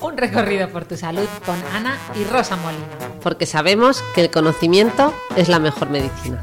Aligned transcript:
Un 0.00 0.16
recorrido 0.16 0.68
por 0.70 0.84
tu 0.84 0.96
salud 0.96 1.28
con 1.46 1.56
Ana 1.72 1.98
y 2.14 2.24
Rosa 2.24 2.56
Molina. 2.56 2.84
Porque 3.22 3.46
sabemos 3.46 4.02
que 4.14 4.22
el 4.22 4.30
conocimiento 4.30 5.14
es 5.36 5.48
la 5.48 5.58
mejor 5.58 5.90
medicina. 5.90 6.42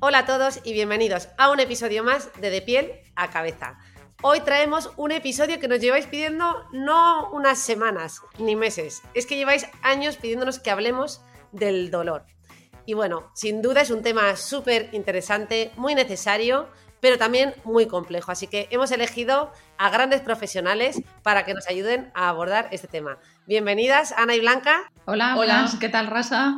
Hola 0.00 0.18
a 0.18 0.26
todos 0.26 0.60
y 0.64 0.72
bienvenidos 0.72 1.28
a 1.38 1.50
un 1.50 1.60
episodio 1.60 2.02
más 2.02 2.30
de 2.40 2.50
De 2.50 2.62
piel 2.62 2.92
a 3.14 3.30
cabeza. 3.30 3.78
Hoy 4.22 4.40
traemos 4.40 4.90
un 4.96 5.10
episodio 5.12 5.58
que 5.58 5.68
nos 5.68 5.80
lleváis 5.80 6.06
pidiendo 6.06 6.64
no 6.72 7.30
unas 7.32 7.58
semanas 7.58 8.20
ni 8.38 8.54
meses, 8.54 9.02
es 9.14 9.26
que 9.26 9.36
lleváis 9.36 9.66
años 9.82 10.16
pidiéndonos 10.16 10.60
que 10.60 10.70
hablemos 10.70 11.22
del 11.50 11.90
dolor. 11.90 12.24
Y 12.86 12.94
bueno, 12.94 13.30
sin 13.34 13.62
duda 13.62 13.80
es 13.80 13.90
un 13.90 14.02
tema 14.02 14.36
súper 14.36 14.88
interesante, 14.92 15.72
muy 15.76 15.94
necesario, 15.94 16.68
pero 17.02 17.18
también 17.18 17.52
muy 17.64 17.86
complejo. 17.88 18.30
Así 18.30 18.46
que 18.46 18.68
hemos 18.70 18.92
elegido 18.92 19.50
a 19.76 19.90
grandes 19.90 20.20
profesionales 20.20 21.02
para 21.24 21.44
que 21.44 21.52
nos 21.52 21.66
ayuden 21.66 22.12
a 22.14 22.28
abordar 22.28 22.68
este 22.70 22.86
tema. 22.86 23.18
Bienvenidas, 23.44 24.14
Ana 24.16 24.36
y 24.36 24.40
Blanca. 24.40 24.88
Hola, 25.06 25.36
hola, 25.36 25.68
¿qué 25.80 25.88
tal, 25.88 26.06
Rosa? 26.06 26.56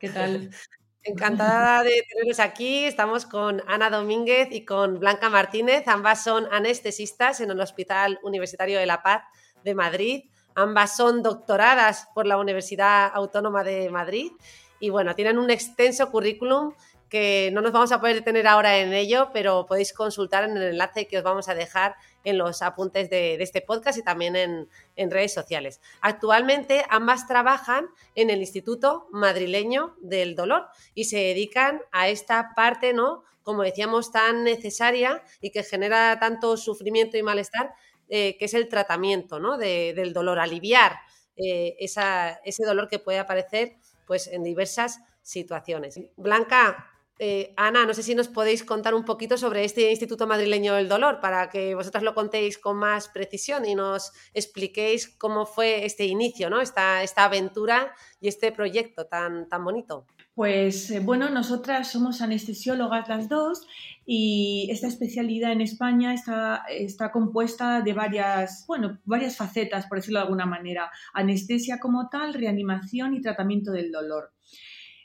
¿Qué 0.00 0.08
tal? 0.08 0.50
Encantada 1.02 1.82
de 1.82 2.02
tenerlos 2.08 2.40
aquí. 2.40 2.86
Estamos 2.86 3.26
con 3.26 3.62
Ana 3.68 3.90
Domínguez 3.90 4.48
y 4.52 4.64
con 4.64 4.98
Blanca 5.00 5.28
Martínez. 5.28 5.86
Ambas 5.86 6.24
son 6.24 6.48
anestesistas 6.50 7.42
en 7.42 7.50
el 7.50 7.60
Hospital 7.60 8.18
Universitario 8.22 8.78
de 8.78 8.86
La 8.86 9.02
Paz 9.02 9.22
de 9.64 9.74
Madrid. 9.74 10.30
Ambas 10.54 10.96
son 10.96 11.22
doctoradas 11.22 12.08
por 12.14 12.26
la 12.26 12.38
Universidad 12.38 13.10
Autónoma 13.12 13.62
de 13.62 13.90
Madrid. 13.90 14.32
Y 14.80 14.88
bueno, 14.88 15.14
tienen 15.14 15.36
un 15.36 15.50
extenso 15.50 16.10
currículum 16.10 16.72
que 17.08 17.50
no 17.52 17.60
nos 17.60 17.72
vamos 17.72 17.92
a 17.92 18.00
poder 18.00 18.16
detener 18.16 18.46
ahora 18.46 18.78
en 18.78 18.92
ello, 18.92 19.30
pero 19.32 19.66
podéis 19.66 19.92
consultar 19.92 20.44
en 20.44 20.56
el 20.56 20.62
enlace 20.62 21.06
que 21.06 21.18
os 21.18 21.24
vamos 21.24 21.48
a 21.48 21.54
dejar 21.54 21.94
en 22.24 22.38
los 22.38 22.62
apuntes 22.62 23.10
de, 23.10 23.34
este 23.34 23.60
podcast 23.60 23.98
y 23.98 24.02
también 24.02 24.36
en, 24.36 24.68
en, 24.96 25.10
redes 25.10 25.32
sociales. 25.32 25.80
Actualmente 26.00 26.84
ambas 26.88 27.26
trabajan 27.26 27.86
en 28.14 28.30
el 28.30 28.40
Instituto 28.40 29.06
Madrileño 29.12 29.96
del 30.00 30.34
Dolor 30.34 30.66
y 30.94 31.04
se 31.04 31.18
dedican 31.18 31.82
a 31.92 32.08
esta 32.08 32.52
parte, 32.56 32.92
¿no? 32.92 33.24
Como 33.42 33.62
decíamos, 33.62 34.10
tan 34.10 34.42
necesaria 34.42 35.22
y 35.40 35.50
que 35.50 35.62
genera 35.62 36.18
tanto 36.18 36.56
sufrimiento 36.56 37.18
y 37.18 37.22
malestar, 37.22 37.74
eh, 38.08 38.36
que 38.38 38.46
es 38.46 38.54
el 38.54 38.68
tratamiento 38.68 39.38
¿no? 39.38 39.56
del 39.58 40.12
dolor, 40.12 40.38
aliviar 40.38 40.98
eh, 41.36 41.76
ese 41.78 42.64
dolor 42.64 42.88
que 42.88 42.98
puede 42.98 43.18
aparecer 43.18 43.76
pues, 44.06 44.26
en 44.28 44.42
diversas 44.42 45.00
situaciones. 45.22 45.98
Blanca, 46.16 46.93
eh, 47.18 47.54
Ana, 47.56 47.86
no 47.86 47.94
sé 47.94 48.02
si 48.02 48.14
nos 48.14 48.28
podéis 48.28 48.64
contar 48.64 48.94
un 48.94 49.04
poquito 49.04 49.36
sobre 49.38 49.64
este 49.64 49.90
Instituto 49.90 50.26
Madrileño 50.26 50.74
del 50.74 50.88
Dolor 50.88 51.20
para 51.20 51.48
que 51.48 51.74
vosotras 51.74 52.02
lo 52.02 52.14
contéis 52.14 52.58
con 52.58 52.76
más 52.76 53.08
precisión 53.08 53.64
y 53.66 53.76
nos 53.76 54.12
expliquéis 54.32 55.08
cómo 55.16 55.46
fue 55.46 55.84
este 55.84 56.06
inicio, 56.06 56.50
¿no? 56.50 56.60
esta, 56.60 57.02
esta 57.04 57.24
aventura 57.24 57.94
y 58.20 58.26
este 58.26 58.50
proyecto 58.50 59.06
tan, 59.06 59.48
tan 59.48 59.64
bonito. 59.64 60.06
Pues 60.34 60.90
eh, 60.90 60.98
bueno, 60.98 61.30
nosotras 61.30 61.92
somos 61.92 62.20
anestesiólogas 62.20 63.08
las 63.08 63.28
dos 63.28 63.64
y 64.04 64.66
esta 64.72 64.88
especialidad 64.88 65.52
en 65.52 65.60
España 65.60 66.12
está, 66.12 66.64
está 66.68 67.12
compuesta 67.12 67.80
de 67.80 67.92
varias, 67.92 68.64
bueno, 68.66 68.98
varias 69.04 69.36
facetas, 69.36 69.86
por 69.86 69.98
decirlo 69.98 70.18
de 70.18 70.24
alguna 70.24 70.46
manera. 70.46 70.90
Anestesia 71.12 71.78
como 71.78 72.08
tal, 72.08 72.34
reanimación 72.34 73.14
y 73.14 73.20
tratamiento 73.20 73.70
del 73.70 73.92
dolor. 73.92 74.32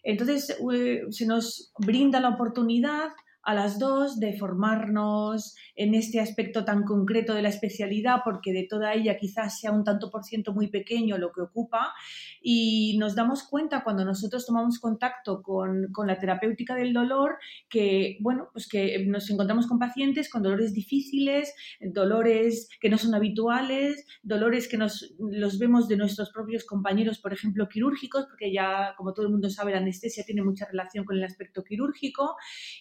Entonces 0.03 0.55
eh, 0.73 1.01
se 1.09 1.25
nos 1.25 1.71
brinda 1.77 2.19
la 2.19 2.29
oportunidad 2.29 3.09
a 3.43 3.53
las 3.53 3.79
dos 3.79 4.19
de 4.19 4.37
formarnos 4.37 5.55
en 5.79 5.95
este 5.95 6.19
aspecto 6.19 6.65
tan 6.65 6.83
concreto 6.83 7.33
de 7.33 7.41
la 7.41 7.47
especialidad, 7.47 8.17
porque 8.25 8.51
de 8.51 8.63
toda 8.63 8.93
ella 8.93 9.17
quizás 9.17 9.61
sea 9.61 9.71
un 9.71 9.85
tanto 9.85 10.11
por 10.11 10.25
ciento 10.25 10.53
muy 10.53 10.67
pequeño 10.67 11.17
lo 11.17 11.31
que 11.31 11.39
ocupa, 11.39 11.93
y 12.41 12.97
nos 12.97 13.15
damos 13.15 13.43
cuenta 13.43 13.81
cuando 13.81 14.03
nosotros 14.03 14.45
tomamos 14.45 14.77
contacto 14.79 15.41
con, 15.41 15.87
la 16.05 16.19
terapéutica 16.19 16.75
del 16.75 16.91
dolor 16.91 17.37
que, 17.69 18.17
bueno, 18.19 18.49
pues 18.51 18.67
que 18.67 19.05
nos 19.05 19.29
encontramos 19.29 19.67
con 19.67 19.79
pacientes 19.79 20.29
con 20.29 20.43
dolores 20.43 20.73
difíciles, 20.73 21.53
dolores 21.79 22.67
que 22.81 22.89
no 22.89 22.97
son 22.97 23.15
habituales, 23.15 24.05
dolores 24.21 24.67
que 24.67 24.77
nos 24.77 25.15
los 25.17 25.59
vemos 25.59 25.87
de 25.87 25.95
nuestros 25.95 26.31
propios 26.31 26.65
compañeros, 26.65 27.19
por 27.19 27.31
ejemplo, 27.31 27.69
quirúrgicos, 27.69 28.25
porque 28.25 28.51
ya, 28.51 28.95
como 28.97 29.13
todo 29.13 29.27
el 29.27 29.31
mundo 29.31 29.49
sabe, 29.49 29.71
la 29.71 29.77
anestesia 29.77 30.25
tiene 30.25 30.41
mucha 30.41 30.65
relación 30.65 31.05
con 31.05 31.15
el 31.15 31.23
aspecto 31.23 31.63
quirúrgico, 31.63 32.35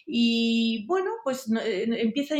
y 0.05 0.85
bueno, 0.85 1.11
pues 1.23 1.49
eh, 1.63 1.85
empieza 2.01 2.35
a 2.35 2.39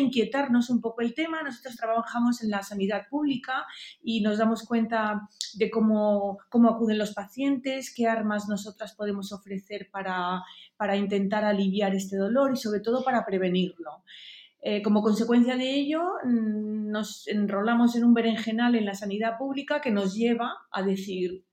un 0.70 0.82
poco 0.82 1.02
el 1.02 1.14
tema. 1.14 1.44
Nosotros 1.44 1.76
trabajamos 1.76 2.42
en 2.44 2.50
la 2.50 2.64
sanidad 2.64 3.08
pública 3.10 3.66
y 4.02 4.22
nos 4.22 4.40
damos 4.40 4.64
cuenta 4.64 5.30
de 5.54 5.70
cómo, 5.70 6.40
cómo 6.50 6.70
acuden 6.70 6.98
los 6.98 7.14
pacientes, 7.14 7.94
qué 7.96 8.08
armas 8.08 8.50
nosotras 8.50 8.96
podemos 8.96 9.32
ofrecer 9.32 9.90
para, 9.92 10.44
para 10.76 10.98
intentar 10.98 11.46
aliviar 11.46 11.96
este 11.96 12.18
dolor 12.18 12.52
y 12.54 12.58
sobre 12.58 12.80
todo 12.80 13.04
para 13.04 13.26
prevenirlo. 13.26 14.04
Eh, 14.62 14.82
como 14.82 15.02
consecuencia 15.02 15.56
de 15.56 15.74
ello, 15.76 16.02
mm, 16.24 16.90
nos 16.90 17.28
enrolamos 17.28 17.96
en 17.96 18.04
un 18.04 18.14
berenjenal 18.14 18.76
en 18.76 18.86
la 18.86 18.96
sanidad 18.96 19.38
pública 19.38 19.80
que 19.80 19.92
nos 19.92 20.16
lleva 20.16 20.54
a 20.72 20.82
decir, 20.82 21.46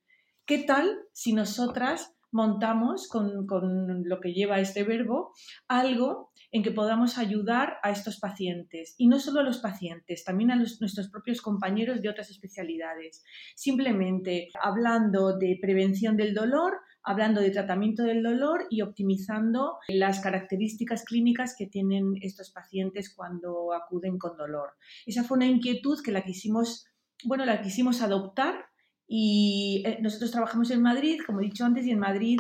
¿qué 0.45 0.59
tal 0.59 0.91
si 1.13 1.33
nosotras 1.33 2.16
montamos 2.33 3.09
con, 3.09 3.47
con, 3.47 4.09
lo 4.09 4.21
que 4.21 4.33
lleva 4.33 4.61
este 4.61 4.85
verbo 4.85 5.33
algo 5.69 6.33
en 6.53 6.63
que 6.63 6.71
podamos 6.71 7.19
ayudar 7.19 7.79
a 7.83 7.91
estos 7.91 8.19
pacientes. 8.19 8.95
Y 8.99 9.09
no 9.09 9.19
solo 9.19 9.41
a 9.41 9.45
los 9.45 9.59
pacientes, 9.59 10.25
también 10.25 10.51
a 10.51 10.57
nuestros 10.57 11.09
propios 11.11 11.41
compañeros 11.41 12.03
de 12.03 12.09
otras 12.09 12.31
especialidades. 12.31 13.25
Simplemente 13.55 14.49
hablando 14.63 15.37
de 15.37 15.59
prevención 15.61 16.17
del 16.17 16.35
dolor, 16.35 16.75
hablando 17.07 17.41
de 17.41 17.51
tratamiento 17.51 18.03
del 18.03 18.23
dolor 18.23 18.67
y 18.69 18.83
optimizando 18.83 19.79
las 19.89 20.21
características 20.21 21.05
clínicas 21.05 21.55
que 21.57 21.67
tienen 21.67 22.15
estos 22.21 22.51
pacientes 22.51 23.15
cuando 23.15 23.73
acuden 23.73 24.19
con 24.19 24.37
dolor. 24.37 24.71
Esa 25.07 25.23
fue 25.23 25.37
una 25.37 25.47
inquietud 25.47 26.03
que 26.05 26.11
la 26.11 26.25
quisimos, 26.25 26.87
bueno, 27.25 27.45
la 27.45 27.63
quisimos 27.63 28.03
adoptar 28.03 28.66
y 29.09 29.83
eh, 29.87 29.99
nosotros 30.01 30.31
trabajamos 30.31 30.71
en 30.71 30.83
Madrid, 30.83 31.21
como 31.27 31.41
he 31.41 31.45
dicho 31.45 31.65
antes, 31.65 31.87
y 31.87 31.91
en 31.91 31.99
Madrid 31.99 32.39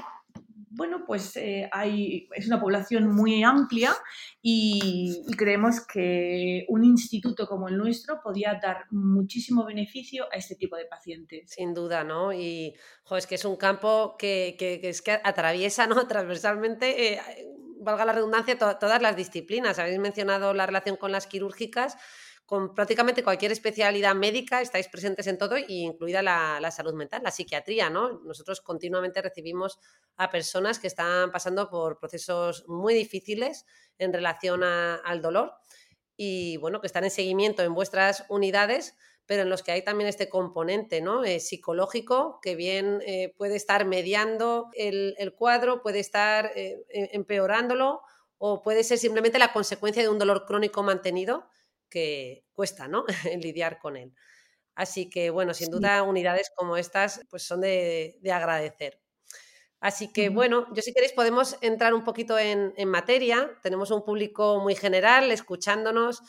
bueno, 0.76 1.04
pues 1.06 1.36
eh, 1.36 1.68
hay, 1.72 2.28
es 2.34 2.46
una 2.46 2.60
población 2.60 3.10
muy 3.10 3.42
amplia 3.42 3.94
y, 4.42 5.22
creemos 5.36 5.86
que 5.86 6.66
un 6.68 6.84
instituto 6.84 7.46
como 7.46 7.68
el 7.68 7.78
nuestro 7.78 8.20
podía 8.22 8.58
dar 8.62 8.84
muchísimo 8.90 9.64
beneficio 9.64 10.26
a 10.30 10.36
este 10.36 10.54
tipo 10.54 10.76
de 10.76 10.84
pacientes. 10.84 11.50
Sin 11.50 11.72
duda, 11.72 12.04
¿no? 12.04 12.32
Y 12.32 12.74
es 13.10 13.26
que 13.26 13.36
es 13.36 13.44
un 13.44 13.56
campo 13.56 14.16
que, 14.18 14.56
es 14.82 15.02
que 15.02 15.12
atraviesa 15.12 15.86
¿no? 15.86 16.06
transversalmente, 16.08 17.14
eh, 17.14 17.20
valga 17.80 18.04
la 18.04 18.12
redundancia, 18.12 18.58
todas 18.58 19.00
las 19.00 19.16
disciplinas. 19.16 19.78
Habéis 19.78 19.98
mencionado 19.98 20.52
la 20.52 20.66
relación 20.66 20.96
con 20.96 21.10
las 21.10 21.26
quirúrgicas 21.26 21.96
con 22.46 22.74
prácticamente 22.74 23.24
cualquier 23.24 23.50
especialidad 23.50 24.14
médica 24.14 24.60
estáis 24.60 24.86
presentes 24.86 25.26
en 25.26 25.36
todo, 25.36 25.56
incluida 25.58 26.22
la, 26.22 26.70
salud 26.70 26.94
mental, 26.94 27.22
la 27.24 27.32
psiquiatría, 27.32 27.90
¿no? 27.90 28.20
Nosotros 28.20 28.60
continuamente 28.60 29.20
recibimos 29.20 29.80
a 30.16 30.30
personas 30.30 30.78
que 30.78 30.86
están 30.86 31.32
pasando 31.32 31.68
por 31.68 31.98
procesos 31.98 32.64
muy 32.68 32.94
difíciles 32.94 33.66
en 33.98 34.12
relación 34.12 34.62
al 34.62 35.20
dolor 35.20 35.54
y, 36.16 36.56
bueno, 36.58 36.80
que 36.80 36.86
están 36.86 37.02
en 37.02 37.10
seguimiento 37.10 37.64
en 37.64 37.74
vuestras 37.74 38.24
unidades, 38.28 38.94
pero 39.26 39.42
en 39.42 39.50
los 39.50 39.64
que 39.64 39.72
hay 39.72 39.82
también 39.82 40.08
este 40.08 40.28
componente 40.28 41.00
¿no? 41.00 41.24
Eh, 41.24 41.40
psicológico 41.40 42.38
que 42.40 42.54
bien 42.54 43.02
eh, 43.04 43.34
puede 43.36 43.56
estar 43.56 43.84
mediando 43.86 44.70
el, 44.74 45.34
cuadro, 45.36 45.82
puede 45.82 45.98
estar 45.98 46.52
eh, 46.54 46.84
e, 46.90 47.10
empeorándolo 47.12 48.02
o 48.38 48.62
puede 48.62 48.84
ser 48.84 48.98
simplemente 48.98 49.40
la 49.40 49.52
consecuencia 49.52 50.00
de 50.00 50.08
un 50.08 50.20
dolor 50.20 50.44
crónico 50.46 50.84
mantenido 50.84 51.48
que 51.96 52.44
cuesta, 52.52 52.88
¿no? 52.88 53.06
lidiar 53.40 53.78
con 53.78 53.96
él. 53.96 54.12
Así 54.74 55.08
que, 55.08 55.30
bueno, 55.30 55.54
sin 55.54 55.70
duda 55.70 56.02
unidades 56.02 56.50
como 56.54 56.76
estas 56.76 57.22
pues 57.30 57.42
son 57.42 57.62
de, 57.62 58.20
agradecer. 58.30 59.00
Así 59.80 60.12
que, 60.12 60.28
bueno, 60.28 60.66
yo 60.74 60.82
si 60.82 60.92
queréis 60.92 61.14
podemos 61.14 61.56
entrar 61.62 61.94
un 61.94 62.04
poquito 62.04 62.38
en, 62.38 62.74
materia. 62.86 63.50
Tenemos 63.62 63.90
un 63.90 64.04
público 64.04 64.60
muy 64.60 64.74
general 64.74 65.30
escuchándonos. 65.30 66.20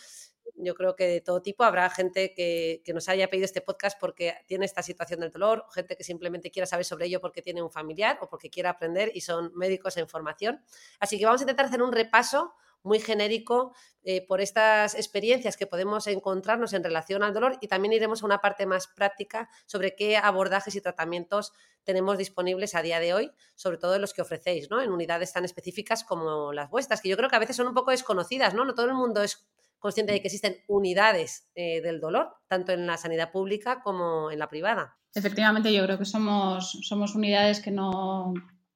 yo 0.55 0.73
creo 0.73 0.95
que 0.95 1.07
de 1.07 1.19
todo 1.19 1.41
tipo. 1.41 1.65
Habrá 1.65 1.89
gente 1.89 2.33
que, 2.33 2.81
que, 2.85 2.93
nos 2.93 3.09
haya 3.09 3.29
pedido 3.29 3.43
este 3.43 3.59
podcast 3.59 3.99
porque 3.99 4.35
tiene 4.47 4.63
esta 4.65 4.81
situación 4.81 5.19
del 5.19 5.31
dolor, 5.31 5.65
gente 5.73 5.97
que 5.97 6.05
simplemente 6.05 6.49
quiera 6.49 6.65
saber 6.65 6.85
sobre 6.85 7.07
ello 7.07 7.19
porque 7.19 7.41
tiene 7.41 7.61
un 7.61 7.71
familiar 7.71 8.17
o 8.21 8.29
porque 8.29 8.49
quiera 8.49 8.69
aprender 8.69 9.11
y 9.13 9.19
son 9.19 9.51
médicos 9.55 9.97
en 9.97 10.07
formación. 10.07 10.63
Así 11.01 11.19
que 11.19 11.25
vamos 11.25 11.41
a 11.41 11.43
intentar 11.43 11.65
hacer 11.65 11.81
un 11.81 11.91
repaso 11.91 12.53
muy 12.87 12.99
genérico 12.99 13.75
eh, 14.03 14.25
por 14.25 14.41
estas 14.41 14.95
experiencias 14.95 15.57
que 15.57 15.67
podemos 15.67 16.07
encontrarnos 16.07 16.73
en 16.73 16.83
relación 16.83 17.23
al 17.23 17.33
dolor 17.33 17.57
y 17.61 17.67
también 17.67 17.93
iremos 17.93 18.23
a 18.23 18.25
una 18.25 18.39
parte 18.39 18.65
más 18.65 18.87
práctica 18.87 19.49
sobre 19.65 19.95
qué 19.95 20.17
abordajes 20.17 20.75
y 20.75 20.81
tratamientos 20.81 21.53
tenemos 21.83 22.17
disponibles 22.17 22.75
a 22.75 22.81
día 22.81 22.99
de 22.99 23.13
hoy, 23.13 23.31
sobre 23.55 23.77
todo 23.77 23.99
los 23.99 24.13
que 24.13 24.21
ofrecéis, 24.21 24.69
¿no? 24.69 24.81
En 24.81 24.91
unidades 24.91 25.31
tan 25.31 25.45
específicas 25.45 26.03
como 26.03 26.51
las 26.51 26.69
vuestras, 26.69 27.01
que 27.01 27.09
yo 27.09 27.17
creo 27.17 27.29
que 27.29 27.35
a 27.35 27.39
veces 27.39 27.55
son 27.55 27.67
un 27.67 27.73
poco 27.73 27.91
desconocidas, 27.91 28.53
¿no? 28.53 28.65
No 28.65 28.73
todo 28.73 28.87
el 28.87 28.93
mundo 28.93 29.21
es 29.21 29.47
consciente 29.79 30.11
de 30.11 30.21
que 30.21 30.27
existen 30.27 30.57
unidades 30.67 31.49
eh, 31.55 31.81
del 31.81 31.99
dolor, 31.99 32.35
tanto 32.47 32.71
en 32.71 32.87
la 32.87 32.97
sanidad 32.97 33.31
pública 33.31 33.81
como 33.83 34.31
en 34.31 34.39
la 34.39 34.49
privada. 34.49 34.97
Efectivamente, 35.13 35.73
yo 35.73 35.83
creo 35.83 35.97
que 35.97 36.05
somos, 36.05 36.79
somos 36.81 37.15
unidades 37.15 37.59
que 37.59 37.71
no, 37.71 38.33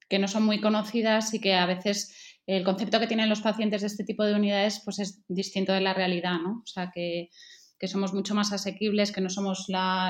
que 0.07 0.19
no 0.19 0.27
son 0.27 0.43
muy 0.43 0.59
conocidas 0.61 1.33
y 1.33 1.39
que 1.39 1.55
a 1.55 1.65
veces 1.65 2.15
el 2.47 2.63
concepto 2.63 2.99
que 2.99 3.07
tienen 3.07 3.29
los 3.29 3.41
pacientes 3.41 3.81
de 3.81 3.87
este 3.87 4.03
tipo 4.03 4.23
de 4.23 4.33
unidades 4.33 4.81
pues 4.83 4.99
es 4.99 5.23
distinto 5.27 5.73
de 5.73 5.81
la 5.81 5.93
realidad, 5.93 6.39
¿no? 6.43 6.61
O 6.63 6.67
sea, 6.67 6.91
que, 6.93 7.29
somos 7.87 8.13
mucho 8.13 8.35
más 8.35 8.53
asequibles, 8.53 9.11
que 9.11 9.21
no 9.21 9.29
somos 9.31 9.65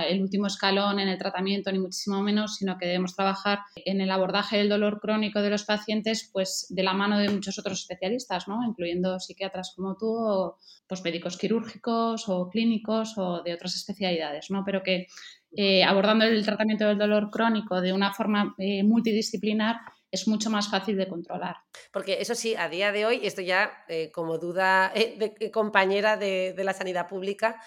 el 0.05 0.21
último 0.21 0.47
escalón 0.47 0.99
en 0.99 1.07
el 1.07 1.17
tratamiento, 1.17 1.71
ni 1.71 1.79
muchísimo 1.79 2.21
menos, 2.21 2.57
sino 2.57 2.77
que 2.77 2.85
debemos 2.85 3.15
trabajar 3.15 3.59
en 3.85 4.01
el 4.01 4.11
abordaje 4.11 4.57
del 4.57 4.67
dolor 4.67 4.99
crónico 4.99 5.41
de 5.41 5.51
los 5.51 5.63
pacientes, 5.63 6.29
pues 6.33 6.65
de 6.69 6.83
la 6.83 6.91
mano 6.91 7.17
de 7.17 7.29
muchos 7.29 7.57
otros 7.59 7.79
especialistas, 7.79 8.49
¿no? 8.49 8.61
Incluyendo 8.67 9.21
psiquiatras 9.21 9.71
como 9.73 9.95
tú, 9.95 10.07
o 10.07 10.57
pues 10.85 11.01
médicos 11.01 11.37
quirúrgicos 11.37 12.27
o 12.27 12.49
clínicos 12.49 13.17
o 13.17 13.41
de 13.41 13.53
otras 13.53 13.73
especialidades, 13.75 14.51
¿no? 14.51 14.63
Pero 14.65 14.83
que 14.83 15.07
eh, 15.55 15.83
abordando 15.85 16.25
el 16.25 16.45
tratamiento 16.45 16.85
del 16.85 16.97
dolor 16.97 17.29
crónico 17.29 17.79
de 17.79 17.93
una 17.93 18.13
forma 18.13 18.53
eh, 18.57 18.83
multidisciplinar, 18.83 19.77
es 20.11 20.27
mucho 20.27 20.49
más 20.49 20.69
fácil 20.69 20.97
de 20.97 21.07
controlar. 21.07 21.57
Porque 21.91 22.17
eso 22.21 22.35
sí, 22.35 22.55
a 22.55 22.69
día 22.69 22.91
de 22.91 23.05
hoy, 23.05 23.21
esto 23.23 23.41
ya 23.41 23.83
eh, 23.87 24.11
como 24.11 24.37
duda 24.37 24.91
eh, 24.93 25.15
de, 25.17 25.33
eh, 25.39 25.51
compañera 25.51 26.17
de, 26.17 26.53
la 26.57 26.73
sanidad 26.73 27.07
pública, 27.07 27.61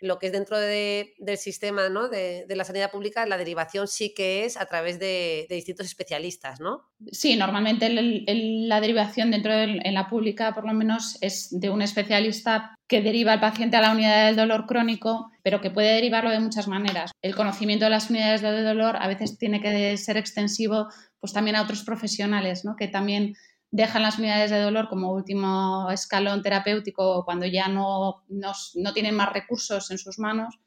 lo 0.00 0.18
que 0.18 0.26
es 0.26 0.32
dentro 0.32 0.58
del 0.58 1.38
sistema 1.38 1.88
¿no? 1.88 2.08
de, 2.08 2.44
la 2.48 2.64
sanidad 2.64 2.90
pública, 2.90 3.26
la 3.26 3.38
derivación 3.38 3.88
sí 3.88 4.12
que 4.14 4.44
es 4.44 4.56
a 4.56 4.66
través 4.66 4.98
de, 4.98 5.46
distintos 5.48 5.86
especialistas, 5.86 6.60
¿no? 6.60 6.84
Sí, 7.10 7.36
normalmente 7.36 7.88
la 7.90 8.80
derivación 8.80 9.30
dentro 9.30 9.54
de 9.54 9.80
la 9.92 10.08
pública, 10.08 10.54
por 10.54 10.66
lo 10.66 10.72
menos, 10.72 11.18
es 11.20 11.48
de 11.50 11.70
un 11.70 11.82
especialista 11.82 12.76
que 12.86 13.00
deriva 13.00 13.32
al 13.32 13.40
paciente 13.40 13.76
a 13.76 13.80
la 13.80 13.92
unidad 13.92 14.26
del 14.26 14.36
dolor 14.36 14.66
crónico, 14.66 15.30
pero 15.42 15.60
que 15.60 15.70
puede 15.70 15.94
derivarlo 15.94 16.30
de 16.30 16.40
muchas 16.40 16.68
maneras. 16.68 17.10
El 17.22 17.34
conocimiento 17.34 17.86
de 17.86 17.90
las 17.90 18.10
unidades 18.10 18.42
de 18.42 18.62
dolor 18.62 18.96
a 18.98 19.08
veces 19.08 19.38
tiene 19.38 19.60
que 19.60 19.96
ser 19.96 20.16
extensivo 20.16 20.88
pues 21.20 21.32
también 21.32 21.56
a 21.56 21.62
otros 21.62 21.82
profesionales, 21.82 22.64
¿no? 22.64 22.76
que 22.76 22.88
también 22.88 23.34
dejan 23.76 24.02
las 24.02 24.18
unidades 24.18 24.50
de 24.50 24.58
dolor 24.58 24.88
como 24.88 25.12
último 25.12 25.90
escalón 25.90 26.42
terapéutico 26.42 27.24
cuando 27.26 27.44
ya 27.44 27.68
no, 27.68 28.24
no, 28.28 28.92
tienen 28.94 29.14
más 29.14 29.32
recursos 29.32 29.90
en 29.90 29.98
sus 29.98 30.18
manos. 30.18 30.58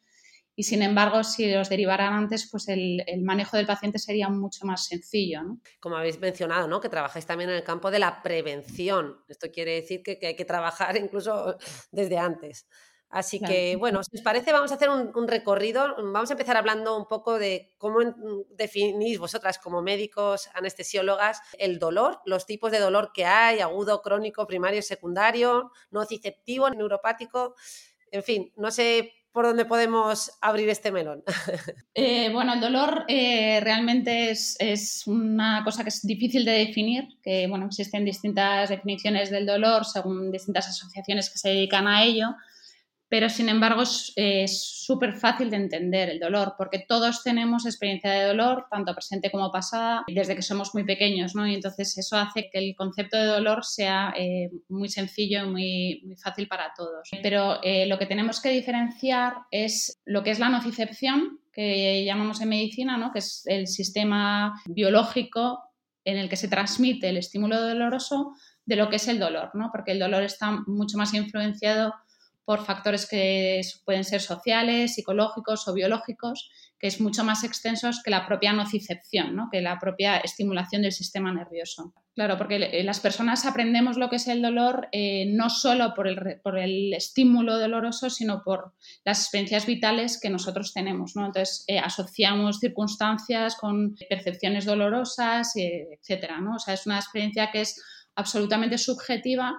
Y 0.55 0.63
sin 0.63 0.83
embargo, 0.83 1.23
si 1.23 1.51
los 1.51 1.69
derivaran 1.69 2.13
antes, 2.13 2.49
pues 2.51 2.67
el, 2.67 3.01
manejo 3.23 3.57
del 3.57 3.65
paciente 3.65 3.97
sería 3.97 4.29
mucho 4.29 4.65
más 4.65 4.85
sencillo. 4.85 5.41
¿no? 5.41 5.59
Como 5.79 5.95
habéis 5.95 6.19
mencionado, 6.19 6.67
¿no? 6.67 6.81
que 6.81 6.89
trabajáis 6.89 7.25
también 7.25 7.49
en 7.49 7.55
el 7.55 7.63
campo 7.63 7.89
de 7.89 7.99
la 7.99 8.21
prevención. 8.21 9.23
Esto 9.27 9.49
quiere 9.51 9.75
decir 9.75 10.03
que, 10.03 10.19
que 10.19 10.27
hay 10.27 10.35
que 10.35 10.45
trabajar 10.45 10.95
incluso 10.97 11.57
desde 11.91 12.19
antes. 12.19 12.67
Así 13.09 13.39
que, 13.39 13.75
bueno, 13.75 14.03
si 14.03 14.17
os 14.17 14.21
parece, 14.21 14.51
vamos 14.51 14.71
a 14.71 14.75
hacer 14.75 14.89
un, 14.89 15.27
recorrido. 15.27 15.95
Vamos 15.97 16.29
a 16.29 16.33
empezar 16.33 16.57
hablando 16.57 16.95
un 16.95 17.07
poco 17.07 17.39
de 17.39 17.73
cómo 17.79 17.99
definís 18.51 19.17
vosotras 19.17 19.57
como 19.57 19.81
médicos, 19.81 20.49
anestesiólogas, 20.53 21.41
el 21.57 21.79
dolor, 21.79 22.21
los 22.25 22.45
tipos 22.45 22.71
de 22.71 22.77
dolor 22.79 23.11
que 23.11 23.25
hay, 23.25 23.61
agudo, 23.61 24.03
crónico, 24.03 24.45
primario, 24.45 24.83
secundario, 24.83 25.71
nociceptivo, 25.89 26.69
neuropático. 26.69 27.55
En 28.11 28.21
fin, 28.21 28.53
no 28.55 28.69
sé 28.69 29.11
por 29.31 29.45
dónde 29.45 29.65
podemos 29.65 30.31
abrir 30.41 30.69
este 30.69 30.91
melón. 30.91 31.23
Eh, 31.95 32.29
bueno, 32.31 32.53
el 32.53 32.61
dolor 32.61 33.03
eh, 33.09 33.59
realmente 33.61 34.29
es, 34.29 34.55
es, 34.59 35.05
una 35.05 35.63
cosa 35.65 35.83
que 35.83 35.89
es 35.89 36.01
difícil 36.05 36.45
de 36.45 36.51
definir, 36.51 37.09
que 37.21 37.45
bueno, 37.47 37.65
existen 37.65 38.05
distintas 38.05 38.69
definiciones 38.69 39.29
del 39.29 39.45
dolor 39.45 39.83
según 39.83 40.31
distintas 40.31 40.69
asociaciones 40.69 41.29
que 41.29 41.37
se 41.37 41.49
dedican 41.49 41.87
a 41.87 42.03
ello 42.03 42.35
pero 43.09 43.27
sin 43.27 43.49
embargo 43.49 43.83
es 44.15 44.61
súper 44.61 45.13
fácil 45.13 45.49
de 45.49 45.57
entender 45.57 46.09
el 46.09 46.19
dolor, 46.19 46.53
porque 46.57 46.85
todos 46.87 47.23
tenemos 47.23 47.65
experiencia 47.65 48.11
de 48.11 48.27
dolor, 48.27 48.67
tanto 48.69 48.93
presente 48.93 49.31
como 49.31 49.51
pasada, 49.51 50.03
desde 50.07 50.35
que 50.35 50.43
somos 50.43 50.73
muy 50.75 50.83
pequeños, 50.83 51.33
¿no? 51.35 51.47
Y 51.47 51.55
entonces 51.55 51.97
eso 51.97 52.17
hace 52.17 52.49
que 52.51 52.59
el 52.59 52.75
concepto 52.75 53.17
de 53.17 53.25
dolor 53.25 53.65
sea 53.65 54.13
eh, 54.15 54.51
muy 54.69 54.89
sencillo 54.89 55.43
y 55.43 55.49
muy, 55.49 56.01
muy, 56.05 56.15
fácil 56.17 56.47
para 56.47 56.71
todos. 56.77 57.09
Pero 57.23 57.59
eh, 57.63 57.87
lo 57.87 57.97
que 57.97 58.05
tenemos 58.05 58.41
que 58.41 58.49
diferenciar 58.49 59.33
es 59.49 59.99
lo 60.05 60.23
que 60.23 60.29
es 60.29 60.39
la 60.39 60.49
nocicepción, 60.49 61.39
que 61.51 62.05
llamamos 62.05 62.41
en 62.41 62.49
medicina, 62.49 62.97
¿no? 62.97 63.11
Que 63.11 63.19
es 63.19 63.41
el 63.47 63.67
sistema 63.67 64.53
biológico 64.65 65.63
en 66.05 66.17
el 66.17 66.29
que 66.29 66.37
se 66.37 66.47
transmite 66.47 67.09
el 67.09 67.17
estímulo 67.17 67.59
doloroso 67.59 68.33
de 68.65 68.75
lo 68.75 68.89
que 68.89 68.97
es 68.97 69.07
el 69.07 69.19
dolor, 69.19 69.49
¿no? 69.55 69.69
Porque 69.71 69.91
el 69.93 69.99
dolor 69.99 70.21
está 70.21 70.51
mucho 70.67 70.97
más 70.97 71.13
influenciado 71.15 71.93
por 72.45 72.65
factores 72.65 73.07
que 73.07 73.61
pueden 73.85 74.03
ser 74.03 74.21
sociales, 74.21 74.95
psicológicos 74.95 75.67
o 75.67 75.73
biológicos, 75.73 76.49
que 76.79 76.87
es 76.87 77.01
mucho 77.01 77.23
más 77.23 77.43
extensos 77.43 78.01
que 78.03 78.09
la 78.09 78.25
propia 78.25 78.53
nocicepción, 78.53 79.35
¿no? 79.35 79.49
que 79.51 79.61
la 79.61 79.77
propia 79.79 80.17
estimulación 80.17 80.81
del 80.81 80.93
sistema 80.93 81.31
nervioso. 81.31 81.93
Claro, 82.15 82.37
porque 82.37 82.55
eh, 82.55 82.83
las 82.83 82.99
personas 82.99 83.45
aprendemos 83.45 83.97
lo 83.97 84.09
que 84.09 84.15
es 84.15 84.27
el 84.27 84.41
dolor 84.41 84.87
eh, 84.91 85.25
no 85.27 85.49
solo 85.49 85.93
por 85.93 86.07
el, 86.07 86.39
por 86.41 86.57
el, 86.57 86.93
estímulo 86.93 87.59
doloroso, 87.59 88.09
sino 88.09 88.43
por 88.43 88.73
las 89.05 89.21
experiencias 89.21 89.65
vitales 89.65 90.19
que 90.19 90.29
nosotros 90.29 90.73
tenemos. 90.73 91.15
Entonces, 91.15 91.63
eh, 91.67 91.79
asociamos 91.79 92.59
circunstancias 92.59 93.55
con 93.55 93.95
percepciones 94.09 94.65
dolorosas, 94.65 95.53
etcétera. 95.55 96.39
¿no? 96.41 96.55
O 96.55 96.59
sea, 96.59 96.73
es 96.73 96.85
una 96.85 96.97
experiencia 96.97 97.51
que 97.51 97.61
es 97.61 97.81
absolutamente 98.15 98.77
subjetiva 98.77 99.57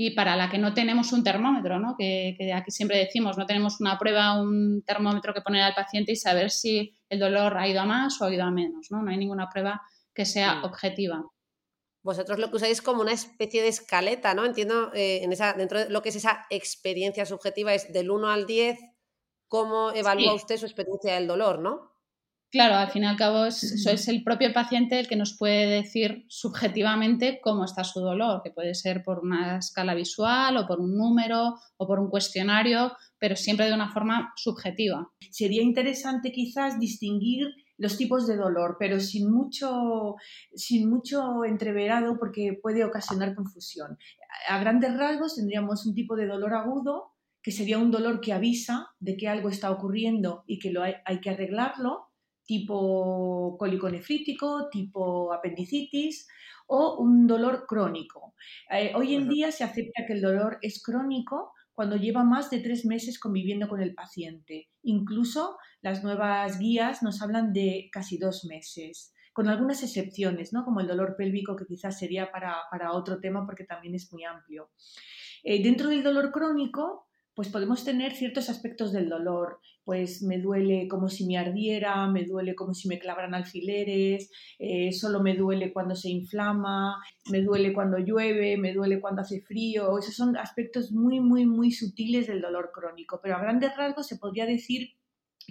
y 0.00 0.12
para 0.12 0.36
la 0.36 0.48
que 0.48 0.58
no 0.58 0.74
tenemos 0.74 1.12
un 1.12 1.24
termómetro, 1.24 1.80
¿no? 1.80 1.96
que, 1.98 2.36
aquí 2.54 2.70
siempre 2.70 2.98
decimos, 2.98 3.36
no 3.36 3.46
tenemos 3.46 3.80
una 3.80 3.98
prueba, 3.98 4.40
un 4.40 4.84
termómetro 4.86 5.34
que 5.34 5.40
poner 5.40 5.62
al 5.62 5.74
paciente 5.74 6.12
y 6.12 6.16
saber 6.16 6.52
si 6.52 6.94
el 7.08 7.18
dolor 7.18 7.58
ha 7.58 7.66
ido 7.66 7.80
a 7.80 7.84
más 7.84 8.22
o 8.22 8.24
ha 8.24 8.32
ido 8.32 8.44
a 8.44 8.50
menos, 8.52 8.92
¿no? 8.92 9.02
No 9.02 9.10
hay 9.10 9.16
ninguna 9.16 9.50
prueba 9.50 9.82
que 10.14 10.24
sea 10.24 10.62
objetiva. 10.62 11.24
Vosotros 12.04 12.38
lo 12.38 12.48
que 12.48 12.56
usáis 12.58 12.80
como 12.80 13.02
una 13.02 13.10
especie 13.10 13.60
de 13.60 13.66
escaleta, 13.66 14.34
¿no? 14.34 14.44
Entiendo, 14.44 14.92
eh, 14.94 15.24
en 15.24 15.32
esa, 15.32 15.54
dentro 15.54 15.80
de 15.80 15.90
lo 15.90 16.00
que 16.00 16.10
es 16.10 16.16
esa 16.16 16.46
experiencia 16.48 17.26
subjetiva 17.26 17.74
es 17.74 17.92
del 17.92 18.12
1 18.12 18.30
al 18.30 18.46
10, 18.46 18.78
¿cómo 19.48 19.90
evalúa 19.90 20.32
usted 20.32 20.58
su 20.58 20.66
experiencia 20.66 21.16
del 21.16 21.26
dolor, 21.26 21.58
no? 21.58 21.90
Claro, 22.50 22.76
al 22.76 22.90
fin 22.90 23.02
y 23.02 23.06
al 23.06 23.16
cabo 23.16 23.44
es, 23.44 24.08
el 24.08 24.24
propio 24.24 24.54
paciente 24.54 24.98
el 24.98 25.06
que 25.06 25.16
nos 25.16 25.36
puede 25.36 25.66
decir 25.66 26.24
subjetivamente 26.28 27.40
cómo 27.42 27.66
está 27.66 27.84
su 27.84 28.00
dolor, 28.00 28.40
que 28.42 28.50
puede 28.50 28.74
ser 28.74 29.02
por 29.02 29.18
una 29.18 29.58
escala 29.58 29.94
visual 29.94 30.56
o 30.56 30.66
por 30.66 30.80
un 30.80 30.96
número 30.96 31.56
o 31.76 31.86
por 31.86 32.00
un 32.00 32.08
cuestionario, 32.08 32.92
pero 33.18 33.36
siempre 33.36 33.66
de 33.66 33.74
una 33.74 33.92
forma 33.92 34.32
subjetiva. 34.36 35.10
Sería 35.30 35.62
interesante 35.62 36.32
quizás 36.32 36.80
distinguir 36.80 37.48
los 37.76 37.98
tipos 37.98 38.26
de 38.26 38.36
dolor, 38.36 38.76
pero 38.78 38.98
sin 38.98 39.30
mucho, 39.30 40.14
sin 40.54 40.88
mucho 40.88 41.44
entreverado 41.44 42.16
porque 42.18 42.58
puede 42.62 42.82
ocasionar 42.82 43.34
confusión. 43.34 43.98
A 44.48 44.58
grandes 44.58 44.96
rasgos 44.96 45.36
tendríamos 45.36 45.84
un 45.84 45.94
tipo 45.94 46.16
de 46.16 46.26
dolor 46.26 46.54
agudo, 46.54 47.12
que 47.42 47.52
sería 47.52 47.78
un 47.78 47.90
dolor 47.90 48.20
que 48.22 48.32
avisa 48.32 48.88
de 49.00 49.18
que 49.18 49.28
algo 49.28 49.50
está 49.50 49.70
ocurriendo 49.70 50.44
y 50.46 50.58
que 50.58 50.72
lo 50.72 50.82
hay 50.82 51.20
que 51.20 51.30
arreglarlo 51.30 52.07
tipo 52.48 53.56
cólico 53.58 53.90
nefrítico, 53.90 54.70
tipo 54.70 55.34
apendicitis 55.34 56.26
o 56.66 56.96
un 56.96 57.26
dolor 57.26 57.66
crónico. 57.68 58.34
Eh, 58.70 58.92
hoy 58.94 59.14
en 59.14 59.28
día 59.28 59.52
se 59.52 59.64
acepta 59.64 60.06
que 60.06 60.14
el 60.14 60.22
dolor 60.22 60.58
es 60.62 60.82
crónico 60.82 61.52
cuando 61.74 61.96
lleva 61.96 62.24
más 62.24 62.48
de 62.48 62.60
tres 62.60 62.86
meses 62.86 63.20
conviviendo 63.20 63.68
con 63.68 63.82
el 63.82 63.94
paciente. 63.94 64.70
Incluso 64.82 65.58
las 65.82 66.02
nuevas 66.02 66.58
guías 66.58 67.02
nos 67.02 67.20
hablan 67.20 67.52
de 67.52 67.90
casi 67.92 68.16
dos 68.16 68.46
meses, 68.46 69.12
con 69.34 69.48
algunas 69.48 69.82
excepciones, 69.82 70.54
¿no? 70.54 70.64
como 70.64 70.80
el 70.80 70.88
dolor 70.88 71.16
pélvico, 71.16 71.54
que 71.54 71.66
quizás 71.66 71.98
sería 71.98 72.32
para, 72.32 72.92
otro 72.92 73.20
tema 73.20 73.44
porque 73.44 73.64
también 73.64 73.94
es 73.94 74.10
muy 74.10 74.24
amplio. 74.24 74.70
Eh, 75.44 75.62
dentro 75.62 75.90
del 75.90 76.02
dolor 76.02 76.32
crónico, 76.32 77.07
pues 77.38 77.50
podemos 77.50 77.84
tener 77.84 78.16
ciertos 78.16 78.50
aspectos 78.50 78.90
del 78.92 79.08
dolor. 79.08 79.60
Pues 79.84 80.24
me 80.24 80.40
duele 80.40 80.88
como 80.88 81.08
si 81.08 81.24
me 81.24 81.38
ardiera, 81.38 82.08
me 82.08 82.24
duele 82.24 82.56
como 82.56 82.74
si 82.74 82.88
me 82.88 82.98
clavaran 82.98 83.32
alfileres, 83.32 84.28
eh, 84.58 84.90
solo 84.90 85.22
me 85.22 85.36
duele 85.36 85.72
cuando 85.72 85.94
se 85.94 86.10
inflama, 86.10 86.96
me 87.30 87.40
duele 87.42 87.72
cuando 87.72 87.98
llueve, 87.98 88.56
me 88.56 88.74
duele 88.74 89.00
cuando 89.00 89.22
hace 89.22 89.40
frío. 89.40 89.96
Esos 90.00 90.16
son 90.16 90.36
aspectos 90.36 90.90
muy, 90.90 91.20
muy, 91.20 91.46
muy 91.46 91.70
sutiles 91.70 92.26
del 92.26 92.40
dolor 92.40 92.72
crónico. 92.74 93.20
Pero 93.22 93.36
a 93.36 93.40
grandes 93.40 93.76
rasgos 93.76 94.08
se 94.08 94.16
podría 94.16 94.44
decir 94.44 94.97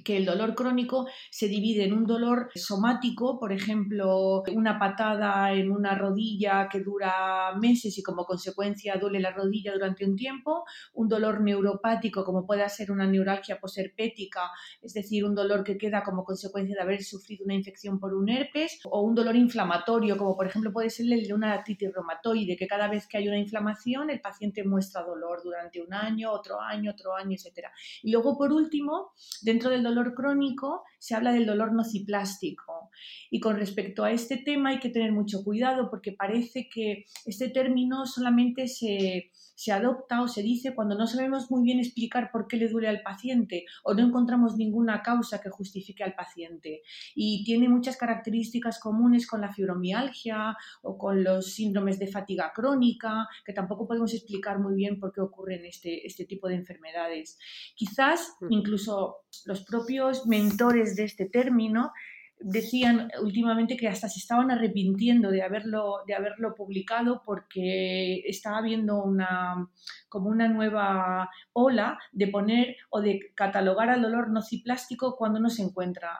que 0.03 0.17
el 0.17 0.25
dolor 0.25 0.55
crónico 0.55 1.07
se 1.31 1.47
divide 1.47 1.85
en 1.85 1.93
un 1.93 2.05
dolor 2.05 2.49
somático, 2.55 3.39
por 3.39 3.51
ejemplo, 3.51 4.43
una 4.53 4.79
patada 4.79 5.53
en 5.53 5.71
una 5.71 5.95
rodilla 5.95 6.67
que 6.71 6.81
dura 6.81 7.55
meses 7.59 7.97
y 7.97 8.03
como 8.03 8.25
consecuencia 8.25 8.97
duele 8.97 9.19
la 9.19 9.31
rodilla 9.31 9.73
durante 9.73 10.05
un 10.05 10.15
tiempo, 10.15 10.63
un 10.93 11.07
dolor 11.07 11.41
neuropático 11.41 12.23
como 12.23 12.45
puede 12.45 12.67
ser 12.69 12.91
una 12.91 13.07
neuralgia 13.07 13.59
posherpética, 13.59 14.51
es 14.81 14.93
decir, 14.93 15.25
un 15.25 15.35
dolor 15.35 15.63
que 15.63 15.77
queda 15.77 16.03
como 16.03 16.23
consecuencia 16.23 16.75
de 16.75 16.81
haber 16.81 17.03
sufrido 17.03 17.45
una 17.45 17.55
infección 17.55 17.99
por 17.99 18.13
un 18.13 18.29
herpes, 18.29 18.79
o 18.85 19.01
un 19.01 19.15
dolor 19.15 19.35
inflamatorio 19.35 20.17
como 20.17 20.35
por 20.35 20.47
ejemplo 20.47 20.71
puede 20.71 20.89
ser 20.89 21.11
el 21.11 21.27
de 21.27 21.33
una 21.33 21.53
artritis 21.53 21.91
reumatoide, 21.93 22.55
que 22.55 22.67
cada 22.67 22.87
vez 22.87 23.07
que 23.07 23.17
hay 23.17 23.27
una 23.27 23.39
inflamación 23.39 24.09
el 24.09 24.21
paciente 24.21 24.63
muestra 24.63 25.03
dolor 25.03 25.41
durante 25.43 25.81
un 25.81 25.93
año, 25.93 26.31
otro 26.31 26.61
año, 26.61 26.91
otro 26.91 27.15
año, 27.15 27.35
etc. 27.35 27.67
Y 28.03 28.11
luego, 28.11 28.37
por 28.37 28.51
último, 28.51 29.13
dentro 29.41 29.69
del 29.69 29.83
dolor 29.87 30.13
crónico 30.13 30.83
se 30.99 31.15
habla 31.15 31.31
del 31.31 31.45
dolor 31.45 31.73
nociplástico. 31.73 32.89
Y 33.29 33.39
con 33.39 33.57
respecto 33.57 34.03
a 34.03 34.11
este 34.11 34.37
tema 34.37 34.69
hay 34.69 34.79
que 34.79 34.89
tener 34.89 35.11
mucho 35.11 35.43
cuidado 35.43 35.89
porque 35.89 36.11
parece 36.11 36.69
que 36.69 37.05
este 37.25 37.49
término 37.49 38.05
solamente 38.05 38.67
se, 38.67 39.31
se 39.57 39.71
adopta 39.71 40.21
o 40.21 40.27
se 40.27 40.43
dice 40.43 40.75
cuando 40.75 40.95
no 40.95 41.07
sabemos 41.07 41.49
muy 41.49 41.63
bien 41.63 41.79
explicar 41.79 42.29
por 42.31 42.47
qué 42.47 42.57
le 42.57 42.69
duele 42.69 42.89
al 42.89 43.01
paciente 43.01 43.65
o 43.83 43.95
no 43.95 44.05
encontramos 44.05 44.55
ninguna 44.55 45.01
causa 45.01 45.41
que 45.41 45.49
justifique 45.49 46.03
al 46.03 46.13
paciente. 46.13 46.83
Y 47.15 47.43
tiene 47.43 47.67
muchas 47.67 47.97
características 47.97 48.79
comunes 48.79 49.25
con 49.25 49.41
la 49.41 49.51
fibromialgia 49.51 50.55
o 50.83 50.95
con 50.95 51.23
los 51.23 51.53
síndromes 51.55 51.97
de 51.97 52.05
fatiga 52.05 52.51
crónica, 52.53 53.27
que 53.43 53.51
tampoco 53.51 53.87
podemos 53.87 54.13
explicar 54.13 54.59
muy 54.59 54.75
bien 54.75 54.99
por 54.99 55.11
qué 55.11 55.21
ocurren 55.21 55.65
este, 55.65 56.05
este 56.05 56.25
tipo 56.25 56.47
de 56.47 56.53
enfermedades. 56.53 57.39
Quizás 57.75 58.35
incluso 58.51 59.23
los 59.45 59.65
propios 59.65 60.27
mentores 60.27 60.95
de 60.95 61.05
este 61.05 61.25
término 61.25 61.93
decían 62.39 63.09
últimamente 63.21 63.77
que 63.77 63.87
hasta 63.87 64.09
se 64.09 64.19
estaban 64.19 64.51
arrepintiendo 64.51 65.31
de 65.31 65.41
haberlo, 65.41 66.03
de 66.05 66.13
haberlo 66.13 66.53
publicado 66.55 67.23
porque 67.25 68.19
estaba 68.25 68.59
habiendo 68.59 69.03
una, 69.03 69.69
como 70.09 70.29
una 70.29 70.47
nueva 70.47 71.29
ola 71.53 71.97
de 72.11 72.27
poner 72.27 72.75
o 72.89 73.01
de 73.01 73.31
catalogar 73.35 73.89
al 73.89 74.01
dolor 74.01 74.29
nociplástico 74.29 75.15
cuando 75.17 75.39
no 75.39 75.49
se 75.49 75.63
encuentra 75.63 76.19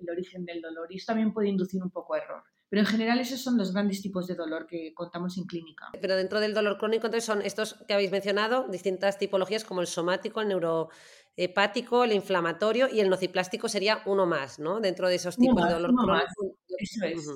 el 0.00 0.10
origen 0.10 0.44
del 0.44 0.60
dolor. 0.60 0.88
Y 0.90 0.96
esto 0.96 1.12
también 1.12 1.32
puede 1.32 1.48
inducir 1.48 1.82
un 1.82 1.90
poco 1.90 2.16
error. 2.16 2.42
Pero 2.74 2.80
en 2.80 2.86
general 2.86 3.20
esos 3.20 3.40
son 3.40 3.56
los 3.56 3.72
grandes 3.72 4.02
tipos 4.02 4.26
de 4.26 4.34
dolor 4.34 4.66
que 4.66 4.92
contamos 4.94 5.38
en 5.38 5.44
clínica. 5.44 5.90
Pero 6.00 6.16
dentro 6.16 6.40
del 6.40 6.54
dolor 6.54 6.76
crónico 6.76 7.06
entonces 7.06 7.24
son 7.24 7.40
estos 7.42 7.74
que 7.86 7.94
habéis 7.94 8.10
mencionado, 8.10 8.66
distintas 8.68 9.16
tipologías 9.16 9.64
como 9.64 9.80
el 9.80 9.86
somático, 9.86 10.40
el 10.40 10.48
neuro 10.48 10.88
hepático, 11.36 12.04
el 12.04 12.12
inflamatorio 12.12 12.88
y 12.88 13.00
el 13.00 13.10
nociplástico 13.10 13.68
sería 13.68 14.02
uno 14.06 14.26
más, 14.26 14.58
¿no? 14.58 14.80
Dentro 14.80 15.08
de 15.08 15.16
esos 15.16 15.36
tipos 15.36 15.62
de 15.64 15.72
dolor 15.72 15.90
uno 15.90 16.06
Más. 16.06 16.24
Eso 16.78 17.04
es, 17.04 17.28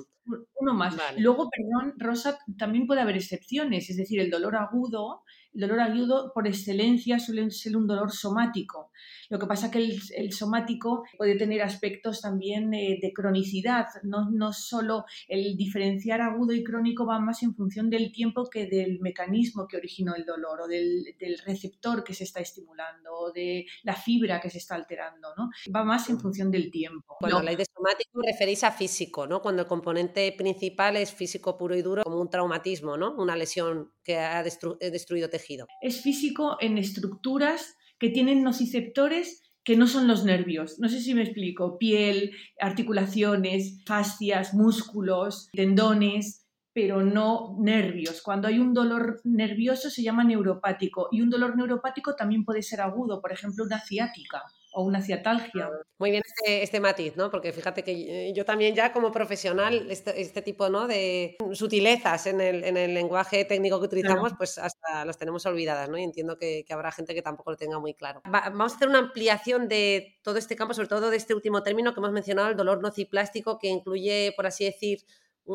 uno 0.55 0.73
más. 0.73 0.95
Luego, 1.17 1.49
perdón, 1.49 1.93
Rosa, 1.97 2.37
también 2.57 2.87
puede 2.87 3.01
haber 3.01 3.17
excepciones, 3.17 3.89
es 3.89 3.97
decir, 3.97 4.19
el 4.19 4.29
dolor 4.29 4.55
agudo, 4.55 5.23
el 5.53 5.61
dolor 5.61 5.79
agudo 5.79 6.31
por 6.33 6.47
excelencia 6.47 7.19
suele 7.19 7.49
ser 7.51 7.75
un 7.75 7.87
dolor 7.87 8.11
somático. 8.11 8.91
Lo 9.29 9.39
que 9.39 9.45
pasa 9.45 9.67
es 9.67 9.71
que 9.71 9.99
el, 10.17 10.33
somático 10.33 11.03
puede 11.17 11.35
tener 11.35 11.61
aspectos 11.61 12.21
también 12.21 12.73
eh, 12.73 12.97
de 13.01 13.13
cronicidad, 13.13 13.85
no, 14.03 14.29
no 14.31 14.53
solo 14.53 15.05
el 15.27 15.55
diferenciar 15.55 16.21
agudo 16.21 16.53
y 16.53 16.63
crónico 16.63 17.05
va 17.05 17.19
más 17.19 17.43
en 17.43 17.53
función 17.55 17.89
del 17.89 18.11
tiempo 18.11 18.49
que 18.49 18.65
del 18.67 18.99
mecanismo 18.99 19.67
que 19.67 19.77
originó 19.77 20.15
el 20.15 20.25
dolor 20.25 20.61
o 20.61 20.67
del, 20.67 21.05
receptor 21.45 22.03
que 22.03 22.13
se 22.13 22.23
está 22.23 22.39
estimulando 22.39 23.11
o 23.13 23.31
de 23.31 23.65
la 23.83 23.93
fibra 23.93 24.39
que 24.41 24.49
se 24.49 24.57
está 24.57 24.75
alterando, 24.75 25.29
¿no? 25.37 25.49
Va 25.73 25.83
más 25.83 26.09
en 26.09 26.19
función 26.19 26.51
del 26.51 26.71
tiempo. 26.71 27.17
Cuando 27.19 27.37
habláis 27.37 27.57
de 27.59 27.65
somático 27.65 28.21
referís 28.21 28.63
a 28.63 28.71
físico, 28.71 29.27
¿no? 29.27 29.41
Cuando 29.41 29.61
el 29.61 29.67
componente 29.67 30.31
principal 30.37 30.97
es 30.97 31.13
físico 31.13 31.57
puro 31.57 31.75
y 31.75 31.81
duro, 31.81 32.03
como 32.03 32.19
un 32.19 32.29
traumatismo, 32.29 32.97
¿no? 32.97 33.13
Una 33.15 33.35
lesión 33.35 33.91
que 34.03 34.17
ha 34.17 34.43
destruido 34.43 35.29
tejido. 35.29 35.38
Es 35.81 36.01
físico 36.01 36.57
en 36.59 36.77
estructuras 36.77 37.75
que 37.97 38.09
tienen 38.09 38.43
nociceptores 38.43 39.43
que 39.63 39.75
no 39.75 39.87
son 39.87 40.07
los 40.07 40.23
nervios. 40.23 40.79
No 40.79 40.89
sé 40.89 41.01
si 41.01 41.13
me 41.13 41.23
explico. 41.23 41.77
Piel, 41.77 42.31
articulaciones, 42.59 43.81
fascias, 43.85 44.53
músculos, 44.53 45.49
tendones, 45.51 46.47
pero 46.73 47.03
no 47.03 47.57
nervios. 47.59 48.21
Cuando 48.21 48.47
hay 48.47 48.59
un 48.59 48.73
dolor 48.73 49.21
nervioso 49.23 49.89
se 49.89 50.03
llama 50.03 50.23
neuropático 50.23 51.09
y 51.11 51.21
un 51.21 51.29
dolor 51.29 51.57
neuropático 51.57 52.15
también 52.15 52.45
puede 52.45 52.61
ser 52.61 52.81
agudo, 52.81 53.21
por 53.21 53.31
ejemplo, 53.31 53.63
una 53.63 53.79
ciática 53.79 54.43
o 54.79 54.83
una 54.83 55.01
ciatalgia. 55.01 55.69
Muy 55.97 56.11
bien 56.11 56.23
este, 56.25 56.63
este, 56.63 56.79
matiz, 56.79 57.17
¿no? 57.17 57.29
Porque 57.29 57.51
fíjate 57.51 57.83
que 57.83 58.31
yo 58.33 58.45
también 58.45 58.73
ya 58.73 58.93
como 58.93 59.11
profesional, 59.11 59.91
este, 59.91 60.21
este 60.21 60.41
tipo 60.41 60.69
¿no? 60.69 60.87
de 60.87 61.35
sutilezas 61.51 62.27
en 62.27 62.39
el, 62.39 62.63
en 62.63 62.77
el, 62.77 62.93
lenguaje 62.93 63.43
técnico 63.43 63.79
que 63.79 63.87
utilizamos, 63.87 64.33
pues 64.37 64.57
hasta 64.57 65.03
las 65.03 65.17
tenemos 65.17 65.45
olvidadas, 65.45 65.89
¿no? 65.89 65.97
Y 65.97 66.03
entiendo 66.03 66.37
que, 66.37 66.63
que, 66.65 66.73
habrá 66.73 66.93
gente 66.93 67.13
que 67.13 67.21
tampoco 67.21 67.51
lo 67.51 67.57
tenga 67.57 67.77
muy 67.79 67.93
claro. 67.93 68.21
vamos 68.25 68.71
a 68.71 68.75
hacer 68.77 68.87
una 68.87 68.99
ampliación 68.99 69.67
de 69.67 70.17
todo 70.23 70.37
este 70.37 70.55
campo, 70.55 70.73
sobre 70.73 70.87
todo 70.87 71.09
de 71.09 71.17
este 71.17 71.33
último 71.33 71.61
término 71.61 71.93
que 71.93 71.99
hemos 71.99 72.13
mencionado, 72.13 72.49
el 72.49 72.55
dolor 72.55 72.81
nociplástico, 72.81 73.59
que 73.59 73.67
incluye, 73.67 74.31
por 74.35 74.47
así 74.47 74.63
decir, 74.63 74.99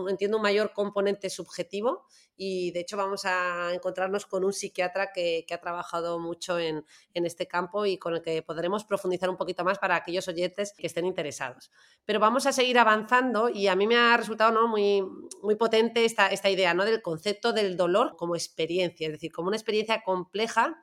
entiendo, 0.08 0.38
un 0.38 0.42
mayor 0.42 0.72
componente 0.72 1.30
subjetivo 1.30 2.04
y 2.36 2.72
de 2.72 2.80
hecho 2.80 2.96
vamos 2.96 3.24
a 3.24 3.72
encontrarnos 3.72 4.26
con 4.26 4.44
un 4.44 4.52
psiquiatra 4.52 5.12
que, 5.12 5.46
ha 5.50 5.58
trabajado 5.58 6.18
mucho 6.18 6.58
en, 6.58 6.84
este 7.14 7.46
campo 7.46 7.86
y 7.86 7.96
con 7.96 8.14
el 8.14 8.22
que 8.22 8.42
podremos 8.42 8.84
profundizar 8.84 9.30
un 9.30 9.36
poquito 9.36 9.64
más 9.64 9.78
para 9.78 9.96
aquellos 9.96 10.26
oyentes 10.26 10.72
que 10.76 10.86
estén 10.86 11.06
interesados. 11.06 11.70
Pero 12.04 12.18
vamos 12.18 12.46
a 12.46 12.52
seguir 12.52 12.78
avanzando 12.78 13.48
y 13.48 13.68
a 13.68 13.76
mí 13.76 13.86
me 13.86 13.96
ha 13.96 14.16
resultado 14.16 14.50
¿no? 14.50 14.66
muy, 14.66 15.02
muy 15.42 15.54
potente 15.54 16.04
esta, 16.04 16.28
esta 16.28 16.50
idea 16.50 16.74
¿no? 16.74 16.84
del 16.84 17.02
concepto 17.02 17.52
del 17.52 17.76
dolor 17.76 18.16
como 18.16 18.34
experiencia, 18.34 19.06
es 19.06 19.12
decir, 19.12 19.32
como 19.32 19.48
una 19.48 19.56
experiencia 19.56 20.02
compleja 20.02 20.82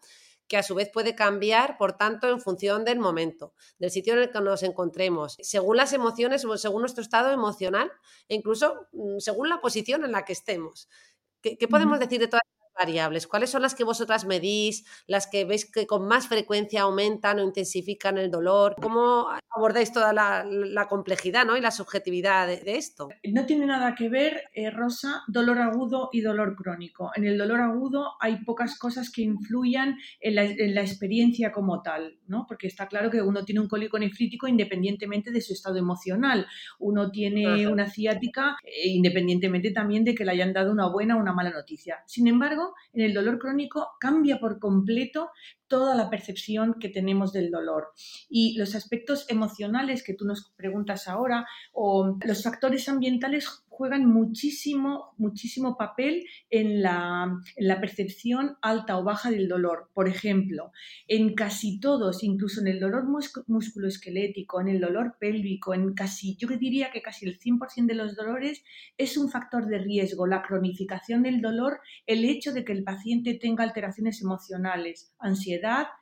que 0.51 0.57
a 0.57 0.63
su 0.63 0.75
vez 0.75 0.89
puede 0.89 1.15
cambiar, 1.15 1.77
por 1.77 1.93
tanto, 1.93 2.27
en 2.27 2.41
función 2.41 2.83
del 2.83 2.99
momento, 2.99 3.53
del 3.79 3.89
sitio 3.89 4.15
en 4.15 4.19
el 4.19 4.31
que 4.31 4.41
nos 4.41 4.63
encontremos, 4.63 5.37
según 5.41 5.77
las 5.77 5.93
emociones 5.93 6.43
o 6.43 6.57
según 6.57 6.81
nuestro 6.81 7.01
estado 7.01 7.31
emocional 7.31 7.89
e 8.27 8.35
incluso 8.35 8.89
mm, 8.91 9.19
según 9.19 9.47
la 9.47 9.61
posición 9.61 10.03
en 10.03 10.11
la 10.11 10.25
que 10.25 10.33
estemos. 10.33 10.89
¿Qué, 11.41 11.55
podemos 11.69 11.99
decir 11.99 12.19
de 12.19 12.27
todas 12.27 12.41
variables? 12.81 13.27
¿Cuáles 13.27 13.49
son 13.49 13.61
las 13.61 13.75
que 13.75 13.83
vosotras 13.83 14.25
medís, 14.25 14.85
las 15.07 15.27
que 15.27 15.45
veis 15.45 15.69
que 15.69 15.85
con 15.85 16.07
más 16.07 16.27
frecuencia 16.27 16.81
aumentan 16.81 17.39
o 17.39 17.43
intensifican 17.43 18.17
el 18.17 18.31
dolor? 18.31 18.75
¿Cómo 18.81 19.27
abordáis 19.49 19.91
toda 19.91 20.13
la, 20.13 20.87
complejidad 20.89 21.45
¿no? 21.45 21.57
y 21.57 21.61
la 21.61 21.71
subjetividad 21.71 22.47
de, 22.47 22.75
esto? 22.75 23.09
No 23.23 23.45
tiene 23.45 23.65
nada 23.65 23.93
que 23.95 24.09
ver, 24.09 24.43
eh, 24.53 24.71
Rosa, 24.71 25.23
dolor 25.27 25.59
agudo 25.59 26.09
y 26.11 26.21
dolor 26.21 26.55
crónico. 26.55 27.11
En 27.15 27.25
el 27.25 27.37
dolor 27.37 27.61
agudo 27.61 28.13
hay 28.19 28.43
pocas 28.43 28.77
cosas 28.77 29.11
que 29.11 29.21
influyan 29.21 29.97
en 30.19 30.35
la, 30.35 30.81
experiencia 30.81 31.51
como 31.51 31.81
tal, 31.81 32.17
¿no? 32.27 32.45
porque 32.47 32.67
está 32.67 32.87
claro 32.87 33.11
que 33.11 33.21
uno 33.21 33.45
tiene 33.45 33.61
un 33.61 33.67
cólico 33.67 33.99
nefrítico 33.99 34.47
independientemente 34.47 35.31
de 35.31 35.41
su 35.41 35.53
estado 35.53 35.77
emocional. 35.77 36.47
Uno 36.79 37.11
tiene 37.11 37.67
una 37.67 37.89
ciática 37.89 38.57
eh, 38.63 38.87
independientemente 38.89 39.71
también 39.71 40.03
de 40.03 40.15
que 40.15 40.25
le 40.25 40.31
hayan 40.31 40.53
dado 40.53 40.71
una 40.71 40.87
buena 40.87 41.15
o 41.15 41.19
una 41.19 41.33
mala 41.33 41.51
noticia. 41.51 42.03
Sin 42.07 42.27
embargo, 42.27 42.70
en 42.93 43.01
el 43.01 43.13
dolor 43.13 43.39
crónico 43.39 43.91
cambia 43.99 44.39
por 44.39 44.59
completo 44.59 45.31
toda 45.71 45.95
la 45.95 46.09
percepción 46.09 46.75
que 46.81 46.89
tenemos 46.89 47.31
del 47.31 47.49
dolor. 47.49 47.93
Y 48.29 48.57
los 48.57 48.75
aspectos 48.75 49.25
emocionales 49.29 50.03
que 50.03 50.13
tú 50.13 50.25
nos 50.25 50.51
preguntas 50.57 51.07
ahora 51.07 51.47
o 51.71 52.17
los 52.25 52.43
factores 52.43 52.89
ambientales 52.89 53.47
juegan 53.81 54.05
muchísimo, 54.05 55.15
muchísimo 55.17 55.75
papel 55.75 56.25
en 56.51 56.83
la, 56.83 57.41
percepción 57.79 58.57
alta 58.61 58.97
o 58.99 59.03
baja 59.03 59.31
del 59.31 59.47
dolor. 59.47 59.89
Por 59.95 60.07
ejemplo, 60.07 60.71
en 61.07 61.33
casi 61.33 61.79
todos, 61.79 62.23
incluso 62.23 62.61
en 62.61 62.67
el 62.67 62.79
dolor 62.79 63.05
musculoesquelético, 63.47 64.61
en 64.61 64.67
el 64.67 64.81
dolor 64.81 65.15
pélvico, 65.19 65.73
en 65.73 65.93
casi, 65.93 66.35
yo 66.35 66.47
diría 66.49 66.91
que 66.91 67.01
casi 67.01 67.25
el 67.25 67.39
100% 67.39 67.87
de 67.87 67.95
los 67.95 68.15
dolores, 68.15 68.63
es 68.97 69.17
un 69.17 69.31
factor 69.31 69.65
de 69.65 69.79
riesgo, 69.79 70.27
la 70.27 70.43
cronificación 70.43 71.23
del 71.23 71.41
dolor, 71.41 71.79
el 72.05 72.23
hecho 72.25 72.51
de 72.53 72.63
que 72.63 72.73
el 72.73 72.83
paciente 72.83 73.33
tenga 73.33 73.63
alteraciones 73.63 74.21
emocionales, 74.21 75.11
ansiedad, 75.17 75.60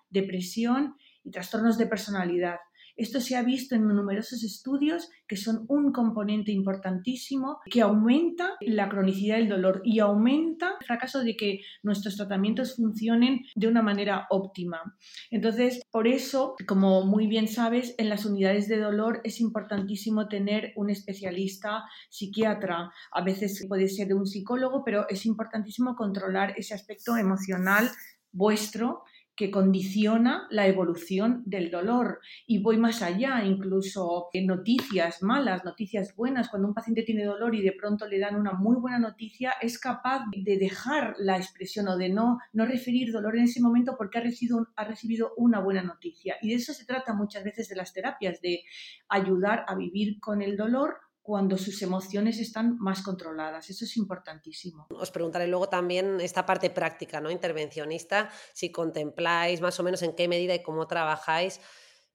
depresión 0.09 0.95
y 1.23 1.31
trastornos 1.31 1.77
de 1.77 1.87
personalidad. 1.87 2.57
Esto 2.99 3.21
se 3.21 3.37
ha 3.37 3.43
visto 3.43 3.75
en 3.75 3.87
numerosos 3.87 4.43
estudios 4.43 5.09
que 5.25 5.37
son 5.37 5.63
un 5.69 5.93
componente 5.93 6.51
importantísimo 6.51 7.59
que 7.71 7.79
aumenta 7.79 8.57
la 8.59 8.89
cronicidad 8.89 9.37
del 9.37 9.47
dolor 9.47 9.81
y 9.85 9.99
aumenta 9.99 10.71
el 10.77 10.85
fracaso 10.85 11.23
de 11.23 11.37
que 11.37 11.61
nuestros 11.81 12.17
tratamientos 12.17 12.75
funcionen 12.75 13.45
de 13.55 13.69
una 13.69 13.81
manera 13.81 14.27
óptima. 14.29 14.97
Entonces, 15.31 15.81
por 15.91 16.09
eso, 16.09 16.55
como 16.67 17.05
muy 17.05 17.27
bien 17.27 17.47
sabes, 17.47 17.95
en 17.97 18.09
las 18.09 18.25
unidades 18.25 18.67
de 18.67 18.79
dolor 18.79 19.21
es 19.23 19.39
importantísimo 19.39 20.27
tener 20.27 20.73
un 20.75 20.89
especialista 20.89 21.85
psiquiatra. 22.09 22.91
A 23.13 23.23
veces 23.23 23.65
puede 23.69 23.87
ser 23.87 24.13
un 24.13 24.25
psicólogo, 24.25 24.83
pero 24.83 25.07
es 25.07 25.25
importantísimo 25.25 25.95
controlar 25.95 26.53
ese 26.57 26.73
aspecto 26.73 27.15
emocional 27.15 27.89
vuestro 28.33 29.03
que 29.39 29.51
condiciona 29.51 30.49
la 30.51 30.67
evolución 30.67 31.43
del 31.45 31.71
dolor. 31.71 32.19
Y 32.45 32.61
voy 32.61 32.75
más 32.75 33.01
allá, 33.01 33.41
incluso 33.45 34.27
noticias 34.33 35.23
malas, 35.23 35.63
noticias 35.63 36.13
buenas, 36.13 36.49
cuando 36.49 36.67
un 36.67 36.73
paciente 36.73 37.03
tiene 37.03 37.23
dolor 37.23 37.55
y 37.55 37.61
de 37.61 37.71
pronto 37.71 38.05
le 38.05 38.19
dan 38.19 38.35
una 38.35 38.51
muy 38.51 38.75
buena 38.75 38.99
noticia, 38.99 39.53
es 39.61 39.79
capaz 39.79 40.25
de 40.35 40.57
dejar 40.57 41.15
la 41.19 41.37
expresión 41.37 41.87
o 41.87 41.95
de 41.95 42.09
no, 42.09 42.39
no 42.51 42.65
referir 42.65 43.13
dolor 43.13 43.37
en 43.37 43.45
ese 43.45 43.61
momento 43.61 43.95
porque 43.97 44.17
ha 44.17 44.21
recibido, 44.23 44.67
ha 44.75 44.83
recibido 44.83 45.31
una 45.37 45.61
buena 45.61 45.83
noticia. 45.83 46.35
Y 46.41 46.49
de 46.49 46.55
eso 46.55 46.73
se 46.73 46.85
trata 46.85 47.13
muchas 47.13 47.45
veces 47.45 47.69
de 47.69 47.77
las 47.77 47.93
terapias, 47.93 48.41
de 48.41 48.63
ayudar 49.07 49.63
a 49.69 49.75
vivir 49.75 50.19
con 50.19 50.41
el 50.41 50.57
dolor 50.57 50.97
cuando 51.21 51.57
sus 51.57 51.81
emociones 51.81 52.39
están 52.39 52.77
más 52.79 53.01
controladas. 53.01 53.69
Eso 53.69 53.85
es 53.85 53.97
importantísimo. 53.97 54.87
Os 54.89 55.11
preguntaré 55.11 55.47
luego 55.47 55.69
también 55.69 56.19
esta 56.21 56.45
parte 56.45 56.69
práctica, 56.69 57.21
¿no? 57.21 57.29
Intervencionista, 57.29 58.29
si 58.53 58.71
contempláis 58.71 59.61
más 59.61 59.79
o 59.79 59.83
menos 59.83 60.01
en 60.01 60.15
qué 60.15 60.27
medida 60.27 60.55
y 60.55 60.63
cómo 60.63 60.87
trabajáis 60.87 61.59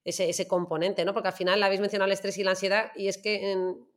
ese, 0.05 0.47
componente, 0.47 1.03
¿no? 1.03 1.13
Porque 1.13 1.29
al 1.29 1.33
final 1.33 1.61
habéis 1.63 1.81
mencionado 1.81 2.05
el 2.05 2.13
estrés 2.13 2.37
y 2.37 2.43
la 2.43 2.51
ansiedad 2.51 2.91
y 2.95 3.07
es 3.07 3.17
que 3.17 3.53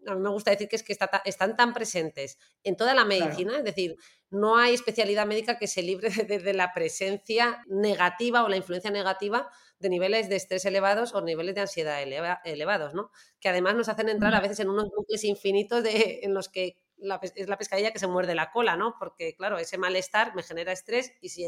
a 0.07 0.15
mí 0.15 0.21
me 0.21 0.31
gusta 0.31 0.51
decir 0.51 0.67
que 0.67 0.77
es 0.77 0.83
que 0.83 0.97
están 1.25 1.55
tan 1.55 1.75
presentes 1.75 2.39
en 2.65 2.77
toda 2.77 2.95
la 2.95 3.05
medicina, 3.05 3.59
es 3.59 3.65
decir, 3.65 3.97
no 4.31 4.57
hay 4.57 4.73
especialidad 4.73 5.27
médica 5.27 5.59
que 5.59 5.67
se 5.67 5.83
libre 5.83 6.09
de, 6.25 6.55
la 6.55 6.73
presencia 6.73 7.63
negativa 7.69 8.43
o 8.43 8.49
la 8.49 8.57
influencia 8.57 8.91
negativa 8.91 9.51
de 9.79 9.91
niveles 9.91 10.31
de 10.31 10.37
estrés 10.37 10.65
elevados 10.65 11.15
o 11.15 11.21
niveles 11.21 11.55
de 11.55 11.61
ansiedad 11.61 12.03
elevados, 12.45 12.95
¿no? 12.95 13.11
Que 13.39 13.51
además 13.51 13.75
nos 13.75 13.91
hacen 13.91 14.09
entrar 14.09 14.35
a 14.35 14.41
veces 14.41 14.61
en 14.61 14.71
unos 14.71 14.89
bucles 14.89 15.25
infinitos 15.25 15.85
de, 15.85 16.21
en 16.23 16.33
los 16.33 16.49
que 16.49 16.79
es 17.35 17.49
la 17.49 17.59
pescadilla 17.59 17.93
que 17.93 17.99
se 17.99 18.07
muerde 18.07 18.35
la 18.35 18.51
cola, 18.51 18.77
¿no? 18.77 18.97
Porque, 18.99 19.37
claro, 19.37 19.59
ese 19.59 19.79
malestar 19.79 20.35
me 20.35 20.43
genera 20.43 20.73
estrés 20.73 21.13
y 21.21 21.29
si 21.29 21.45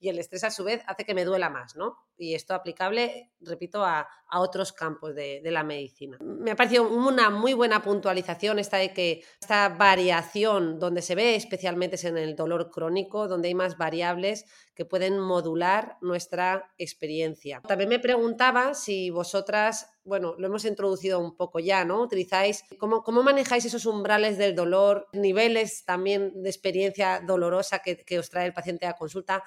y 0.00 0.08
el 0.08 0.18
estrés 0.18 0.44
a 0.44 0.50
su 0.50 0.64
vez 0.64 0.82
hace 0.86 1.04
que 1.04 1.14
me 1.14 1.24
duela 1.24 1.50
más, 1.50 1.74
¿no? 1.76 1.96
Y 2.16 2.34
esto 2.34 2.54
aplicable, 2.54 3.32
repito, 3.40 3.84
a, 3.84 4.08
otros 4.30 4.74
campos 4.74 5.14
de, 5.14 5.40
la 5.44 5.64
medicina. 5.64 6.18
Me 6.20 6.50
ha 6.50 6.56
parecido 6.56 6.86
una 6.86 7.30
muy 7.30 7.54
buena 7.54 7.82
puntualización 7.82 8.58
esta 8.58 8.76
de 8.76 8.92
que 8.92 9.22
esta 9.40 9.70
variación 9.70 10.78
donde 10.78 11.00
se 11.00 11.14
ve 11.14 11.34
especialmente 11.34 11.96
es 11.96 12.04
en 12.04 12.18
el 12.18 12.36
dolor 12.36 12.70
crónico, 12.70 13.26
donde 13.26 13.48
hay 13.48 13.54
más 13.54 13.78
variables 13.78 14.44
que 14.74 14.84
pueden 14.84 15.18
modular 15.18 15.96
nuestra 16.02 16.70
experiencia. 16.76 17.62
También 17.66 17.88
me 17.88 18.00
preguntaba 18.00 18.74
si 18.74 19.08
vosotras, 19.08 19.90
bueno, 20.04 20.34
lo 20.36 20.46
hemos 20.46 20.66
introducido 20.66 21.20
un 21.20 21.34
poco 21.34 21.58
ya, 21.58 21.86
¿no? 21.86 22.02
Utilizáis, 22.02 22.64
¿cómo, 22.78 23.02
cómo 23.02 23.22
manejáis 23.22 23.64
esos 23.64 23.86
umbrales 23.86 24.36
del 24.36 24.54
dolor, 24.54 25.08
niveles 25.14 25.86
también 25.86 26.42
de 26.42 26.50
experiencia 26.50 27.22
dolorosa 27.26 27.78
que, 27.78 27.96
que 27.96 28.18
os 28.18 28.28
trae 28.28 28.44
el 28.44 28.52
paciente 28.52 28.84
a 28.84 28.92
consulta? 28.92 29.42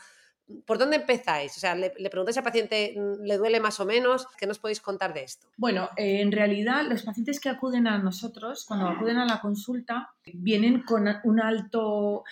¿Por 0.65 0.77
dónde 0.77 0.98
empezáis? 0.98 1.55
O 1.58 1.60
sea, 1.60 1.75
le, 1.75 1.89
preguntáis 1.89 2.38
al 2.38 2.43
paciente, 2.43 2.93
mm, 2.96 3.24
¿le 3.24 3.38
duele 3.38 3.60
más 3.60 3.79
o 3.79 3.86
menos? 3.86 4.27
¿Qué 4.38 4.46
nos 4.48 4.60
podéis 4.60 4.81
contar 4.81 5.13
de 5.13 5.24
esto? 5.24 5.48
Bueno, 5.58 5.89
eh, 5.98 6.22
en 6.22 6.31
realidad 6.31 6.86
los 6.89 7.03
pacientes 7.03 7.39
que 7.39 7.50
acuden 7.50 7.88
a 7.88 7.98
nosotros, 7.98 8.65
cuando 8.65 8.88
acuden 8.88 9.17
a 9.17 9.25
la 9.25 9.39
consulta, 9.39 10.10
vienen 10.34 10.84
con 10.84 11.08
un 11.24 11.41
alto, 11.41 12.24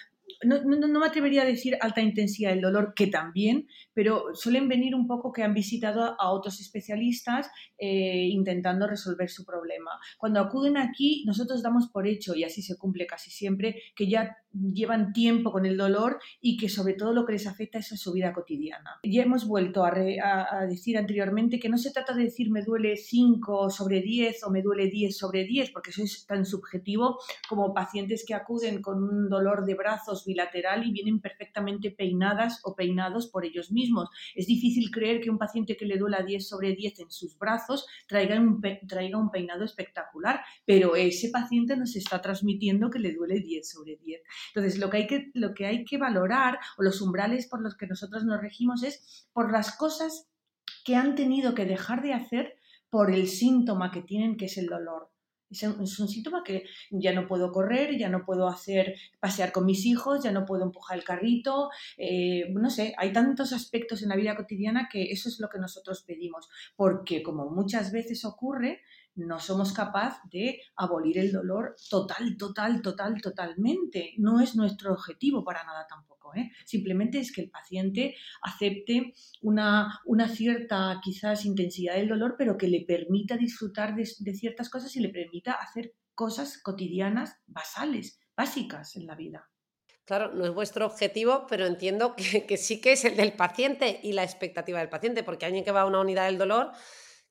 no, 0.44 1.00
me 1.00 1.06
atrevería 1.06 1.44
a 1.44 1.46
decir 1.46 1.78
alta 1.82 2.02
intensidad 2.02 2.52
del 2.52 2.62
dolor, 2.62 2.94
que 2.96 3.08
también, 3.08 3.68
pero 4.00 4.34
suelen 4.34 4.70
venir 4.70 4.96
un 4.96 5.08
poco 5.08 5.34
que 5.34 5.44
han 5.44 5.54
visitado 5.54 6.16
a 6.18 6.32
otros 6.32 6.62
especialistas 6.62 7.52
eh, 7.78 8.30
intentando 8.32 8.88
resolver 8.88 9.30
su 9.30 9.44
problema. 9.44 9.92
Cuando 10.18 10.40
acuden 10.40 10.78
aquí, 10.78 11.26
nosotros 11.28 11.62
damos 11.62 11.90
por 11.90 12.08
hecho, 12.08 12.34
y 12.34 12.46
así 12.46 12.62
se 12.62 12.78
cumple 12.78 13.06
casi 13.06 13.30
siempre, 13.30 13.76
que 13.98 14.10
ya 14.10 14.38
llevan 14.54 15.12
tiempo 15.12 15.52
con 15.52 15.66
el 15.66 15.76
dolor 15.76 16.20
y 16.40 16.56
que 16.56 16.70
sobre 16.70 16.94
todo 16.94 17.14
lo 17.14 17.26
que 17.26 17.34
les 17.34 17.46
afecta 17.46 17.80
es 17.80 17.88
su 17.88 18.14
vida 18.14 18.32
cotidiana. 18.34 19.02
Ya 19.04 19.24
hemos 19.24 19.46
vuelto 19.46 19.84
a, 19.84 19.92
a, 19.92 20.66
decir 20.66 20.98
anteriormente 20.98 21.60
que 21.60 21.70
no 21.70 21.78
se 21.78 21.92
trata 21.92 22.14
de 22.14 22.24
decir 22.24 22.50
me 22.50 22.64
duele 22.64 22.96
5 22.96 23.70
sobre 23.70 24.02
10 24.02 24.46
o 24.46 24.50
me 24.50 24.62
duele 24.62 24.88
10 24.88 25.16
sobre 25.16 25.44
10, 25.44 25.72
porque 25.72 25.92
eso 25.92 26.04
es 26.04 26.26
tan 26.26 26.46
subjetivo 26.46 27.20
como 27.50 27.74
pacientes 27.74 28.24
que 28.26 28.34
acuden 28.34 28.82
con 28.82 29.04
un 29.04 29.30
dolor 29.30 29.66
de 29.66 29.76
brazos 29.76 30.24
bilateral 30.26 30.88
y 30.88 30.94
vienen 30.94 31.20
perfectamente 31.20 31.92
peinadas 31.92 32.62
o 32.64 32.76
peinados 32.76 33.28
por 33.28 33.44
ellos 33.44 33.72
mismos. 33.72 33.89
Es 34.36 34.48
difícil 34.48 34.92
creer 34.92 35.22
que 35.22 35.30
un 35.30 35.38
paciente 35.38 35.78
que 35.78 35.86
le 35.86 35.98
duela 35.98 36.24
10 36.24 36.48
sobre 36.48 36.76
10 36.76 37.00
en 37.00 37.12
sus 37.12 37.38
brazos 37.38 37.86
traiga 38.08 38.40
un, 38.40 38.62
traiga 38.88 39.18
un 39.18 39.32
peinado 39.32 39.64
espectacular, 39.64 40.42
pero 40.66 40.96
ese 40.96 41.30
paciente 41.30 41.76
nos 41.76 41.96
está 41.96 42.22
transmitiendo 42.22 42.90
que 42.90 43.00
le 43.00 43.14
duele 43.14 43.40
10 43.40 43.70
sobre 43.70 43.98
10. 43.98 44.22
Entonces, 44.54 44.80
lo 44.80 44.90
que 44.90 44.98
hay 44.98 45.08
que, 45.08 45.32
lo 45.34 45.54
que, 45.54 45.66
hay 45.66 45.86
que 45.86 45.98
valorar 45.98 46.60
o 46.78 46.84
los 46.84 47.02
umbrales 47.02 47.48
por 47.48 47.62
los 47.62 47.76
que 47.76 47.88
nosotros 47.88 48.24
nos 48.24 48.42
regimos 48.42 48.84
es 48.84 49.28
por 49.34 49.52
las 49.52 49.76
cosas 49.76 50.28
que 50.86 50.96
han 50.96 51.16
tenido 51.16 51.54
que 51.54 51.66
dejar 51.66 52.02
de 52.02 52.14
hacer 52.14 52.56
por 52.90 53.12
el 53.12 53.28
síntoma 53.28 53.92
que 53.92 54.02
tienen, 54.02 54.38
que 54.38 54.46
es 54.46 54.58
el 54.58 54.68
dolor. 54.68 55.12
Es 55.50 55.64
un, 55.64 55.88
síntoma 55.88 56.44
que 56.44 56.66
ya 56.92 57.14
no 57.14 57.28
puedo 57.28 57.52
correr, 57.52 57.98
ya 57.98 58.10
no 58.10 58.24
puedo 58.26 58.48
hacer 58.48 58.96
pasear 59.20 59.52
con 59.52 59.66
mis 59.66 59.86
hijos, 59.86 60.24
ya 60.24 60.32
no 60.32 60.46
puedo 60.46 60.64
empujar 60.64 60.98
el 60.98 61.04
carrito, 61.04 61.70
eh, 61.98 62.50
no 62.52 62.70
sé, 62.70 62.94
hay 62.98 63.12
tantos 63.12 63.54
aspectos 63.54 64.04
en 64.04 64.10
la 64.10 64.16
vida 64.16 64.36
cotidiana 64.36 64.90
que 64.92 65.12
eso 65.12 65.28
es 65.30 65.40
lo 65.40 65.50
que 65.50 65.60
nosotros 65.60 66.04
pedimos, 66.04 66.50
porque 66.76 67.24
como 67.24 67.50
muchas 67.50 67.92
veces 67.92 68.26
ocurre, 68.26 68.82
no 69.16 69.40
somos 69.40 69.74
capaces 69.74 70.20
de 70.32 70.62
abolir 70.76 71.18
el 71.18 71.32
dolor 71.32 71.76
total, 71.90 72.38
total, 72.38 72.82
total, 72.82 73.22
totalmente. 73.22 74.14
No 74.18 74.40
es 74.40 74.56
nuestro 74.56 74.94
objetivo 74.94 75.44
para 75.44 75.64
nada 75.64 75.86
tampoco. 75.88 76.34
¿eh? 76.36 76.52
Simplemente 76.66 77.20
es 77.20 77.32
que 77.32 77.42
el 77.42 77.50
paciente 77.50 78.16
acepte 78.42 79.14
una, 79.42 80.00
una, 80.06 80.28
cierta 80.28 81.00
quizás 81.04 81.46
intensidad 81.46 81.96
del 81.96 82.10
dolor, 82.10 82.36
pero 82.38 82.58
que 82.58 82.68
le 82.68 82.86
permita 82.86 83.38
disfrutar 83.38 83.96
de, 83.96 84.06
ciertas 84.06 84.70
cosas 84.70 84.96
y 84.96 85.00
le 85.00 85.10
permita 85.10 85.54
hacer 85.54 85.94
cosas 86.16 86.62
cotidianas, 86.62 87.38
basales, 87.48 88.20
básicas 88.36 88.96
en 88.96 89.08
la 89.08 89.16
vida. 89.16 89.50
Claro, 90.06 90.34
no 90.34 90.46
es 90.46 90.54
vuestro 90.54 90.86
objetivo, 90.86 91.46
pero 91.48 91.66
entiendo 91.68 92.16
que, 92.16 92.46
que, 92.46 92.58
sí 92.58 92.82
que 92.82 92.94
es 92.94 93.06
el 93.06 93.16
del 93.16 93.34
paciente 93.34 94.00
y 94.02 94.14
la 94.14 94.24
expectativa 94.24 94.80
del 94.80 94.90
paciente, 94.90 95.24
porque 95.24 95.46
alguien 95.46 95.64
que 95.64 95.72
va 95.72 95.82
a 95.82 95.86
una 95.86 96.00
unidad 96.00 96.26
del 96.26 96.38
dolor, 96.38 96.72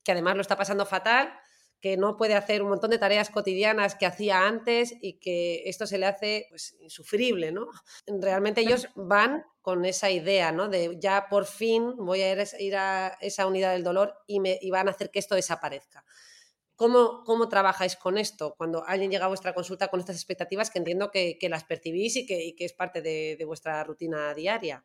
que 0.04 0.12
además 0.12 0.36
lo 0.36 0.42
está 0.42 0.56
pasando 0.56 0.86
fatal, 0.86 1.32
que 1.80 1.96
no 1.96 2.16
puede 2.16 2.34
hacer 2.34 2.62
un 2.62 2.70
montón 2.70 2.90
de 2.90 2.98
tareas 2.98 3.30
cotidianas 3.30 3.94
que 3.94 4.06
hacía 4.06 4.46
antes 4.46 4.94
y 5.00 5.18
que 5.18 5.62
esto 5.66 5.86
se 5.86 5.98
le 5.98 6.06
hace 6.06 6.46
pues, 6.50 6.76
insufrible, 6.80 7.52
¿no? 7.52 7.68
Realmente 8.06 8.60
ellos 8.60 8.88
van 8.96 9.44
con 9.60 9.84
esa 9.84 10.10
idea, 10.10 10.50
¿no? 10.50 10.68
De 10.68 10.96
ya 10.98 11.26
por 11.28 11.46
fin 11.46 11.94
voy 11.96 12.22
a 12.22 12.32
ir 12.58 12.76
a 12.76 13.18
esa 13.20 13.46
unidad 13.46 13.72
del 13.72 13.84
dolor 13.84 14.14
y, 14.26 14.40
me, 14.40 14.58
van 14.70 14.88
a 14.88 14.92
hacer 14.92 15.10
que 15.10 15.18
esto 15.18 15.34
desaparezca. 15.34 16.04
¿Cómo, 16.74 17.24
¿Cómo, 17.24 17.48
trabajáis 17.48 17.96
con 17.96 18.18
esto 18.18 18.54
cuando 18.56 18.84
alguien 18.86 19.10
llega 19.10 19.24
a 19.24 19.28
vuestra 19.28 19.52
consulta 19.52 19.88
con 19.88 19.98
estas 19.98 20.14
expectativas 20.14 20.70
que 20.70 20.78
entiendo 20.78 21.10
que, 21.10 21.36
las 21.50 21.64
percibís 21.64 22.16
y 22.16 22.26
que, 22.26 22.54
es 22.56 22.72
parte 22.72 23.02
de, 23.02 23.36
de 23.36 23.44
vuestra 23.44 23.82
rutina 23.82 24.32
diaria? 24.32 24.84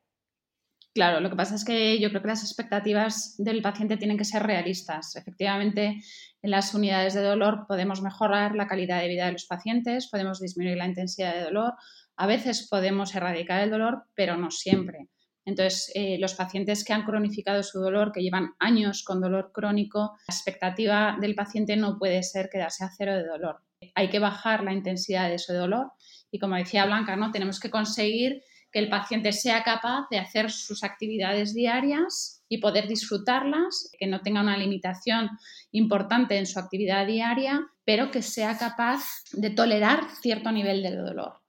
Claro, 0.93 1.19
lo 1.21 1.29
que 1.31 1.35
pasa 1.35 1.55
es 1.55 1.65
que 1.65 1.99
yo 1.99 2.09
creo 2.09 2.21
que 2.21 2.27
las 2.27 2.43
expectativas 2.43 3.33
del 3.39 3.63
paciente 3.63 3.97
tienen 3.97 4.17
que 4.17 4.25
ser 4.25 4.43
realistas. 4.43 5.15
Efectivamente, 5.15 6.03
en 6.43 6.51
las 6.51 6.75
unidades 6.75 7.15
de 7.15 7.23
dolor 7.23 7.65
podemos 7.67 8.03
mejorar 8.03 8.53
la 8.53 8.67
calidad 8.67 9.01
de 9.01 9.07
vida 9.07 9.25
de 9.25 9.31
los 9.31 9.45
pacientes, 9.45 10.09
podemos 10.11 10.39
disminuir 10.39 10.77
la 10.77 10.85
intensidad 10.85 11.33
de 11.33 11.41
dolor, 11.41 11.73
a 12.15 12.27
veces 12.27 12.67
podemos 12.69 13.15
erradicar 13.15 13.61
el 13.61 13.71
dolor, 13.71 14.03
pero 14.13 14.37
no 14.37 14.51
siempre. 14.51 15.07
Entonces, 15.45 15.91
eh, 15.95 16.17
los 16.19 16.35
pacientes 16.35 16.83
que 16.83 16.93
han 16.93 17.05
cronificado 17.05 17.63
su 17.63 17.79
dolor, 17.79 18.11
que 18.11 18.21
llevan 18.21 18.53
años 18.59 19.03
con 19.03 19.19
dolor 19.19 19.51
crónico, 19.51 20.15
la 20.27 20.33
expectativa 20.33 21.17
del 21.19 21.33
paciente 21.33 21.75
no 21.75 21.97
puede 21.97 22.21
ser 22.21 22.49
quedarse 22.49 22.85
a 22.85 22.91
cero 22.95 23.15
de 23.15 23.25
dolor. 23.25 23.61
Hay 23.95 24.09
que 24.09 24.19
bajar 24.19 24.63
la 24.63 24.73
intensidad 24.73 25.27
de 25.27 25.35
ese 25.35 25.53
dolor 25.53 25.91
y, 26.31 26.39
como 26.39 26.55
decía 26.55 26.85
Blanca, 26.85 27.15
¿no? 27.15 27.31
tenemos 27.31 27.59
que 27.59 27.69
conseguir 27.69 28.43
que 28.73 28.79
el 28.79 28.89
paciente 28.89 29.31
sea 29.31 29.63
capaz 29.63 30.07
de 30.09 30.17
hacer 30.17 30.49
sus 30.49 30.83
actividades 30.83 31.53
diarias 31.53 32.43
y 32.49 32.57
poder 32.57 32.87
disfrutarlas, 32.87 33.91
que 33.99 34.07
no 34.07 34.21
tenga 34.21 34.41
una 34.41 34.57
limitación 34.57 35.29
importante 35.71 36.37
en 36.37 36.47
su 36.47 36.59
actividad 36.59 37.05
diaria, 37.05 37.67
pero 37.85 38.09
que 38.09 38.23
sea 38.23 38.57
capaz 38.57 39.03
de 39.31 39.51
tolerar 39.51 40.09
cierto 40.21 40.51
nivel 40.51 40.81
de 40.81 40.95
dolor. 40.95 41.39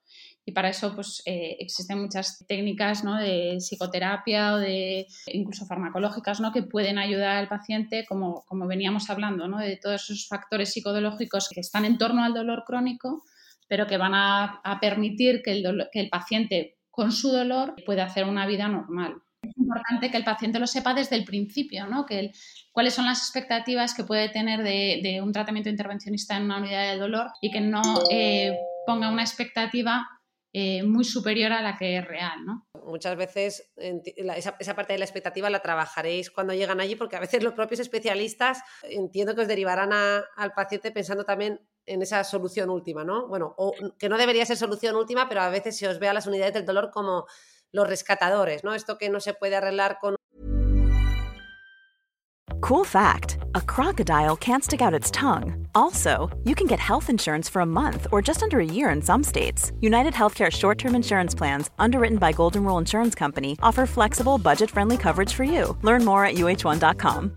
y 0.47 0.53
para 0.53 0.69
eso 0.69 0.95
pues, 0.95 1.23
eh, 1.25 1.57
existen 1.59 2.03
muchas 2.03 2.45
técnicas 2.47 3.03
de 3.03 3.57
psicoterapia 3.61 4.53
o 4.53 4.59
de 4.59 5.07
incluso 5.29 5.65
farmacológicas 5.65 6.39
¿no? 6.41 6.53
que 6.53 6.63
pueden 6.63 6.99
ayudar 6.99 7.37
al 7.39 7.49
paciente, 7.49 8.05
como, 8.07 8.45
como 8.45 8.67
veníamos 8.67 9.09
hablando, 9.09 9.49
de 9.57 9.79
todos 9.79 10.03
esos 10.05 10.29
factores 10.29 10.71
psicológicos 10.71 11.49
que 11.49 11.61
están 11.61 11.87
en 11.87 11.97
torno 11.97 12.23
al 12.23 12.35
dolor 12.35 12.65
crónico, 12.67 13.25
pero 13.69 13.87
que 13.87 13.97
van 13.97 14.13
a, 14.15 14.79
permitir 14.83 15.41
que 15.43 15.53
el, 15.53 15.89
que 15.91 16.01
el 16.01 16.11
paciente 16.11 16.74
con 16.95 17.13
su 17.13 17.31
dolor 17.31 17.75
pueda 17.85 18.05
hacer 18.05 18.25
una 18.25 18.47
vida 18.47 18.69
normal. 18.69 19.17
Es 19.43 19.57
importante 19.59 20.11
que 20.11 20.17
el 20.17 20.25
paciente 20.25 20.59
lo 20.59 20.67
sepa 20.67 20.95
desde 20.95 21.17
el 21.17 21.25
principio, 21.25 21.87
¿no? 21.87 22.07
que 22.07 22.33
cuáles 22.73 22.95
son 22.95 23.05
las 23.05 23.19
expectativas 23.19 23.95
que 23.95 24.05
puede 24.05 24.29
tener 24.31 24.63
de, 24.63 25.21
un 25.23 25.33
tratamiento 25.33 25.69
intervencionista 25.69 26.37
en 26.37 26.45
una 26.45 26.59
unidad 26.59 26.93
de 26.93 26.99
dolor 26.99 27.27
y 27.43 27.51
que 27.51 27.61
no 27.61 27.83
eh, 28.11 28.57
ponga 28.87 29.11
una 29.11 29.23
expectativa 29.23 30.09
eh, 30.57 30.85
muy 30.85 31.05
superior 31.05 31.53
a 31.53 31.61
la 31.61 31.77
que 31.77 31.99
es 31.99 32.05
real, 32.07 32.45
¿no? 32.47 32.69
Muchas 32.87 33.17
veces 33.17 33.73
esa, 33.77 34.77
parte 34.77 34.93
de 34.93 35.01
la 35.01 35.05
expectativa 35.05 35.51
la 35.51 35.63
trabajaréis 35.63 36.31
cuando 36.31 36.55
llegan 36.55 36.81
allí, 36.81 36.95
porque 36.95 37.17
a 37.17 37.21
veces 37.21 37.43
los 37.43 37.55
propios 37.55 37.81
especialistas 37.81 38.63
entiendo 38.85 39.35
que 39.35 39.41
os 39.41 39.49
derivarán 39.49 39.91
al 39.93 40.53
paciente 40.55 40.93
pensando 40.93 41.25
también 41.25 41.61
en 41.87 42.03
esa 42.03 42.25
solución 42.25 42.71
última, 42.71 43.05
¿no? 43.05 43.27
Bueno, 43.29 43.55
o 43.59 43.75
que 43.99 44.09
no 44.09 44.19
debería 44.19 44.47
ser 44.47 44.57
solución 44.57 44.97
última, 44.97 45.29
pero 45.29 45.43
a 45.43 45.51
veces 45.51 45.77
se 45.77 45.89
os 45.89 45.99
ve 45.99 46.09
a 46.09 46.15
las 46.15 46.27
unidades 46.27 46.55
del 46.55 46.65
dolor 46.65 46.91
como 46.91 47.27
los 47.73 47.89
rescatadores, 47.89 48.65
¿no? 48.65 48.75
Esto 48.75 48.99
que 48.99 49.09
no 49.11 49.21
se 49.21 49.35
puede 49.35 49.57
arreglar 49.57 49.99
con 50.01 50.17
Cool 52.65 52.85
fact 52.85 53.37
a 53.55 53.61
crocodile 53.61 54.37
can't 54.37 54.65
stick 54.65 54.81
out 54.81 54.95
its 54.95 55.11
tongue. 55.11 55.67
Also, 55.75 56.31
you 56.45 56.55
can 56.55 56.67
get 56.67 56.81
health 56.81 57.11
insurance 57.11 57.47
for 57.47 57.61
a 57.61 57.67
month 57.67 58.07
or 58.11 58.23
just 58.23 58.43
under 58.43 58.59
a 58.59 58.65
year 58.65 58.89
in 58.89 59.03
some 59.03 59.23
states. 59.23 59.71
United 59.81 60.15
Healthcare 60.15 60.51
short 60.51 60.79
term 60.79 60.95
insurance 60.95 61.35
plans, 61.35 61.71
underwritten 61.79 62.17
by 62.17 62.33
Golden 62.33 62.65
Rule 62.65 62.79
Insurance 62.79 63.15
Company, 63.15 63.59
offer 63.63 63.85
flexible, 63.87 64.39
budget 64.39 64.71
friendly 64.71 64.97
coverage 64.97 65.35
for 65.35 65.45
you. 65.45 65.77
Learn 65.83 66.07
more 66.07 66.25
at 66.25 66.37
uh1.com. 66.37 67.37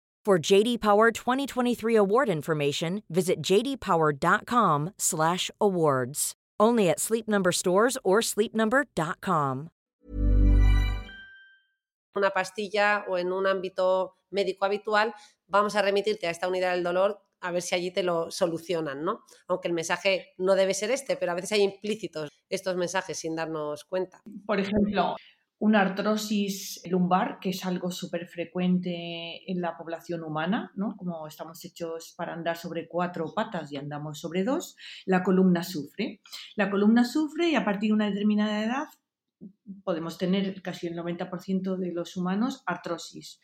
For 0.23 0.37
JD 0.37 0.79
Power 0.79 1.09
2023 1.11 1.95
award 1.95 2.29
information, 2.29 3.01
visit 3.09 3.41
jdpower.com/awards. 3.41 6.33
Only 6.59 6.89
at 6.89 6.99
Sleep 6.99 7.27
Number 7.27 7.51
stores 7.51 7.97
or 8.03 8.21
sleepnumber.com. 8.21 9.69
Una 12.13 12.29
pastilla 12.29 13.05
o 13.07 13.17
en 13.17 13.33
un 13.33 13.47
ámbito 13.47 14.17
médico 14.29 14.65
habitual, 14.65 15.15
vamos 15.47 15.75
a 15.75 15.81
remitirte 15.81 16.27
a 16.27 16.29
esta 16.29 16.47
unidad 16.47 16.73
del 16.73 16.83
dolor 16.83 17.19
a 17.39 17.51
ver 17.51 17.63
si 17.63 17.73
allí 17.73 17.89
te 17.91 18.03
lo 18.03 18.29
solucionan, 18.29 19.03
¿no? 19.03 19.23
Aunque 19.47 19.67
el 19.67 19.73
mensaje 19.73 20.35
no 20.37 20.53
debe 20.53 20.75
ser 20.75 20.91
este, 20.91 21.17
pero 21.17 21.31
a 21.31 21.35
veces 21.35 21.53
hay 21.53 21.61
implícitos 21.61 22.29
estos 22.47 22.75
mensajes 22.75 23.17
sin 23.17 23.35
darnos 23.35 23.85
cuenta. 23.85 24.21
Por 24.45 24.59
ejemplo, 24.59 25.15
una 25.61 25.81
artrosis 25.81 26.81
lumbar, 26.89 27.37
que 27.39 27.51
es 27.51 27.63
algo 27.65 27.91
súper 27.91 28.27
frecuente 28.27 29.39
en 29.45 29.61
la 29.61 29.77
población 29.77 30.23
humana, 30.23 30.71
¿no? 30.75 30.95
como 30.97 31.27
estamos 31.27 31.63
hechos 31.63 32.15
para 32.17 32.33
andar 32.33 32.57
sobre 32.57 32.87
cuatro 32.87 33.31
patas 33.35 33.71
y 33.71 33.77
andamos 33.77 34.19
sobre 34.19 34.43
dos, 34.43 34.75
la 35.05 35.21
columna 35.21 35.61
sufre. 35.61 36.19
La 36.55 36.71
columna 36.71 37.03
sufre 37.03 37.49
y 37.49 37.55
a 37.55 37.63
partir 37.63 37.89
de 37.89 37.93
una 37.93 38.09
determinada 38.09 38.63
edad 38.63 38.87
podemos 39.83 40.17
tener 40.17 40.63
casi 40.63 40.87
el 40.87 40.95
90% 40.95 41.77
de 41.77 41.93
los 41.93 42.17
humanos 42.17 42.63
artrosis. 42.65 43.39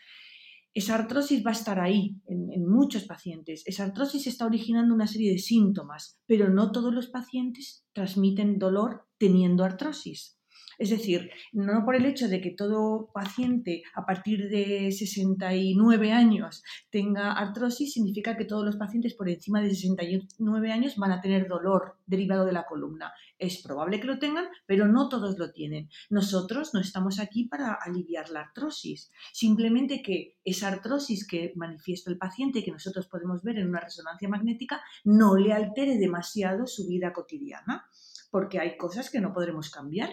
Esa 0.73 0.95
artrosis 0.95 1.45
va 1.45 1.51
a 1.51 1.53
estar 1.53 1.79
ahí 1.79 2.19
en, 2.25 2.51
en, 2.51 2.67
muchos 2.67 3.03
pacientes. 3.03 3.61
Esa 3.67 3.83
artrosis 3.83 4.25
está 4.25 4.47
originando 4.47 4.95
una 4.95 5.05
serie 5.05 5.31
de 5.31 5.37
síntomas, 5.37 6.19
pero 6.25 6.49
no 6.49 6.71
todos 6.71 6.91
los 6.91 7.09
pacientes 7.09 7.85
transmiten 7.93 8.57
dolor 8.57 9.05
teniendo 9.19 9.63
artrosis. 9.63 10.36
Es 10.77 10.91
decir, 10.91 11.31
no 11.53 11.83
por 11.83 11.95
el 11.95 12.05
hecho 12.05 12.27
de 12.27 12.39
que 12.39 12.51
todo 12.51 13.09
paciente 13.11 13.81
a 13.95 14.05
partir 14.05 14.47
de 14.49 14.91
69 14.91 16.11
años 16.11 16.63
tenga 16.91 17.31
artrosis, 17.31 17.93
significa 17.93 18.37
que 18.37 18.45
todos 18.45 18.63
los 18.63 18.75
pacientes 18.75 19.15
por 19.15 19.27
encima 19.27 19.61
de 19.61 19.69
69 19.69 20.71
años 20.71 20.95
van 20.97 21.11
a 21.11 21.21
tener 21.21 21.47
dolor 21.47 21.97
derivado 22.05 22.45
de 22.45 22.51
la 22.51 22.65
columna. 22.65 23.11
Es 23.39 23.61
probable 23.61 23.99
que 23.99 24.07
lo 24.07 24.19
tengan, 24.19 24.45
pero 24.67 24.87
no 24.87 25.09
todos 25.09 25.39
lo 25.39 25.51
tienen. 25.51 25.89
Nosotros 26.09 26.73
no 26.73 26.79
estamos 26.79 27.19
aquí 27.19 27.45
para 27.45 27.73
aliviar 27.73 28.29
la 28.29 28.41
artrosis. 28.41 29.11
Simplemente 29.33 30.03
que 30.03 30.37
esa 30.43 30.67
artrosis 30.67 31.27
que 31.27 31.53
manifiesta 31.55 32.11
el 32.11 32.19
paciente, 32.19 32.63
que 32.63 32.71
nosotros 32.71 33.07
podemos 33.07 33.41
ver 33.41 33.57
en 33.57 33.69
una 33.69 33.79
resonancia 33.79 34.29
magnética, 34.29 34.81
no 35.03 35.35
le 35.37 35.53
altere 35.53 35.97
demasiado 35.97 36.67
su 36.67 36.87
vida 36.87 37.13
cotidiana, 37.13 37.85
porque 38.29 38.59
hay 38.59 38.77
cosas 38.77 39.09
que 39.09 39.21
no 39.21 39.33
podremos 39.33 39.69
cambiar 39.69 40.09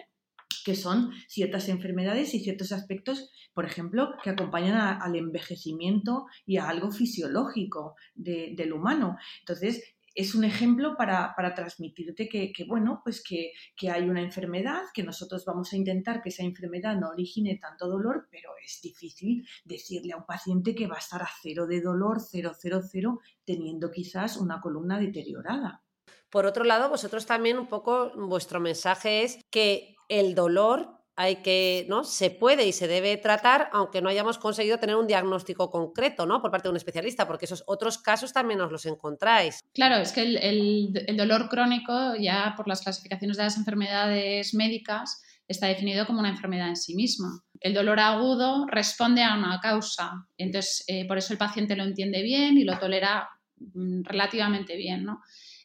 que 0.62 0.74
son 0.74 1.12
ciertas 1.28 1.68
enfermedades 1.68 2.34
y 2.34 2.40
ciertos 2.40 2.72
aspectos, 2.72 3.30
por 3.54 3.64
ejemplo, 3.64 4.14
que 4.22 4.30
acompañan 4.30 5.00
al 5.00 5.16
envejecimiento 5.16 6.26
y 6.44 6.58
a 6.58 6.68
algo 6.68 6.90
fisiológico 6.90 7.94
del 8.14 8.72
humano. 8.72 9.16
Entonces, 9.40 9.94
es 10.14 10.34
un 10.34 10.44
ejemplo 10.44 10.96
para, 10.96 11.34
transmitirte 11.54 12.28
que, 12.28 12.52
bueno, 12.68 13.00
pues 13.02 13.22
que, 13.22 13.52
que, 13.76 13.90
hay 13.90 14.08
una 14.08 14.22
enfermedad, 14.22 14.82
que 14.94 15.02
nosotros 15.02 15.44
vamos 15.44 15.72
a 15.72 15.76
intentar 15.76 16.22
que 16.22 16.28
esa 16.28 16.44
enfermedad 16.44 16.96
no 16.96 17.08
origine 17.08 17.58
tanto 17.58 17.88
dolor, 17.88 18.28
pero 18.30 18.50
es 18.64 18.80
difícil 18.80 19.46
decirle 19.64 20.12
a 20.12 20.18
un 20.18 20.26
paciente 20.26 20.74
que 20.74 20.86
va 20.86 20.96
a 20.96 21.00
estar 21.00 21.22
a 21.22 21.28
cero 21.42 21.66
de 21.66 21.80
dolor, 21.80 22.20
cero, 22.20 22.52
cero, 22.56 22.80
cero, 22.88 23.20
teniendo 23.44 23.90
quizás 23.90 24.36
una 24.36 24.60
columna 24.60 25.00
deteriorada. 25.00 25.82
Por 26.30 26.46
otro 26.46 26.64
lado, 26.64 26.88
vosotros 26.88 27.26
también 27.26 27.58
un 27.58 27.68
poco, 27.68 28.10
vuestro 28.16 28.60
mensaje 28.60 29.22
es 29.22 29.38
que 29.50 29.93
el 30.08 30.34
dolor 30.34 31.04
hay 31.16 31.36
que, 31.36 31.86
¿no? 31.88 32.02
Se 32.02 32.30
puede 32.30 32.66
y 32.66 32.72
se 32.72 32.88
debe 32.88 33.16
tratar, 33.16 33.68
aunque 33.72 34.02
no 34.02 34.08
hayamos 34.08 34.38
conseguido 34.38 34.78
tener 34.78 34.96
un 34.96 35.06
diagnóstico 35.06 35.70
concreto, 35.70 36.26
¿no? 36.26 36.42
Por 36.42 36.50
parte 36.50 36.66
de 36.66 36.70
un 36.70 36.76
especialista, 36.76 37.26
porque 37.26 37.44
esos 37.44 37.62
otros 37.66 37.98
casos 37.98 38.32
también 38.32 38.60
os 38.60 38.72
los 38.72 38.84
encontráis. 38.86 39.60
Claro, 39.72 39.96
es 39.96 40.12
que 40.12 40.22
el, 40.22 41.16
dolor 41.16 41.48
crónico, 41.48 42.16
ya 42.16 42.54
por 42.56 42.66
las 42.66 42.82
clasificaciones 42.82 43.36
de 43.36 43.44
las 43.44 43.56
enfermedades 43.56 44.54
médicas, 44.54 45.22
está 45.46 45.68
definido 45.68 46.06
como 46.06 46.20
una 46.20 46.30
enfermedad 46.30 46.68
en 46.68 46.76
sí 46.76 46.96
misma. 46.96 47.42
El 47.60 47.74
dolor 47.74 48.00
agudo 48.00 48.66
responde 48.66 49.22
a 49.22 49.34
una 49.34 49.60
causa, 49.60 50.26
entonces 50.36 50.84
eh, 50.88 51.06
por 51.06 51.18
eso 51.18 51.32
el 51.32 51.38
paciente 51.38 51.76
lo 51.76 51.84
entiende 51.84 52.22
bien 52.22 52.58
y 52.58 52.64
lo 52.64 52.78
tolera 52.78 53.28
mm, 53.58 54.02
relativamente 54.04 54.76
bien, 54.76 55.04
¿no? 55.04 55.20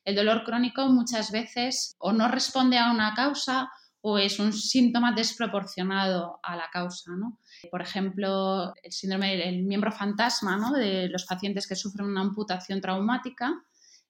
El 0.06 0.16
dolor 0.16 0.44
crónico 0.44 0.88
muchas 0.88 1.32
veces 1.32 1.96
o 1.98 2.14
no 2.14 2.28
responde 2.28 2.78
a 2.78 2.92
una 2.92 3.14
causa 3.14 3.70
o 4.02 4.18
es 4.18 4.40
un 4.40 4.54
síntoma 4.54 5.12
desproporcionado 5.12 6.40
a 6.44 6.56
la 6.56 6.70
causa. 6.72 7.12
Por 7.70 7.82
ejemplo, 7.82 8.74
el 8.82 8.92
síndrome 8.92 9.36
del 9.38 9.64
miembro 9.64 9.92
fantasma 9.92 10.72
de 10.78 11.10
los 11.10 11.26
pacientes 11.26 11.68
que 11.68 11.76
sufren 11.76 12.08
una 12.08 12.22
amputación 12.22 12.80
traumática. 12.82 13.64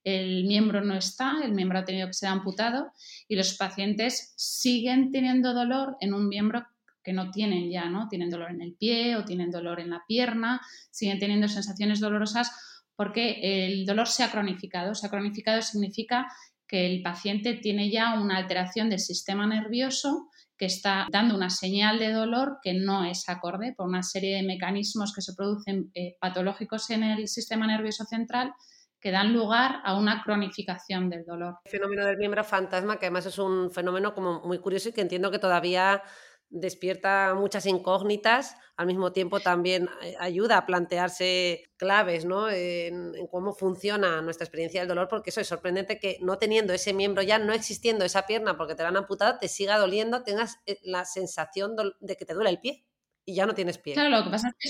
El 0.03 0.45
miembro 0.45 0.81
no 0.81 0.95
está, 0.95 1.39
el 1.43 1.53
miembro 1.53 1.79
ha 1.79 1.85
tenido 1.85 2.07
que 2.07 2.13
ser 2.13 2.29
amputado 2.29 2.91
y 3.27 3.35
los 3.35 3.55
pacientes 3.55 4.33
siguen 4.37 5.11
teniendo 5.11 5.53
dolor 5.53 5.97
en 5.99 6.13
un 6.13 6.29
miembro 6.29 6.65
que 7.03 7.13
no 7.13 7.31
tienen 7.31 7.69
ya, 7.71 7.89
¿no? 7.89 8.07
Tienen 8.07 8.29
dolor 8.29 8.51
en 8.51 8.61
el 8.61 8.73
pie 8.73 9.15
o 9.17 9.25
tienen 9.25 9.51
dolor 9.51 9.79
en 9.79 9.89
la 9.89 10.03
pierna, 10.07 10.61
siguen 10.91 11.19
teniendo 11.19 11.47
sensaciones 11.47 11.99
dolorosas 11.99 12.51
porque 12.95 13.39
el 13.65 13.85
dolor 13.85 14.07
se 14.07 14.23
ha 14.23 14.31
cronificado. 14.31 14.93
Se 14.93 15.07
ha 15.07 15.09
cronificado 15.09 15.61
significa 15.61 16.27
que 16.69 16.85
el 16.85 17.01
paciente 17.01 17.55
tiene 17.55 17.89
ya 17.89 18.13
una 18.13 18.37
alteración 18.37 18.89
del 18.89 18.99
sistema 18.99 19.47
nervioso 19.47 20.29
que 20.55 20.67
está 20.67 21.07
dando 21.11 21.35
una 21.35 21.49
señal 21.49 21.97
de 21.97 22.11
dolor 22.11 22.59
que 22.61 22.73
no 22.75 23.05
es 23.05 23.27
acorde 23.27 23.73
por 23.75 23.87
una 23.87 24.03
serie 24.03 24.35
de 24.35 24.43
mecanismos 24.43 25.13
que 25.13 25.21
se 25.21 25.33
producen 25.33 25.89
eh, 25.95 26.15
patológicos 26.19 26.89
en 26.91 27.03
el 27.03 27.27
sistema 27.27 27.65
nervioso 27.65 28.05
central 28.05 28.53
que 29.01 29.11
dan 29.11 29.33
lugar 29.33 29.77
a 29.83 29.97
una 29.97 30.21
cronificación 30.23 31.09
del 31.09 31.25
dolor. 31.25 31.55
El 31.63 31.71
fenómeno 31.71 32.05
del 32.05 32.17
miembro 32.17 32.43
fantasma, 32.43 32.99
que 32.99 33.05
además 33.05 33.25
es 33.25 33.39
un 33.39 33.71
fenómeno 33.71 34.13
como 34.13 34.41
muy 34.41 34.59
curioso 34.59 34.89
y 34.89 34.91
que 34.91 35.01
entiendo 35.01 35.31
que 35.31 35.39
todavía 35.39 36.03
despierta 36.49 37.35
muchas 37.35 37.65
incógnitas, 37.65 38.55
al 38.75 38.87
mismo 38.87 39.11
tiempo 39.11 39.39
también 39.39 39.87
eh, 40.01 40.15
ayuda 40.19 40.57
a 40.57 40.65
plantearse 40.65 41.71
claves 41.77 42.25
¿no? 42.25 42.49
en, 42.49 43.13
cómo 43.29 43.53
funciona 43.53 44.21
nuestra 44.21 44.45
experiencia 44.45 44.81
del 44.81 44.89
dolor, 44.89 45.07
porque 45.07 45.29
eso 45.29 45.41
es 45.41 45.47
sorprendente 45.47 45.99
que 45.99 46.17
no 46.21 46.37
teniendo 46.37 46.73
ese 46.73 46.93
miembro 46.93 47.21
ya, 47.21 47.37
no 47.39 47.53
existiendo 47.53 48.05
esa 48.05 48.25
pierna 48.25 48.57
porque 48.57 48.75
te 48.75 48.83
la 48.83 48.89
han 48.89 48.97
amputado, 48.97 49.37
te 49.37 49.47
siga 49.47 49.77
doliendo, 49.77 50.23
tengas 50.23 50.57
eh, 50.65 50.79
la 50.83 51.05
sensación 51.05 51.75
de 51.99 52.17
que 52.17 52.25
te 52.25 52.33
duele 52.33 52.49
el 52.49 52.59
pie 52.59 52.85
y 53.25 53.35
ya 53.35 53.45
no 53.45 53.53
tienes 53.53 53.77
pie. 53.77 53.93
Claro, 53.93 54.09
lo 54.09 54.23
que 54.23 54.31
pasa 54.31 54.47
es 54.47 54.55
que 54.57 54.69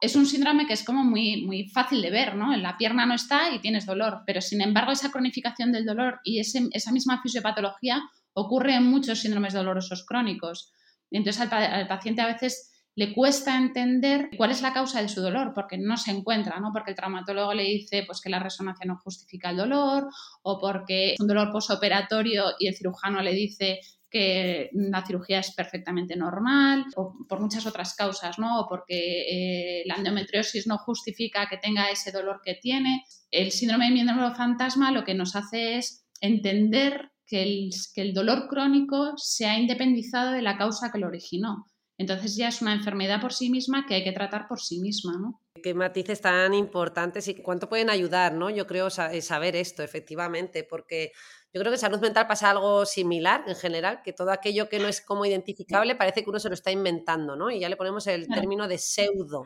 es 0.00 0.14
un 0.16 0.26
síndrome 0.26 0.66
que 0.66 0.72
es 0.72 0.84
como 0.84 1.02
muy, 1.04 1.44
muy 1.44 1.68
fácil 1.68 2.00
de 2.00 2.10
ver, 2.10 2.36
¿no? 2.36 2.54
En 2.54 2.62
la 2.62 2.78
pierna 2.78 3.04
no 3.04 3.14
está 3.14 3.52
y 3.52 3.58
tienes 3.58 3.84
dolor, 3.84 4.22
pero 4.24 4.40
sin 4.40 4.60
embargo 4.60 4.92
esa 4.92 5.10
cronificación 5.10 5.72
del 5.72 5.84
dolor 5.84 6.20
y 6.22 6.38
esa 6.40 6.92
misma 6.92 7.20
fisiopatología 7.20 8.02
ocurre 8.32 8.76
en 8.76 8.84
muchos 8.84 9.18
síndromes 9.18 9.52
dolorosos 9.52 10.06
crónicos. 10.06 10.72
Entonces 11.10 11.40
al, 11.50 11.88
paciente 11.88 12.22
a 12.22 12.26
veces 12.26 12.72
le 12.94 13.14
cuesta 13.14 13.56
entender 13.56 14.28
cuál 14.36 14.50
es 14.50 14.60
la 14.60 14.72
causa 14.72 15.00
de 15.00 15.08
su 15.08 15.20
dolor, 15.20 15.52
porque 15.54 15.78
no 15.78 15.96
se 15.96 16.10
encuentra, 16.10 16.58
¿no? 16.58 16.72
Porque 16.72 16.90
el 16.90 16.96
traumatólogo 16.96 17.54
le 17.54 17.62
dice 17.62 18.02
pues, 18.04 18.20
que 18.20 18.28
la 18.28 18.40
resonancia 18.40 18.86
no 18.86 18.98
justifica 18.98 19.50
el 19.50 19.56
dolor, 19.56 20.08
o 20.42 20.58
porque 20.58 21.12
es 21.12 21.20
un 21.20 21.28
dolor 21.28 21.52
posoperatorio 21.52 22.46
y 22.58 22.66
el 22.66 22.74
cirujano 22.74 23.22
le 23.22 23.32
dice 23.34 23.78
que 24.10 24.70
la 24.72 25.04
cirugía 25.06 25.40
es 25.40 25.54
perfectamente 25.54 26.16
normal, 26.16 26.86
o 26.96 27.14
por 27.28 27.40
muchas 27.40 27.66
otras 27.66 27.94
causas, 27.94 28.38
¿no? 28.38 28.60
O 28.60 28.68
porque 28.68 29.80
eh, 29.80 29.82
la 29.86 29.96
endometriosis 29.96 30.66
no 30.66 30.78
justifica 30.78 31.46
que 31.48 31.58
tenga 31.58 31.90
ese 31.90 32.10
dolor 32.10 32.40
que 32.42 32.54
tiene. 32.54 33.04
El 33.30 33.52
síndrome 33.52 33.86
de 33.86 33.92
miembro 33.92 34.34
fantasma 34.34 34.90
lo 34.90 35.04
que 35.04 35.14
nos 35.14 35.36
hace 35.36 35.76
es 35.76 36.06
entender 36.20 37.12
que 37.28 37.42
el, 37.42 37.70
que 37.94 38.02
el 38.02 38.14
dolor 38.14 38.48
crónico 38.48 39.12
se 39.16 39.46
ha 39.46 39.58
independizado 39.58 40.32
de 40.32 40.42
la 40.42 40.56
causa 40.56 40.90
que 40.90 40.98
lo 40.98 41.06
originó. 41.06 41.66
Entonces 41.98 42.36
ya 42.36 42.48
es 42.48 42.62
una 42.62 42.74
enfermedad 42.74 43.20
por 43.20 43.32
sí 43.32 43.50
misma 43.50 43.84
que 43.86 43.96
hay 43.96 44.04
que 44.04 44.12
tratar 44.12 44.46
por 44.46 44.60
sí 44.60 44.78
misma, 44.78 45.18
¿no? 45.18 45.42
Qué 45.60 45.74
matices 45.74 46.20
tan 46.20 46.54
importantes 46.54 47.26
y 47.26 47.34
cuánto 47.34 47.68
pueden 47.68 47.90
ayudar, 47.90 48.34
¿no? 48.34 48.50
Yo 48.50 48.68
creo 48.68 48.88
saber 48.88 49.56
esto, 49.56 49.82
efectivamente, 49.82 50.62
porque 50.62 51.10
yo 51.58 51.62
creo 51.62 51.72
que 51.72 51.76
en 51.76 51.80
salud 51.80 52.00
mental 52.00 52.26
pasa 52.28 52.50
algo 52.50 52.86
similar 52.86 53.42
en 53.48 53.56
general, 53.56 54.00
que 54.02 54.12
todo 54.12 54.30
aquello 54.30 54.68
que 54.68 54.78
no 54.78 54.86
es 54.86 55.00
como 55.00 55.26
identificable 55.26 55.96
parece 55.96 56.22
que 56.22 56.30
uno 56.30 56.38
se 56.38 56.48
lo 56.48 56.54
está 56.54 56.70
inventando, 56.70 57.34
¿no? 57.34 57.50
Y 57.50 57.58
ya 57.58 57.68
le 57.68 57.76
ponemos 57.76 58.06
el 58.06 58.28
término 58.28 58.68
de 58.68 58.78
pseudo, 58.78 59.42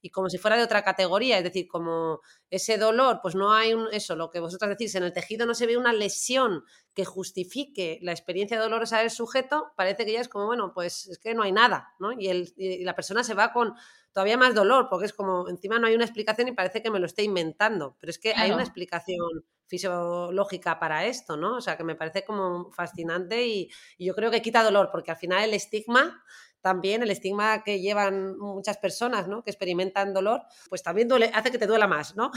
y 0.00 0.10
como 0.10 0.30
si 0.30 0.38
fuera 0.38 0.56
de 0.56 0.62
otra 0.62 0.84
categoría, 0.84 1.38
es 1.38 1.44
decir, 1.44 1.66
como 1.66 2.20
ese 2.50 2.78
dolor, 2.78 3.18
pues 3.20 3.34
no 3.34 3.52
hay 3.52 3.74
un, 3.74 3.88
eso, 3.92 4.14
lo 4.14 4.30
que 4.30 4.38
vosotros 4.38 4.70
decís, 4.70 4.94
en 4.94 5.02
el 5.02 5.12
tejido 5.12 5.44
no 5.44 5.54
se 5.54 5.66
ve 5.66 5.76
una 5.76 5.92
lesión 5.92 6.62
que 6.94 7.04
justifique 7.04 7.98
la 8.00 8.12
experiencia 8.12 8.58
dolorosa 8.58 9.00
del 9.00 9.10
sujeto, 9.10 9.72
parece 9.76 10.06
que 10.06 10.12
ya 10.12 10.20
es 10.20 10.28
como, 10.28 10.46
bueno, 10.46 10.72
pues 10.72 11.08
es 11.08 11.18
que 11.18 11.34
no 11.34 11.42
hay 11.42 11.52
nada, 11.52 11.94
¿no? 11.98 12.12
Y, 12.12 12.28
el, 12.28 12.54
y 12.56 12.84
la 12.84 12.94
persona 12.94 13.24
se 13.24 13.34
va 13.34 13.52
con 13.52 13.74
todavía 14.12 14.38
más 14.38 14.54
dolor, 14.54 14.86
porque 14.88 15.04
es 15.04 15.12
como, 15.12 15.46
encima 15.48 15.78
no 15.78 15.88
hay 15.88 15.94
una 15.94 16.04
explicación 16.04 16.48
y 16.48 16.52
parece 16.52 16.82
que 16.82 16.90
me 16.90 16.98
lo 16.98 17.04
estoy 17.04 17.26
inventando, 17.26 17.96
pero 18.00 18.10
es 18.10 18.18
que 18.18 18.32
hay 18.34 18.50
una 18.50 18.62
explicación 18.62 19.44
fisiológica 19.68 20.78
para 20.78 21.06
esto, 21.06 21.36
¿no? 21.36 21.56
O 21.56 21.60
sea, 21.60 21.76
que 21.76 21.84
me 21.84 21.96
parece 21.96 22.24
como 22.24 22.70
fascinante 22.72 23.46
y, 23.46 23.68
yo 23.98 24.14
creo 24.14 24.30
que 24.30 24.42
quita 24.42 24.62
dolor, 24.62 24.90
porque 24.92 25.10
al 25.10 25.16
final 25.16 25.44
el 25.44 25.54
estigma 25.54 26.22
también 26.60 27.00
el 27.02 27.12
estigma 27.12 27.62
que 27.62 27.80
llevan 27.80 28.36
muchas 28.38 28.76
personas, 28.78 29.28
¿no? 29.28 29.44
Que 29.44 29.50
experimentan 29.50 30.12
dolor, 30.12 30.42
pues 30.68 30.82
también 30.82 31.08
hace 31.32 31.52
que 31.52 31.58
te 31.58 31.66
duela 31.68 31.86
más, 31.86 32.16
¿no? 32.16 32.32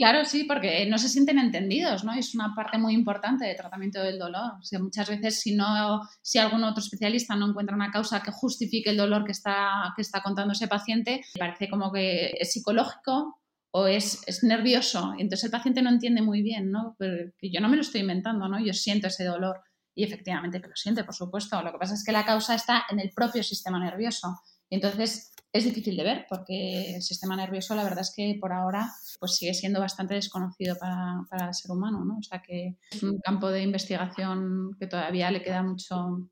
Claro, 0.00 0.24
sí, 0.24 0.44
porque 0.44 0.86
no 0.86 0.96
se 0.96 1.10
sienten 1.10 1.38
entendidos, 1.38 2.04
¿no? 2.04 2.14
Es 2.14 2.34
una 2.34 2.54
parte 2.56 2.78
muy 2.78 2.94
importante 2.94 3.44
del 3.44 3.54
tratamiento 3.58 4.02
del 4.02 4.18
dolor. 4.18 4.52
O 4.58 4.62
sea, 4.62 4.78
muchas 4.78 5.10
veces 5.10 5.40
si 5.40 5.54
no, 5.54 6.00
si 6.22 6.38
algún 6.38 6.64
otro 6.64 6.82
especialista 6.82 7.36
no 7.36 7.50
encuentra 7.50 7.76
una 7.76 7.90
causa 7.90 8.22
que 8.22 8.32
justifique 8.32 8.88
el 8.88 8.96
dolor 8.96 9.26
que 9.26 9.32
está, 9.32 9.92
que 9.94 10.00
está 10.00 10.22
contando 10.22 10.54
ese 10.54 10.68
paciente, 10.68 11.20
parece 11.38 11.68
como 11.68 11.92
que 11.92 12.32
es 12.40 12.50
psicológico 12.50 13.39
o 13.72 13.86
es, 13.86 14.22
es, 14.26 14.42
nervioso. 14.42 15.14
Entonces 15.18 15.44
el 15.44 15.50
paciente 15.50 15.82
no 15.82 15.90
entiende 15.90 16.22
muy 16.22 16.42
bien, 16.42 16.70
¿no? 16.70 16.96
que 16.98 17.50
yo 17.50 17.60
no 17.60 17.68
me 17.68 17.76
lo 17.76 17.82
estoy 17.82 18.00
inventando, 18.00 18.48
¿no? 18.48 18.64
Yo 18.64 18.72
siento 18.72 19.06
ese 19.06 19.24
dolor 19.24 19.60
y 19.94 20.04
efectivamente 20.04 20.60
que 20.60 20.68
lo 20.68 20.76
siente, 20.76 21.04
por 21.04 21.14
supuesto. 21.14 21.60
Lo 21.62 21.72
que 21.72 21.78
pasa 21.78 21.94
es 21.94 22.04
que 22.04 22.12
la 22.12 22.24
causa 22.24 22.54
está 22.54 22.84
en 22.90 23.00
el 23.00 23.10
propio 23.14 23.42
sistema 23.42 23.78
nervioso. 23.78 24.40
Entonces 24.70 25.32
es 25.52 25.64
difícil 25.64 25.96
de 25.96 26.04
ver 26.04 26.26
porque 26.28 26.94
el 26.94 27.02
sistema 27.02 27.36
nervioso 27.36 27.74
la 27.74 27.82
verdad 27.82 28.00
es 28.00 28.12
que 28.14 28.36
por 28.40 28.52
ahora 28.52 28.88
pues 29.18 29.34
sigue 29.36 29.52
siendo 29.52 29.80
bastante 29.80 30.14
desconocido 30.14 30.76
para, 30.78 31.20
para 31.28 31.48
el 31.48 31.54
ser 31.54 31.72
humano, 31.72 32.04
¿no? 32.04 32.18
O 32.18 32.22
sea 32.22 32.40
que 32.40 32.76
es 32.90 33.02
un 33.02 33.18
campo 33.18 33.50
de 33.50 33.62
investigación 33.62 34.76
que 34.78 34.86
todavía 34.86 35.30
le 35.30 35.42
queda 35.42 35.62
mucho, 35.62 36.28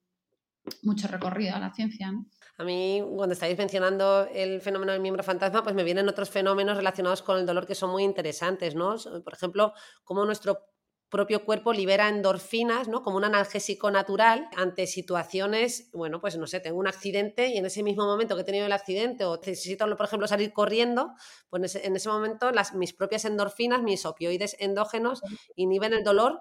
mucho 0.82 1.08
recorrido 1.08 1.56
a 1.56 1.60
la 1.60 1.74
ciencia, 1.74 2.12
¿no? 2.12 2.26
A 2.58 2.64
mí, 2.64 3.04
cuando 3.14 3.34
estáis 3.34 3.56
mencionando 3.56 4.26
el 4.32 4.60
fenómeno 4.60 4.90
del 4.90 5.00
miembro 5.00 5.22
fantasma, 5.22 5.62
pues 5.62 5.76
me 5.76 5.84
vienen 5.84 6.08
otros 6.08 6.28
fenómenos 6.28 6.76
relacionados 6.76 7.22
con 7.22 7.38
el 7.38 7.46
dolor 7.46 7.68
que 7.68 7.76
son 7.76 7.90
muy 7.90 8.02
interesantes, 8.02 8.74
¿no? 8.74 8.96
Por 9.22 9.32
ejemplo, 9.32 9.74
cómo 10.02 10.24
nuestro 10.24 10.66
propio 11.08 11.44
cuerpo 11.44 11.72
libera 11.72 12.08
endorfinas, 12.08 12.88
¿no? 12.88 13.02
Como 13.02 13.16
un 13.16 13.24
analgésico 13.24 13.92
natural 13.92 14.48
ante 14.56 14.88
situaciones, 14.88 15.88
bueno, 15.92 16.20
pues 16.20 16.36
no 16.36 16.48
sé, 16.48 16.58
tengo 16.58 16.78
un 16.78 16.88
accidente 16.88 17.46
y 17.46 17.58
en 17.58 17.66
ese 17.66 17.84
mismo 17.84 18.04
momento 18.04 18.34
que 18.34 18.42
he 18.42 18.44
tenido 18.44 18.66
el 18.66 18.72
accidente 18.72 19.24
o 19.24 19.36
necesito, 19.36 19.86
por 19.96 20.06
ejemplo, 20.06 20.26
salir 20.26 20.52
corriendo, 20.52 21.12
pues 21.48 21.76
en 21.76 21.94
ese, 21.94 22.08
momento 22.08 22.50
las, 22.50 22.74
mis 22.74 22.92
propias 22.92 23.24
endorfinas, 23.24 23.82
mis 23.82 24.04
opioides 24.04 24.56
endógenos 24.58 25.22
inhiben 25.54 25.94
el 25.94 26.02
dolor 26.02 26.40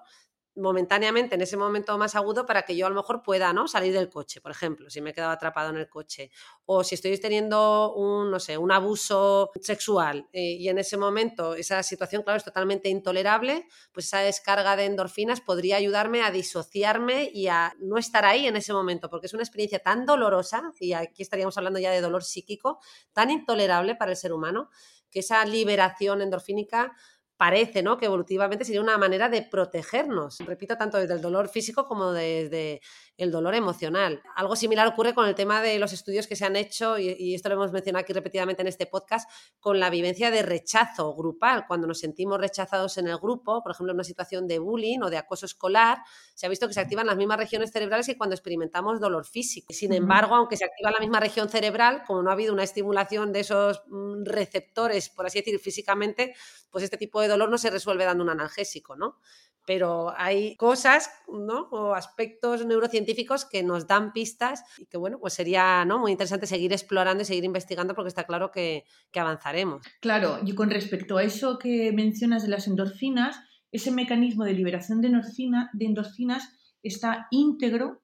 momentáneamente 0.57 1.35
en 1.35 1.41
ese 1.41 1.55
momento 1.55 1.97
más 1.97 2.15
agudo 2.15 2.45
para 2.45 2.63
que 2.63 2.75
yo 2.75 2.87
a 2.87 2.89
lo 2.89 2.95
mejor 2.95 3.23
pueda 3.23 3.53
¿no? 3.53 3.67
salir 3.67 3.93
del 3.93 4.09
coche, 4.09 4.41
por 4.41 4.51
ejemplo, 4.51 4.89
si 4.89 5.01
me 5.01 5.11
he 5.11 5.13
quedado 5.13 5.31
atrapado 5.31 5.69
en 5.69 5.77
el 5.77 5.87
coche. 5.87 6.31
O 6.65 6.83
si 6.83 6.95
estoy 6.95 7.17
teniendo 7.17 7.93
un, 7.93 8.31
no 8.31 8.39
sé, 8.39 8.57
un 8.57 8.71
abuso 8.71 9.51
sexual 9.61 10.27
eh, 10.33 10.57
y 10.59 10.67
en 10.69 10.79
ese 10.79 10.97
momento 10.97 11.53
esa 11.55 11.81
situación, 11.83 12.23
claro, 12.23 12.37
es 12.37 12.43
totalmente 12.43 12.89
intolerable, 12.89 13.67
pues 13.91 14.07
esa 14.07 14.19
descarga 14.19 14.75
de 14.75 14.85
endorfinas 14.85 15.41
podría 15.41 15.77
ayudarme 15.77 16.23
a 16.23 16.31
disociarme 16.31 17.29
y 17.33 17.47
a 17.47 17.73
no 17.79 17.97
estar 17.97 18.25
ahí 18.25 18.47
en 18.47 18.55
ese 18.55 18.73
momento, 18.73 19.09
porque 19.09 19.27
es 19.27 19.33
una 19.33 19.43
experiencia 19.43 19.79
tan 19.79 20.05
dolorosa, 20.05 20.71
y 20.79 20.93
aquí 20.93 21.21
estaríamos 21.21 21.57
hablando 21.57 21.79
ya 21.79 21.91
de 21.91 22.01
dolor 22.01 22.23
psíquico, 22.23 22.79
tan 23.13 23.29
intolerable 23.29 23.95
para 23.95 24.11
el 24.11 24.17
ser 24.17 24.33
humano, 24.33 24.69
que 25.09 25.19
esa 25.19 25.43
liberación 25.45 26.21
endorfínica 26.21 26.93
parece 27.37 27.83
¿no? 27.83 27.97
que 27.97 28.05
evolutivamente 28.05 28.65
sería 28.65 28.81
una 28.81 28.97
manera 28.97 29.29
de 29.29 29.43
protegernos, 29.43 30.39
repito, 30.39 30.75
tanto 30.75 30.97
desde 30.97 31.13
el 31.13 31.21
dolor 31.21 31.47
físico 31.49 31.85
como 31.85 32.11
desde 32.11 32.81
el 33.15 33.31
dolor 33.31 33.53
emocional. 33.53 34.21
Algo 34.35 34.55
similar 34.55 34.87
ocurre 34.87 35.13
con 35.13 35.27
el 35.27 35.35
tema 35.35 35.61
de 35.61 35.77
los 35.79 35.93
estudios 35.93 36.27
que 36.27 36.35
se 36.35 36.45
han 36.45 36.55
hecho, 36.55 36.97
y, 36.97 37.35
esto 37.35 37.49
lo 37.49 37.55
hemos 37.55 37.71
mencionado 37.71 38.03
aquí 38.03 38.13
repetidamente 38.13 38.61
en 38.61 38.67
este 38.67 38.87
podcast, 38.87 39.29
con 39.59 39.79
la 39.79 39.89
vivencia 39.89 40.31
de 40.31 40.41
rechazo 40.41 41.13
grupal. 41.15 41.65
Cuando 41.67 41.87
nos 41.87 41.99
sentimos 41.99 42.39
rechazados 42.39 42.97
en 42.97 43.07
el 43.07 43.17
grupo, 43.17 43.61
por 43.61 43.71
ejemplo, 43.71 43.91
en 43.91 43.97
una 43.97 44.03
situación 44.03 44.47
de 44.47 44.59
bullying 44.59 44.99
o 45.01 45.09
de 45.09 45.17
acoso 45.17 45.45
escolar, 45.45 45.99
se 46.33 46.45
ha 46.45 46.49
visto 46.49 46.67
que 46.67 46.73
se 46.73 46.79
activan 46.79 47.07
las 47.07 47.17
mismas 47.17 47.37
regiones 47.37 47.71
cerebrales 47.71 48.07
que 48.07 48.17
cuando 48.17 48.35
experimentamos 48.35 48.99
dolor 48.99 49.25
físico. 49.25 49.73
Sin 49.73 49.93
embargo, 49.93 50.35
aunque 50.35 50.57
se 50.57 50.65
activa 50.65 50.91
la 50.91 50.99
misma 50.99 51.19
región 51.19 51.49
cerebral, 51.49 52.03
como 52.05 52.23
no 52.23 52.29
ha 52.29 52.33
habido 52.33 52.53
una 52.53 52.63
estimulación 52.63 53.31
de 53.31 53.41
esos 53.41 53.83
mm, 53.87 54.25
receptores, 54.25 55.09
por 55.09 55.25
así 55.25 55.39
decir, 55.39 55.59
físicamente, 55.59 56.35
pues 56.69 56.83
este 56.83 56.97
tipo 56.97 57.21
de 57.21 57.26
dolor 57.27 57.49
no 57.49 57.57
se 57.57 57.69
resuelve 57.69 58.05
dando 58.05 58.23
un 58.23 58.29
analgésico, 58.29 58.95
¿no? 58.95 59.17
pero 59.67 60.13
hay 60.15 60.55
cosas 60.55 61.11
¿no? 61.27 61.67
o 61.71 61.93
aspectos 61.93 62.65
neurocientíficos 62.65 63.43
que 63.43 63.63
nos 63.63 63.85
dan 63.85 64.13
pistas 64.13 64.63
y 64.77 64.85
que 64.85 64.97
bueno, 64.97 65.19
pues 65.19 65.33
sería 65.33 65.83
¿no? 65.83 65.99
muy 65.99 66.13
interesante 66.13 66.47
seguir 66.47 66.71
explorando 66.71 67.21
y 67.21 67.25
seguir 67.25 67.43
investigando 67.43 67.93
porque 67.93 68.07
está 68.07 68.23
claro 68.23 68.49
que, 68.49 68.85
avanzaremos. 69.13 69.85
Claro, 69.99 70.39
y 70.45 70.55
con 70.55 70.69
respecto 70.69 71.17
a 71.17 71.23
eso 71.23 71.57
que 71.59 71.91
mencionas 71.91 72.43
de 72.43 72.49
las 72.49 72.67
endorfinas, 72.67 73.37
ese 73.71 73.91
mecanismo 73.91 74.45
de 74.45 74.53
liberación 74.53 75.01
de, 75.01 75.09
de 75.09 75.85
endorfinas 75.85 76.49
está 76.81 77.27
íntegro 77.31 78.03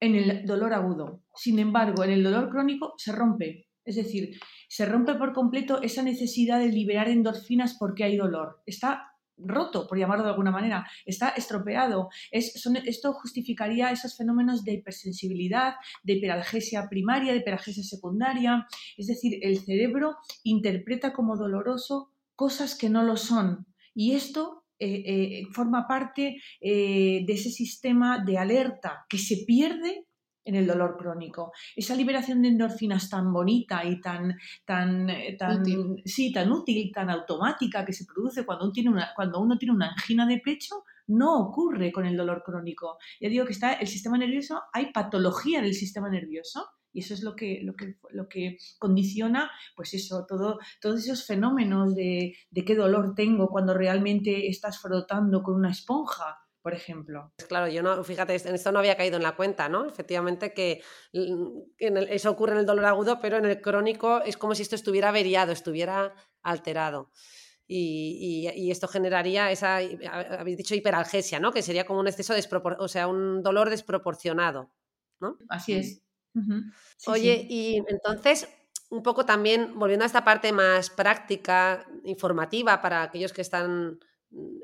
en 0.00 0.16
el 0.16 0.44
dolor 0.44 0.72
agudo. 0.74 1.22
Sin 1.36 1.60
embargo, 1.60 2.02
en 2.02 2.10
el 2.10 2.24
dolor 2.24 2.48
crónico 2.50 2.94
se 2.96 3.12
rompe. 3.12 3.65
Es 3.86 3.96
decir, 3.96 4.38
se 4.68 4.84
rompe 4.84 5.14
por 5.14 5.32
completo 5.32 5.80
esa 5.80 6.02
necesidad 6.02 6.58
de 6.58 6.68
liberar 6.68 7.08
endorfinas 7.08 7.76
porque 7.78 8.04
hay 8.04 8.16
dolor. 8.16 8.62
Está 8.66 9.12
roto, 9.38 9.86
por 9.86 9.98
llamarlo 9.98 10.24
de 10.24 10.30
alguna 10.30 10.50
manera, 10.50 10.86
está 11.04 11.28
estropeado. 11.30 12.08
esto 12.30 13.12
justificaría 13.12 13.90
esos 13.90 14.16
fenómenos 14.16 14.64
de 14.64 14.74
hipersensibilidad, 14.74 15.74
de 16.02 16.14
hiperalgesia 16.14 16.88
primaria, 16.88 17.32
de 17.32 17.38
hiperalgesia 17.38 17.84
secundaria. 17.84 18.66
Es 18.96 19.06
decir, 19.06 19.38
el 19.42 19.58
cerebro 19.58 20.16
interpreta 20.42 21.12
como 21.12 21.36
doloroso 21.36 22.12
cosas 22.34 22.76
que 22.76 22.90
no 22.90 23.02
lo 23.02 23.16
son. 23.16 23.66
Y 23.94 24.14
esto 24.14 24.64
eh, 24.78 25.02
eh, 25.06 25.46
forma 25.52 25.86
parte 25.88 26.36
eh, 26.60 27.24
de 27.26 27.32
ese 27.32 27.50
sistema 27.50 28.22
de 28.22 28.36
alerta 28.36 29.06
que 29.08 29.16
se 29.16 29.44
pierde 29.46 30.04
en 30.46 30.54
el 30.54 30.66
dolor 30.66 30.96
crónico. 30.96 31.52
Esa 31.74 31.94
liberación 31.94 32.40
de 32.40 32.48
endorfinas 32.48 33.10
tan 33.10 33.32
bonita 33.32 33.84
y 33.84 34.00
tan, 34.00 34.38
tan, 34.64 35.10
eh, 35.10 35.36
tan, 35.38 35.60
útil. 35.60 36.02
Sí, 36.04 36.32
tan 36.32 36.50
útil, 36.50 36.90
tan 36.94 37.10
automática 37.10 37.84
que 37.84 37.92
se 37.92 38.06
produce 38.06 38.46
cuando 38.46 38.64
uno, 38.64 38.72
tiene 38.72 38.90
una, 38.90 39.10
cuando 39.14 39.40
uno 39.40 39.58
tiene 39.58 39.74
una 39.74 39.90
angina 39.90 40.26
de 40.26 40.38
pecho, 40.38 40.84
no 41.08 41.38
ocurre 41.38 41.92
con 41.92 42.06
el 42.06 42.16
dolor 42.16 42.42
crónico. 42.44 42.98
Ya 43.20 43.28
digo 43.28 43.44
que 43.44 43.52
está 43.52 43.74
el 43.74 43.88
sistema 43.88 44.16
nervioso, 44.16 44.62
hay 44.72 44.92
patología 44.92 45.60
del 45.60 45.74
sistema 45.74 46.08
nervioso 46.08 46.64
y 46.92 47.00
eso 47.00 47.12
es 47.12 47.22
lo 47.22 47.34
que, 47.36 47.60
lo 47.62 47.74
que, 47.74 47.96
lo 48.10 48.28
que 48.28 48.56
condiciona, 48.78 49.50
pues 49.74 49.92
eso, 49.94 50.24
todo, 50.26 50.58
todos 50.80 51.00
esos 51.04 51.26
fenómenos 51.26 51.94
de, 51.94 52.34
de 52.50 52.64
qué 52.64 52.74
dolor 52.74 53.14
tengo 53.14 53.48
cuando 53.48 53.74
realmente 53.74 54.48
estás 54.48 54.80
frotando 54.80 55.42
con 55.42 55.56
una 55.56 55.70
esponja 55.72 56.38
por 56.66 56.74
ejemplo. 56.74 57.32
Claro, 57.46 57.68
yo 57.68 57.80
no, 57.80 58.02
fíjate, 58.02 58.34
en 58.34 58.56
esto 58.56 58.72
no 58.72 58.80
había 58.80 58.96
caído 58.96 59.18
en 59.18 59.22
la 59.22 59.36
cuenta, 59.36 59.68
¿no? 59.68 59.86
Efectivamente 59.86 60.52
que 60.52 60.82
eso 61.12 62.28
ocurre 62.28 62.54
en 62.54 62.58
el 62.58 62.66
dolor 62.66 62.86
agudo, 62.86 63.20
pero 63.20 63.36
en 63.36 63.44
el 63.44 63.60
crónico 63.60 64.20
es 64.22 64.36
como 64.36 64.52
si 64.52 64.62
esto 64.62 64.74
estuviera 64.74 65.10
averiado, 65.10 65.52
estuviera 65.52 66.12
alterado. 66.42 67.12
Y, 67.68 68.68
esto 68.68 68.88
generaría 68.88 69.52
esa, 69.52 69.76
habéis 69.76 70.56
dicho, 70.56 70.74
hiperalgesia, 70.74 71.38
¿no? 71.38 71.52
Que 71.52 71.62
sería 71.62 71.86
como 71.86 72.00
un 72.00 72.08
exceso, 72.08 72.34
o 72.80 72.88
sea, 72.88 73.06
un 73.06 73.44
dolor 73.44 73.70
desproporcionado, 73.70 74.72
¿no? 75.20 75.38
Así 75.48 75.74
es. 75.74 76.02
Oye, 77.06 77.46
y 77.48 77.80
entonces, 77.86 78.48
un 78.90 79.04
poco 79.04 79.24
también, 79.24 79.78
volviendo 79.78 80.02
a 80.04 80.06
esta 80.06 80.24
parte 80.24 80.50
más 80.50 80.90
práctica, 80.90 81.86
informativa 82.02 82.82
para 82.82 83.04
aquellos 83.04 83.32
que 83.32 83.42
están 83.42 83.90
mm, 83.92 83.98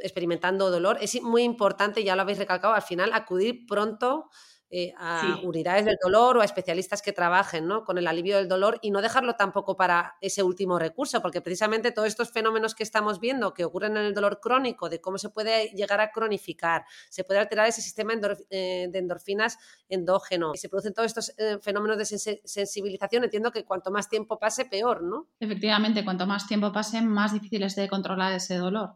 experimentando 0.01 0.70
dolor, 0.70 0.98
es 1.01 1.20
muy 1.22 1.42
importante, 1.42 2.05
ya 2.05 2.16
lo 2.16 2.22
habéis 2.22 2.38
recalcado, 2.38 2.75
al 2.75 2.83
final 2.83 3.12
acudir 3.12 3.66
pronto 3.66 4.29
eh, 4.75 4.94
a 4.96 5.38
unidades 5.42 5.85
del 5.85 5.98
dolor 6.03 6.38
o 6.38 6.40
a 6.40 6.46
especialistas 6.46 7.03
que 7.03 7.12
trabajen 7.12 7.66
¿no? 7.66 7.85
con 7.85 7.98
el 7.98 8.07
alivio 8.07 8.38
del 8.38 8.48
dolor 8.48 8.79
y 8.81 8.90
no 8.90 9.03
dejarlo 9.03 9.35
tampoco 9.35 9.77
para 9.77 10.14
ese 10.22 10.42
último 10.42 10.79
recurso, 10.79 11.20
porque 11.20 11.42
precisamente 11.42 11.92
todos 11.92 12.09
estos 12.09 12.31
fenómenos 12.31 12.75
que 12.75 12.83
estamos 12.83 13.20
viendo 13.20 13.53
que 13.53 13.66
ocurren 13.66 13.98
en 13.98 14.07
el 14.07 14.14
dolor 14.14 14.40
crónico, 14.40 14.88
de 14.88 14.98
cómo 14.98 15.18
se 15.18 15.29
puede 15.29 15.66
llegar 15.75 16.01
a 16.01 16.11
cronificar, 16.11 16.87
se 17.11 17.22
puede 17.22 17.40
alterar 17.40 17.68
ese 17.68 17.83
sistema 17.83 18.14
eh, 18.48 18.88
de 18.90 18.98
endorfinas 18.98 19.59
endógeno, 19.90 20.53
y 20.55 20.57
se 20.57 20.70
producen 20.70 20.94
todos 20.94 21.09
estos 21.09 21.35
eh, 21.37 21.59
fenómenos 21.61 21.98
de 21.98 22.07
sensibilización, 22.07 23.25
entiendo 23.25 23.53
que 23.53 23.66
cuanto 23.66 23.90
más 23.90 24.09
tiempo 24.09 24.38
pase, 24.38 24.64
peor, 24.64 25.03
¿no? 25.03 25.29
Efectivamente, 25.38 26.03
cuanto 26.03 26.27
más 26.27 26.46
tiempo 26.46 26.72
pase, 26.72 27.03
más 27.03 27.35
difícil 27.35 27.62
es 27.62 27.77
de 27.77 27.90
controlar 27.90 28.33
ese 28.33 28.57
dolor. 28.57 28.94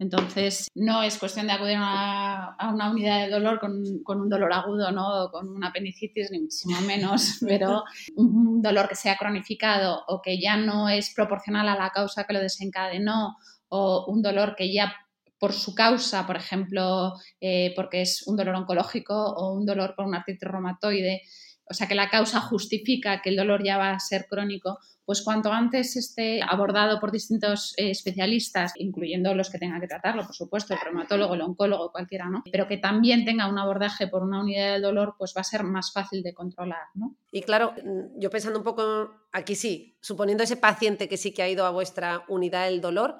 Entonces, 0.00 0.68
no 0.74 1.02
es 1.02 1.18
cuestión 1.18 1.46
de 1.46 1.52
acudir 1.52 1.76
a 1.78 2.56
una, 2.72 2.90
unidad 2.90 3.26
de 3.26 3.30
dolor 3.30 3.60
con, 3.60 3.82
un 3.82 4.28
dolor 4.30 4.50
agudo, 4.50 4.90
¿no? 4.92 5.28
con 5.30 5.46
una 5.50 5.68
apendicitis, 5.68 6.30
ni 6.30 6.40
muchísimo 6.40 6.80
menos, 6.80 7.38
pero 7.46 7.84
un 8.16 8.62
dolor 8.62 8.88
que 8.88 8.94
sea 8.94 9.16
cronificado 9.16 10.02
o 10.08 10.22
que 10.22 10.40
ya 10.40 10.56
no 10.56 10.88
es 10.88 11.12
proporcional 11.14 11.68
a 11.68 11.76
la 11.76 11.90
causa 11.90 12.24
que 12.24 12.32
lo 12.32 12.40
desencadenó, 12.40 13.36
o 13.68 14.06
un 14.06 14.22
dolor 14.22 14.56
que 14.56 14.72
ya 14.72 14.94
por 15.38 15.52
su 15.52 15.74
causa, 15.74 16.26
por 16.26 16.36
ejemplo, 16.36 17.12
eh, 17.38 17.74
porque 17.76 18.00
es 18.00 18.26
un 18.26 18.36
dolor 18.36 18.54
oncológico 18.54 19.14
o 19.14 19.52
un 19.52 19.66
dolor 19.66 19.94
por 19.94 20.06
una 20.06 20.18
artritis 20.18 20.48
reumatoide, 20.48 21.22
o 21.70 21.74
sea 21.74 21.86
que 21.86 21.94
la 21.94 22.08
causa 22.08 22.40
justifica 22.40 23.20
que 23.20 23.28
el 23.28 23.36
dolor 23.36 23.62
ya 23.62 23.76
va 23.76 23.90
a 23.90 24.00
ser 24.00 24.26
crónico, 24.28 24.78
pues 25.10 25.22
cuanto 25.22 25.52
antes 25.52 25.96
esté 25.96 26.40
abordado 26.40 27.00
por 27.00 27.10
distintos 27.10 27.74
eh, 27.76 27.90
especialistas, 27.90 28.74
incluyendo 28.76 29.34
los 29.34 29.50
que 29.50 29.58
tengan 29.58 29.80
que 29.80 29.88
tratarlo, 29.88 30.24
por 30.24 30.36
supuesto, 30.36 30.72
el 30.72 30.78
reumatólogo, 30.78 31.34
el 31.34 31.40
oncólogo, 31.40 31.90
cualquiera, 31.90 32.26
¿no? 32.30 32.44
Pero 32.52 32.68
que 32.68 32.76
también 32.76 33.24
tenga 33.24 33.48
un 33.48 33.58
abordaje 33.58 34.06
por 34.06 34.22
una 34.22 34.40
unidad 34.40 34.74
del 34.74 34.82
dolor, 34.82 35.16
pues 35.18 35.34
va 35.36 35.40
a 35.40 35.42
ser 35.42 35.64
más 35.64 35.92
fácil 35.92 36.22
de 36.22 36.32
controlar, 36.32 36.84
¿no? 36.94 37.16
Y 37.32 37.42
claro, 37.42 37.74
yo 38.18 38.30
pensando 38.30 38.60
un 38.60 38.64
poco 38.64 39.10
aquí 39.32 39.56
sí, 39.56 39.96
suponiendo 40.00 40.44
ese 40.44 40.56
paciente 40.56 41.08
que 41.08 41.16
sí 41.16 41.32
que 41.32 41.42
ha 41.42 41.48
ido 41.48 41.66
a 41.66 41.70
vuestra 41.70 42.22
unidad 42.28 42.66
del 42.66 42.80
dolor, 42.80 43.16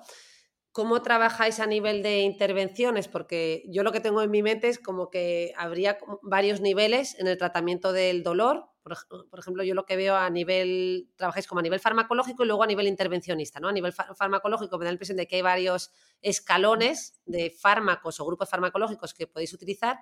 ¿Cómo 0.73 1.03
trabajáis 1.03 1.59
a 1.59 1.67
nivel 1.67 2.05
de 2.05 2.21
intervenciones? 2.21 3.09
Porque 3.09 3.65
yo 3.67 3.83
lo 3.83 3.91
que 3.91 3.99
tengo 3.99 4.23
en 4.23 4.31
mi 4.31 4.41
mente 4.41 4.69
es 4.69 4.79
como 4.79 5.11
que 5.11 5.53
habría 5.57 5.99
varios 6.23 6.61
niveles 6.61 7.19
en 7.19 7.27
el 7.27 7.37
tratamiento 7.37 7.93
del 7.93 8.23
dolor. 8.23 8.70
Por, 8.83 9.39
ejemplo, 9.39 9.63
yo 9.63 9.75
lo 9.75 9.85
que 9.85 9.97
veo 9.97 10.17
a 10.17 10.31
nivel, 10.31 11.11
trabajáis 11.17 11.47
como 11.47 11.59
a 11.59 11.63
nivel 11.63 11.81
farmacológico 11.81 12.45
y 12.45 12.47
luego 12.47 12.63
a 12.63 12.67
nivel 12.67 12.89
intervencionista, 12.89 13.61
¿no? 13.61 13.69
A 13.69 13.73
nivel 13.73 13.93
farmacológico 13.93 14.79
me 14.79 14.85
da 14.85 14.91
la 14.91 14.95
impresión 14.95 15.19
de 15.19 15.27
que 15.27 15.37
hay 15.37 15.43
varios 15.43 15.93
escalones 16.23 17.21
de 17.27 17.51
fármacos 17.51 18.21
o 18.21 18.27
grupos 18.27 18.49
farmacológicos 18.49 19.13
que 19.13 19.27
podéis 19.27 19.53
utilizar 19.53 19.99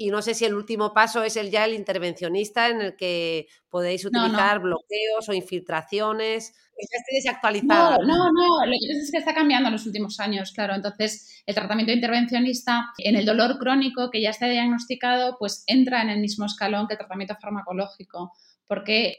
y 0.00 0.08
no 0.08 0.22
sé 0.22 0.32
si 0.32 0.46
el 0.46 0.54
último 0.54 0.94
paso 0.94 1.22
es 1.24 1.36
el 1.36 1.50
ya 1.50 1.66
el 1.66 1.74
intervencionista 1.74 2.70
en 2.70 2.80
el 2.80 2.96
que 2.96 3.48
podéis 3.68 4.02
utilizar 4.06 4.58
bloqueos 4.58 5.28
o 5.28 5.34
infiltraciones. 5.34 6.54
Ya. 7.60 7.98
No, 7.98 8.06
no, 8.06 8.16
no, 8.32 8.64
lo 8.64 8.72
que 8.72 8.88
pasa 8.88 9.02
es 9.02 9.10
que 9.12 9.18
está 9.18 9.34
cambiando 9.34 9.68
en 9.68 9.74
los 9.74 9.84
últimos 9.84 10.18
años, 10.18 10.52
claro. 10.52 10.74
Entonces, 10.74 11.42
el 11.44 11.54
tratamiento 11.54 11.92
intervencionista 11.92 12.86
en 12.96 13.14
el 13.14 13.26
dolor 13.26 13.58
crónico 13.58 14.10
que 14.10 14.22
ya 14.22 14.30
está 14.30 14.46
diagnosticado, 14.46 15.36
pues 15.38 15.64
entra 15.66 16.00
en 16.00 16.08
el 16.08 16.20
mismo 16.20 16.46
escalón 16.46 16.86
que 16.88 16.94
el 16.94 16.98
tratamiento 16.98 17.36
farmacológico, 17.38 18.32
porque 18.66 19.18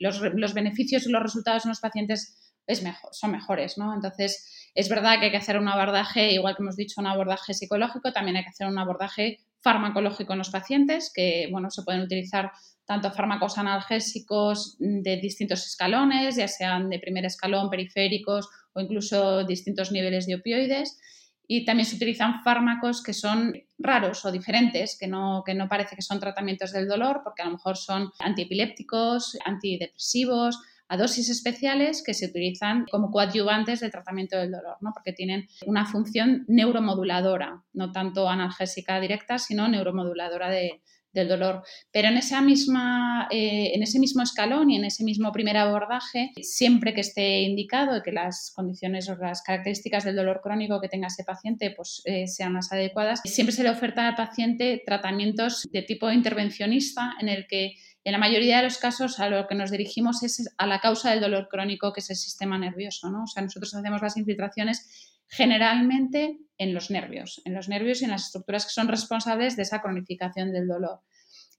los, 0.00 0.18
los 0.32 0.54
beneficios 0.54 1.06
y 1.06 1.10
los 1.10 1.22
resultados 1.22 1.66
en 1.66 1.68
los 1.68 1.80
pacientes 1.80 2.54
es 2.66 2.82
mejor, 2.82 3.10
son 3.12 3.32
mejores, 3.32 3.76
¿no? 3.76 3.92
Entonces, 3.92 4.70
es 4.74 4.88
verdad 4.88 5.18
que 5.18 5.26
hay 5.26 5.30
que 5.30 5.36
hacer 5.36 5.58
un 5.58 5.68
abordaje, 5.68 6.32
igual 6.32 6.56
que 6.56 6.62
hemos 6.62 6.76
dicho, 6.76 7.02
un 7.02 7.06
abordaje 7.06 7.52
psicológico, 7.52 8.14
también 8.14 8.38
hay 8.38 8.44
que 8.44 8.48
hacer 8.48 8.66
un 8.66 8.78
abordaje 8.78 9.40
farmacológico 9.62 10.32
en 10.32 10.38
los 10.38 10.50
pacientes, 10.50 11.12
que, 11.14 11.48
bueno, 11.50 11.70
se 11.70 11.82
pueden 11.82 12.02
utilizar 12.02 12.50
tanto 12.84 13.12
fármacos 13.12 13.58
analgésicos 13.58 14.76
de 14.78 15.16
distintos 15.16 15.66
escalones, 15.66 16.36
ya 16.36 16.48
sean 16.48 16.90
de 16.90 16.98
primer 16.98 17.24
escalón, 17.24 17.70
periféricos 17.70 18.48
o 18.74 18.80
incluso 18.80 19.44
distintos 19.44 19.92
niveles 19.92 20.26
de 20.26 20.34
opioides. 20.34 20.98
Y 21.46 21.64
también 21.64 21.86
se 21.86 21.96
utilizan 21.96 22.42
fármacos 22.42 23.02
que 23.02 23.12
son 23.12 23.52
raros 23.78 24.24
o 24.24 24.32
diferentes, 24.32 24.96
que 24.98 25.06
no, 25.06 25.42
que 25.44 25.54
no 25.54 25.68
parece 25.68 25.96
que 25.96 26.02
son 26.02 26.18
tratamientos 26.18 26.72
del 26.72 26.88
dolor, 26.88 27.20
porque 27.22 27.42
a 27.42 27.46
lo 27.46 27.52
mejor 27.52 27.76
son 27.76 28.10
antiepilépticos, 28.20 29.36
antidepresivos, 29.44 30.58
a 30.92 30.96
dosis 30.98 31.30
especiales 31.30 32.02
que 32.04 32.12
se 32.12 32.26
utilizan 32.26 32.84
como 32.90 33.10
coadyuvantes 33.10 33.80
del 33.80 33.90
tratamiento 33.90 34.36
del 34.36 34.50
dolor, 34.50 34.76
¿no? 34.82 34.90
porque 34.92 35.14
tienen 35.14 35.48
una 35.64 35.86
función 35.86 36.44
neuromoduladora, 36.48 37.62
no 37.72 37.92
tanto 37.92 38.28
analgésica 38.28 39.00
directa, 39.00 39.38
sino 39.38 39.68
neuromoduladora 39.68 40.50
del 40.50 41.28
dolor. 41.28 41.62
Pero 41.92 42.08
en, 42.08 42.18
esa 42.18 42.42
misma, 42.42 43.26
eh, 43.30 43.70
en 43.74 43.82
ese 43.82 43.98
mismo 43.98 44.22
escalón 44.22 44.68
y 44.68 44.76
en 44.76 44.84
ese 44.84 45.02
mismo 45.02 45.32
primer 45.32 45.56
abordaje, 45.56 46.32
siempre 46.42 46.92
que 46.92 47.00
esté 47.00 47.40
indicado 47.40 47.96
y 47.96 48.02
que 48.02 48.12
las 48.12 48.52
condiciones 48.54 49.08
o 49.08 49.16
las 49.16 49.40
características 49.40 50.04
del 50.04 50.16
dolor 50.16 50.42
crónico 50.42 50.78
que 50.78 50.88
tenga 50.88 51.06
ese 51.06 51.24
paciente 51.24 51.70
pues, 51.74 52.02
eh, 52.04 52.26
sean 52.26 52.52
las 52.52 52.70
adecuadas, 52.70 53.22
siempre 53.24 53.54
se 53.54 53.62
le 53.62 53.70
oferta 53.70 54.06
al 54.06 54.14
paciente 54.14 54.82
tratamientos 54.84 55.66
de 55.72 55.80
tipo 55.80 56.10
intervencionista 56.10 57.14
en 57.18 57.30
el 57.30 57.46
que 57.46 57.76
en 58.04 58.12
la 58.12 58.18
mayoría 58.18 58.58
de 58.58 58.64
los 58.64 58.78
casos 58.78 59.20
a 59.20 59.28
lo 59.28 59.46
que 59.46 59.54
nos 59.54 59.70
dirigimos 59.70 60.22
es 60.22 60.52
a 60.58 60.66
la 60.66 60.80
causa 60.80 61.10
del 61.10 61.20
dolor 61.20 61.48
crónico, 61.48 61.92
que 61.92 62.00
es 62.00 62.10
el 62.10 62.16
sistema 62.16 62.58
nervioso, 62.58 63.10
¿no? 63.10 63.24
O 63.24 63.26
sea, 63.26 63.42
nosotros 63.42 63.74
hacemos 63.74 64.02
las 64.02 64.16
infiltraciones 64.16 65.20
generalmente 65.28 66.38
en 66.58 66.74
los 66.74 66.90
nervios, 66.90 67.40
en 67.44 67.54
los 67.54 67.68
nervios 67.68 68.02
y 68.02 68.04
en 68.04 68.10
las 68.10 68.26
estructuras 68.26 68.64
que 68.64 68.72
son 68.72 68.88
responsables 68.88 69.56
de 69.56 69.62
esa 69.62 69.80
cronificación 69.80 70.52
del 70.52 70.66
dolor. 70.66 71.00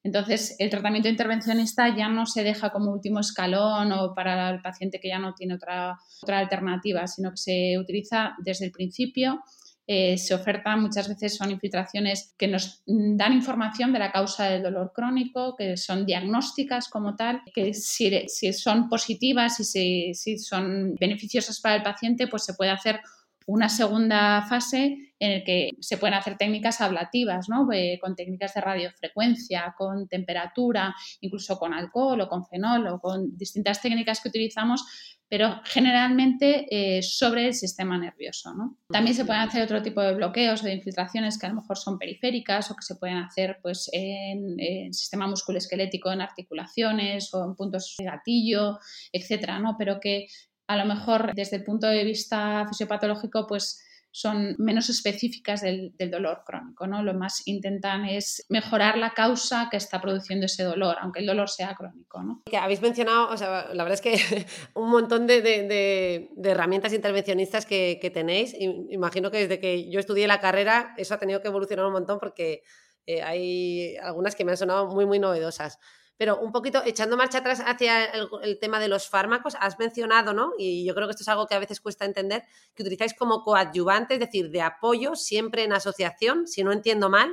Entonces, 0.04 0.58
el 0.60 0.70
tratamiento 0.70 1.08
intervencionista 1.08 1.96
ya 1.96 2.10
no 2.10 2.26
se 2.26 2.44
deja 2.44 2.72
como 2.72 2.92
último 2.92 3.22
escalón 3.22 3.94
o 3.94 4.14
para 4.14 4.50
el 4.50 4.62
paciente 4.62 5.00
que 5.00 5.08
ya 5.08 5.18
no 5.18 5.34
tiene 5.34 5.56
otra, 5.56 5.98
otra 6.22 6.40
alternativa, 6.40 7.08
sino 7.08 7.32
que 7.32 7.38
se 7.38 7.78
utiliza 7.80 8.36
desde 8.40 8.66
el 8.66 8.72
principio 8.72 9.42
eh, 9.86 10.18
se 10.18 10.34
ofertan 10.34 10.82
muchas 10.82 11.10
veces 11.10 11.36
son 11.36 11.52
infiltraciones 11.52 12.34
que 12.38 12.48
nos 12.48 12.84
dan 12.86 13.34
información 13.34 13.92
de 13.92 14.00
la 14.00 14.14
causa 14.14 14.46
del 14.46 14.64
dolor 14.64 14.94
crónico, 14.96 15.56
que 15.58 15.76
son 15.76 16.06
diagnósticas 16.06 16.88
como 16.88 17.16
tal, 17.16 17.42
que 17.54 17.74
si, 17.74 18.30
son 18.54 18.88
positivas 18.88 19.60
y 19.60 19.64
si, 19.66 20.14
si, 20.14 20.38
son 20.38 20.96
beneficiosas 20.96 21.60
para 21.60 21.76
el 21.76 21.84
paciente, 21.84 22.28
pues 22.28 22.46
se 22.46 22.54
puede 22.54 22.72
hacer 22.72 23.02
una 23.48 23.70
segunda 23.70 24.42
fase 24.44 25.14
en 25.20 25.40
la 25.40 25.44
que 25.44 25.70
se 25.80 25.98
pueden 25.98 26.16
hacer 26.16 26.38
técnicas 26.38 26.82
ablativas, 26.82 27.48
¿no? 27.48 27.68
Eh, 27.72 27.98
con 28.02 28.16
técnicas 28.16 28.54
de 28.54 28.62
radiofrecuencia, 28.62 29.74
con 29.78 30.08
temperatura, 30.08 30.94
incluso 31.22 31.58
con 31.58 31.74
alcohol 31.74 32.22
o 32.22 32.28
con 32.28 32.46
fenol 32.46 32.88
o 32.88 33.00
con 33.00 33.38
distintas 33.38 33.82
técnicas 33.82 34.22
que 34.22 34.30
utilizamos 34.30 34.84
pero 35.34 35.62
generalmente 35.64 36.68
eh, 36.70 37.02
sobre 37.02 37.48
el 37.48 37.56
sistema 37.56 37.98
nervioso. 37.98 38.54
También 38.88 39.16
se 39.16 39.26
pueden 39.26 39.42
hacer 39.42 39.64
otro 39.64 39.82
tipo 39.82 40.00
de 40.00 40.14
bloqueos 40.14 40.62
o 40.62 40.66
de 40.66 40.76
infiltraciones 40.76 41.40
que 41.40 41.48
a 41.48 41.50
lo 41.50 41.56
mejor 41.56 41.76
son 41.76 41.98
periféricas 41.98 42.70
o 42.70 42.76
que 42.76 42.84
se 42.84 42.98
pueden 42.98 43.18
hacer 43.18 43.58
pues, 43.64 43.90
en, 43.94 44.60
el 44.60 44.94
sistema 44.94 45.26
musculoesquelético, 45.26 46.12
en 46.12 46.22
articulaciones 46.22 47.34
o 47.34 47.44
en 47.46 47.56
puntos 47.56 47.96
de 47.98 48.06
gatillo, 48.06 48.78
etcétera, 49.12 49.58
¿no? 49.58 49.76
pero 49.76 50.00
que 50.00 50.28
a 50.74 50.78
lo 50.78 50.86
mejor 50.86 51.34
desde 51.34 51.58
el 51.58 51.64
punto 51.64 51.88
de 51.88 52.04
vista 52.04 52.66
fisiopatológico 52.68 53.48
pues 53.48 53.84
son 54.16 54.56
menos 54.60 54.90
específicas 54.90 55.62
del, 55.62 55.92
dolor 56.12 56.44
crónico, 56.46 56.86
¿no? 56.86 57.02
Lo 57.02 57.16
más 57.16 57.48
intentan 57.48 58.06
es 58.06 58.46
mejorar 58.48 58.96
la 58.96 59.16
causa 59.16 59.70
que 59.72 59.78
está 59.78 60.00
produciendo 60.00 60.46
ese 60.46 60.62
dolor, 60.64 60.98
aunque 61.02 61.22
el 61.22 61.26
dolor 61.26 61.50
sea 61.50 61.74
crónico, 61.74 62.22
¿no? 62.22 62.44
Que 62.46 62.58
habéis 62.58 62.80
mencionado, 62.80 63.30
o 63.30 63.38
sea, 63.38 63.70
la 63.74 63.84
verdad 63.84 63.94
es 63.94 64.02
que 64.02 64.46
un 64.76 64.92
montón 64.92 65.26
de, 65.26 66.30
herramientas 66.44 66.94
intervencionistas 66.94 67.66
que, 67.66 68.12
tenéis. 68.14 68.56
Imagino 68.60 69.32
que 69.32 69.40
desde 69.40 69.60
que 69.60 69.90
yo 69.90 70.00
estudié 70.00 70.28
la 70.28 70.40
carrera 70.40 70.94
eso 70.98 71.16
ha 71.16 71.18
tenido 71.18 71.42
que 71.42 71.48
evolucionar 71.48 71.88
un 71.88 71.94
montón 71.94 72.20
porque 72.20 72.62
eh, 73.08 73.24
hay 73.24 73.98
algunas 73.98 74.36
que 74.36 74.46
me 74.46 74.52
han 74.52 74.58
sonado 74.58 74.86
muy, 74.94 75.08
muy 75.08 75.18
novedosas. 75.18 75.80
Pero 76.24 76.40
un 76.40 76.54
poquito 76.54 76.82
echando 76.86 77.18
marcha 77.18 77.40
atrás 77.40 77.62
hacia 77.66 78.06
el, 78.06 78.58
tema 78.58 78.80
de 78.80 78.88
los 78.88 79.10
fármacos, 79.10 79.58
has 79.60 79.78
mencionado, 79.78 80.32
¿no? 80.32 80.54
Y 80.58 80.86
yo 80.86 80.96
creo 80.96 81.06
que 81.06 81.12
esto 81.12 81.24
es 81.24 81.28
algo 81.28 81.48
que 81.48 81.56
a 81.56 81.60
veces 81.60 81.82
cuesta 81.82 82.06
entender, 82.06 82.44
que 82.74 82.84
utilizáis 82.84 83.14
como 83.14 83.44
coadyuvante, 83.44 84.14
es 84.14 84.22
decir, 84.22 84.50
de 84.50 84.62
apoyo, 84.62 85.18
siempre 85.18 85.66
en 85.66 85.74
asociación, 85.74 86.48
si 86.48 86.64
no 86.64 86.72
entiendo 86.72 87.10
mal, 87.10 87.30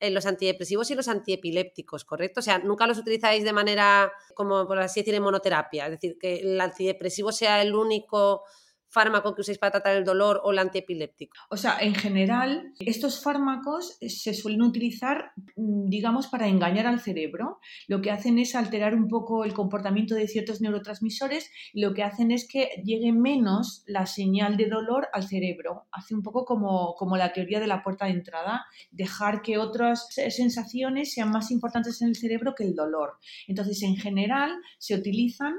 en 0.00 0.14
los 0.14 0.24
antidepresivos 0.24 0.90
y 0.90 0.94
los 0.94 1.08
antiepilépticos, 1.08 2.06
¿correcto? 2.06 2.40
O 2.40 2.42
sea, 2.42 2.58
nunca 2.58 2.86
los 2.86 2.96
utilizáis 2.96 3.44
de 3.44 3.52
manera, 3.52 4.10
como 4.34 4.66
por 4.66 4.78
así 4.78 5.00
decir, 5.00 5.14
en 5.14 5.24
monoterapia, 5.24 5.84
es 5.84 5.90
decir, 5.90 6.16
que 6.18 6.36
el 6.36 6.58
antidepresivo 6.58 7.32
sea 7.32 7.60
el 7.60 7.74
único 7.74 8.44
fármaco 8.92 9.34
que 9.34 9.40
uséis 9.40 9.58
para 9.58 9.72
tratar 9.72 9.96
el 9.96 10.04
dolor 10.04 10.40
o 10.44 10.52
el 10.52 10.58
antiepiléptico? 10.58 11.36
O 11.50 11.56
sea, 11.56 11.78
en 11.80 11.94
general, 11.94 12.72
estos 12.80 13.22
fármacos 13.22 13.96
se 14.00 14.34
suelen 14.34 14.62
utilizar, 14.62 15.32
mm, 15.56 15.88
digamos, 15.88 16.26
para 16.26 16.46
engañar 16.46 16.86
al 16.86 17.00
cerebro. 17.00 17.58
Lo 17.88 18.00
que 18.00 18.10
hacen 18.10 18.38
es 18.38 18.54
alterar 18.54 18.94
un 18.94 19.08
poco 19.08 19.44
el 19.44 19.54
comportamiento 19.54 20.14
de 20.14 20.28
ciertos 20.28 20.60
neurotransmisores 20.60 21.50
y 21.72 21.80
lo 21.80 21.94
que 21.94 22.02
hacen 22.02 22.30
es 22.30 22.46
que 22.46 22.82
llegue 22.84 23.12
menos 23.12 23.82
la 23.86 24.06
señal 24.06 24.56
de 24.56 24.68
dolor 24.68 25.08
al 25.12 25.26
cerebro. 25.26 25.86
Hace 25.90 26.14
un 26.14 26.22
poco 26.22 26.44
como, 26.44 26.94
como 26.96 27.16
la 27.16 27.32
teoría 27.32 27.60
de 27.60 27.66
la 27.66 27.82
puerta 27.82 28.06
de 28.06 28.12
entrada, 28.12 28.66
dejar 28.90 29.42
que 29.42 29.58
otras 29.58 30.08
sensaciones 30.08 31.14
sean 31.14 31.30
más 31.30 31.50
importantes 31.50 32.00
en 32.02 32.08
el 32.08 32.16
cerebro 32.16 32.54
que 32.54 32.64
el 32.64 32.74
dolor. 32.74 33.18
Entonces, 33.46 33.82
en 33.82 33.96
general, 33.96 34.52
se 34.78 34.94
utilizan 34.94 35.54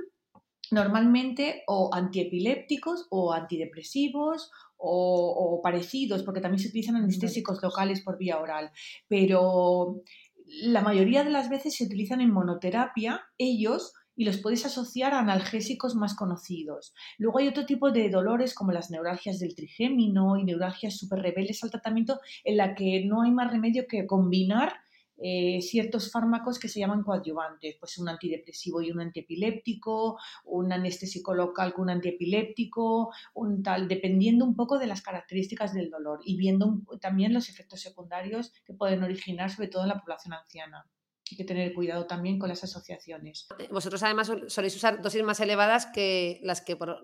normalmente 0.74 1.63
o 1.67 1.93
antiepilépticos 1.93 3.07
o 3.09 3.34
antidepresivos 3.34 4.51
o, 4.78 5.61
parecidos, 5.63 6.24
porque 6.24 6.41
también 6.41 6.59
se 6.59 6.67
utilizan 6.67 6.97
anestésicos 6.97 7.61
locales 7.63 8.01
por 8.01 8.17
vía 8.17 8.39
oral, 8.39 8.71
pero 9.07 10.01
la 10.45 10.82
mayoría 10.82 11.24
de 11.24 11.30
las 11.30 11.49
veces 11.49 11.78
se 11.78 11.86
utilizan 11.86 12.19
en 12.19 12.32
monoterapia 12.32 13.21
ellos 13.38 13.93
y 14.15 14.26
los 14.26 14.38
puedes 14.38 14.65
asociar 14.65 15.13
a 15.13 15.19
analgésicos 15.19 15.95
más 15.95 16.15
conocidos. 16.15 16.93
Luego 17.17 17.39
hay 17.39 17.47
otro 17.47 17.65
tipo 17.65 17.91
de 17.91 18.09
dolores 18.09 18.53
como 18.53 18.71
las 18.71 18.91
neuralgias 18.91 19.39
del 19.39 19.55
trigémino 19.55 20.38
y 20.38 20.43
neuralgias 20.43 20.97
súper 20.97 21.19
rebeldes 21.19 21.63
al 21.63 21.71
tratamiento 21.71 22.19
en 22.43 22.57
la 22.57 22.76
que 22.76 23.05
no 23.05 23.24
hay 23.24 23.32
más 23.32 23.51
remedio 23.51 23.86
que 23.88 24.05
combinar 24.05 24.82
eh, 25.22 25.61
ciertos 25.61 26.11
fármacos 26.11 26.59
que 26.59 26.68
se 26.68 26.80
llaman 26.80 27.03
coadyuvantes, 27.03 27.76
pues 27.80 27.97
un 27.97 28.09
antidepresivo 28.09 28.82
y 28.82 28.91
un 28.91 28.99
antiepiléptico, 28.99 30.20
un 30.45 30.72
anestésico 30.72 31.34
local 31.34 31.74
con 31.74 31.84
un 31.84 31.89
antiepiléptico, 31.91 33.14
un 33.36 33.61
tal, 33.61 33.88
dependiendo 33.88 34.43
un 34.45 34.55
poco 34.55 34.80
de 34.80 34.88
las 34.88 35.01
características 35.01 35.74
del 35.74 35.89
dolor 35.89 36.20
y 36.26 36.36
viendo 36.36 36.82
también 36.99 37.34
los 37.34 37.49
efectos 37.49 37.82
secundarios 37.82 38.51
que 38.66 38.74
pueden 38.74 39.03
originar, 39.03 39.51
sobre 39.51 39.68
todo 39.68 39.84
en 39.84 39.89
la 39.89 39.99
población 39.99 40.34
anciana. 40.34 40.88
Hay 41.32 41.38
que 41.38 41.45
tener 41.45 41.74
cuidado 41.74 42.05
también 42.05 42.38
con 42.38 42.49
las 42.49 42.64
asociaciones. 42.64 43.47
Eh, 43.57 43.70
vosotros 43.72 44.03
además 44.03 44.32
soléis 44.47 44.76
usar 44.76 45.01
dosis 45.01 45.24
más 45.24 45.39
elevadas 45.39 45.86
que 45.88 46.39
las 46.43 46.61
que 46.61 46.76
por, 46.76 47.01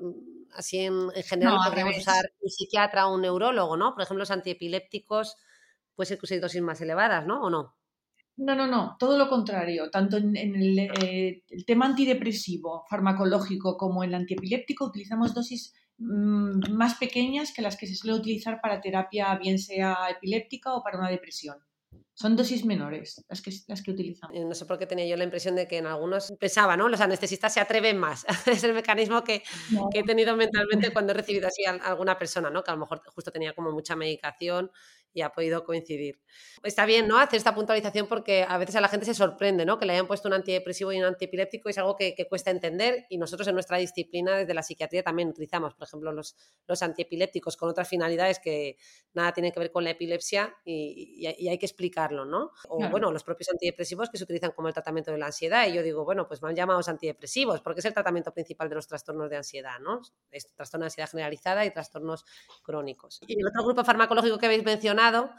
así 0.53 0.79
en, 0.79 1.09
general 1.23 1.59
podríamos 1.63 1.97
usar 1.97 2.31
un 2.41 2.49
psiquiatra 2.49 3.07
o 3.07 3.15
un 3.15 3.21
neurólogo, 3.21 3.77
¿no? 3.77 3.93
Por 3.93 4.03
ejemplo, 4.03 4.23
los 4.23 4.31
antiepilépticos 4.31 5.37
puede 5.95 6.07
ser 6.07 6.17
que 6.17 6.25
uséis 6.25 6.41
dosis 6.41 6.61
más 6.61 6.81
elevadas, 6.81 7.25
¿no? 7.25 7.41
¿O 7.41 7.49
no? 7.49 7.78
No, 8.39 8.55
no, 8.55 8.67
no, 8.67 8.95
todo 8.97 9.17
lo 9.17 9.27
contrario. 9.27 9.89
Tanto 9.91 10.15
en, 10.15 10.35
eh, 10.37 11.43
el, 11.49 11.65
tema 11.65 11.87
antidepresivo, 11.87 12.85
farmacológico, 12.89 13.75
como 13.75 14.01
en 14.01 14.11
el 14.11 14.15
antiepiléptico, 14.15 14.85
utilizamos 14.85 15.33
dosis 15.33 15.73
mm, 15.97 16.71
más 16.71 16.95
pequeñas 16.95 17.51
que 17.51 17.61
las 17.61 17.75
que 17.75 17.85
se 17.85 17.95
suele 17.95 18.17
utilizar 18.17 18.61
para 18.61 18.79
terapia, 18.79 19.35
bien 19.35 19.59
sea 19.59 19.97
epiléptica 20.09 20.73
o 20.73 20.81
para 20.81 20.99
una 20.99 21.09
depresión. 21.09 21.57
Son 22.13 22.37
dosis 22.37 22.63
menores 22.63 23.25
las 23.27 23.41
que, 23.41 23.51
las 23.67 23.81
que 23.81 23.91
utilizamos. 23.91 24.37
No 24.37 24.55
sé 24.55 24.65
por 24.65 24.77
qué 24.77 24.85
tenía 24.85 25.05
yo 25.05 25.17
la 25.17 25.23
impresión 25.25 25.55
de 25.55 25.67
que 25.67 25.77
en 25.77 25.87
algunos 25.87 26.31
pensaba, 26.39 26.77
¿no? 26.77 26.87
Los 26.87 27.01
anestesistas 27.01 27.53
se 27.53 27.59
atreven 27.59 27.97
más. 27.97 28.25
es 28.45 28.63
el 28.63 28.73
mecanismo 28.73 29.23
que, 29.23 29.43
que, 29.91 29.99
he 29.99 30.03
tenido 30.03 30.35
mentalmente 30.37 30.93
cuando 30.93 31.11
he 31.11 31.15
recibido 31.15 31.47
así 31.47 31.65
a 31.65 31.71
alguna 31.71 32.17
persona, 32.17 32.49
¿no? 32.49 32.63
Que 32.63 32.71
a 32.71 32.75
lo 32.75 32.79
mejor 32.79 33.01
justo 33.13 33.31
tenía 33.31 33.53
como 33.53 33.71
mucha 33.71 33.97
medicación 33.97 34.71
y 35.13 35.21
ha 35.21 35.29
podido 35.29 35.63
coincidir. 35.63 36.21
Está 36.63 36.85
bien, 36.85 37.07
¿no? 37.07 37.17
Hacer 37.17 37.37
esta 37.37 37.55
puntualización 37.55 38.07
porque 38.07 38.45
a 38.47 38.57
veces 38.57 38.75
a 38.75 38.81
la 38.81 38.87
gente 38.87 39.05
se 39.05 39.13
sorprende, 39.13 39.65
¿no? 39.65 39.79
Que 39.79 39.85
le 39.85 39.93
hayan 39.93 40.07
puesto 40.07 40.27
un 40.27 40.33
antidepresivo 40.33 40.91
y 40.91 40.99
un 40.99 41.05
antiepiléptico 41.05 41.69
es 41.69 41.77
algo 41.77 41.95
que, 41.95 42.15
cuesta 42.29 42.51
entender 42.51 43.05
y 43.09 43.17
nosotros 43.17 43.47
en 43.47 43.55
nuestra 43.55 43.77
disciplina 43.77 44.37
desde 44.37 44.53
la 44.53 44.61
psiquiatría 44.61 45.01
también 45.01 45.29
utilizamos, 45.29 45.73
por 45.73 45.87
ejemplo, 45.87 46.11
los, 46.11 46.35
los 46.67 46.83
antiepilépticos 46.83 47.57
con 47.57 47.69
otras 47.69 47.87
finalidades 47.87 48.39
que 48.39 48.77
nada 49.13 49.31
tienen 49.33 49.51
que 49.51 49.59
ver 49.59 49.71
con 49.71 49.83
la 49.83 49.91
epilepsia 49.91 50.55
y, 50.63 51.25
hay 51.25 51.57
que 51.57 51.65
explicarlo, 51.65 52.25
¿no? 52.25 52.51
O 52.67 52.77
bueno, 52.89 53.11
los 53.11 53.23
propios 53.23 53.49
antidepresivos 53.49 54.09
que 54.09 54.17
se 54.17 54.23
utilizan 54.23 54.51
como 54.51 54.67
el 54.67 54.73
tratamiento 54.73 55.11
de 55.11 55.17
la 55.17 55.27
ansiedad 55.27 55.67
y 55.67 55.73
yo 55.73 55.81
digo, 55.81 56.05
bueno, 56.05 56.27
pues 56.27 56.39
van 56.39 56.55
llamados 56.55 56.87
antidepresivos 56.87 57.61
porque 57.61 57.79
es 57.79 57.85
el 57.85 57.93
tratamiento 57.93 58.31
principal 58.31 58.69
de 58.69 58.75
los 58.75 58.87
trastornos 58.87 59.29
de 59.29 59.37
ansiedad, 59.37 59.79
¿no? 59.79 60.01
Es 60.29 60.53
trastorno 60.53 60.83
de 60.83 60.87
ansiedad 60.87 61.09
generalizada 61.09 61.65
y 61.65 61.71
trastornos 61.71 62.25
crónicos. 62.61 63.21
Y 63.25 63.39
el 63.39 63.47
otro 63.47 63.63
grupo 63.63 63.83
farmacológico 63.83 64.37
que 64.37 64.45
habéis 64.45 64.63
mencionado 64.63 64.98
ganado, 64.99 65.31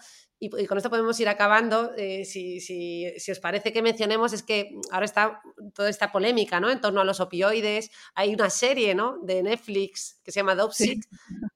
y, 0.42 0.66
con 0.66 0.78
esto 0.78 0.88
podemos 0.88 1.20
ir 1.20 1.28
acabando. 1.28 1.92
Eh, 1.98 2.24
si, 2.24 2.60
si, 2.60 3.12
si, 3.18 3.30
os 3.30 3.38
parece 3.40 3.74
que 3.74 3.82
mencionemos, 3.82 4.32
es 4.32 4.42
que 4.42 4.74
ahora 4.90 5.04
está 5.04 5.42
toda 5.74 5.90
esta 5.90 6.10
polémica 6.10 6.60
¿no? 6.60 6.70
en 6.70 6.80
torno 6.80 7.02
a 7.02 7.04
los 7.04 7.20
opioides. 7.20 7.90
Hay 8.14 8.32
una 8.32 8.48
serie 8.48 8.94
¿no? 8.94 9.18
de 9.22 9.42
Netflix 9.42 10.18
que 10.24 10.32
se 10.32 10.40
llama 10.40 10.54
Dopsic, 10.54 11.04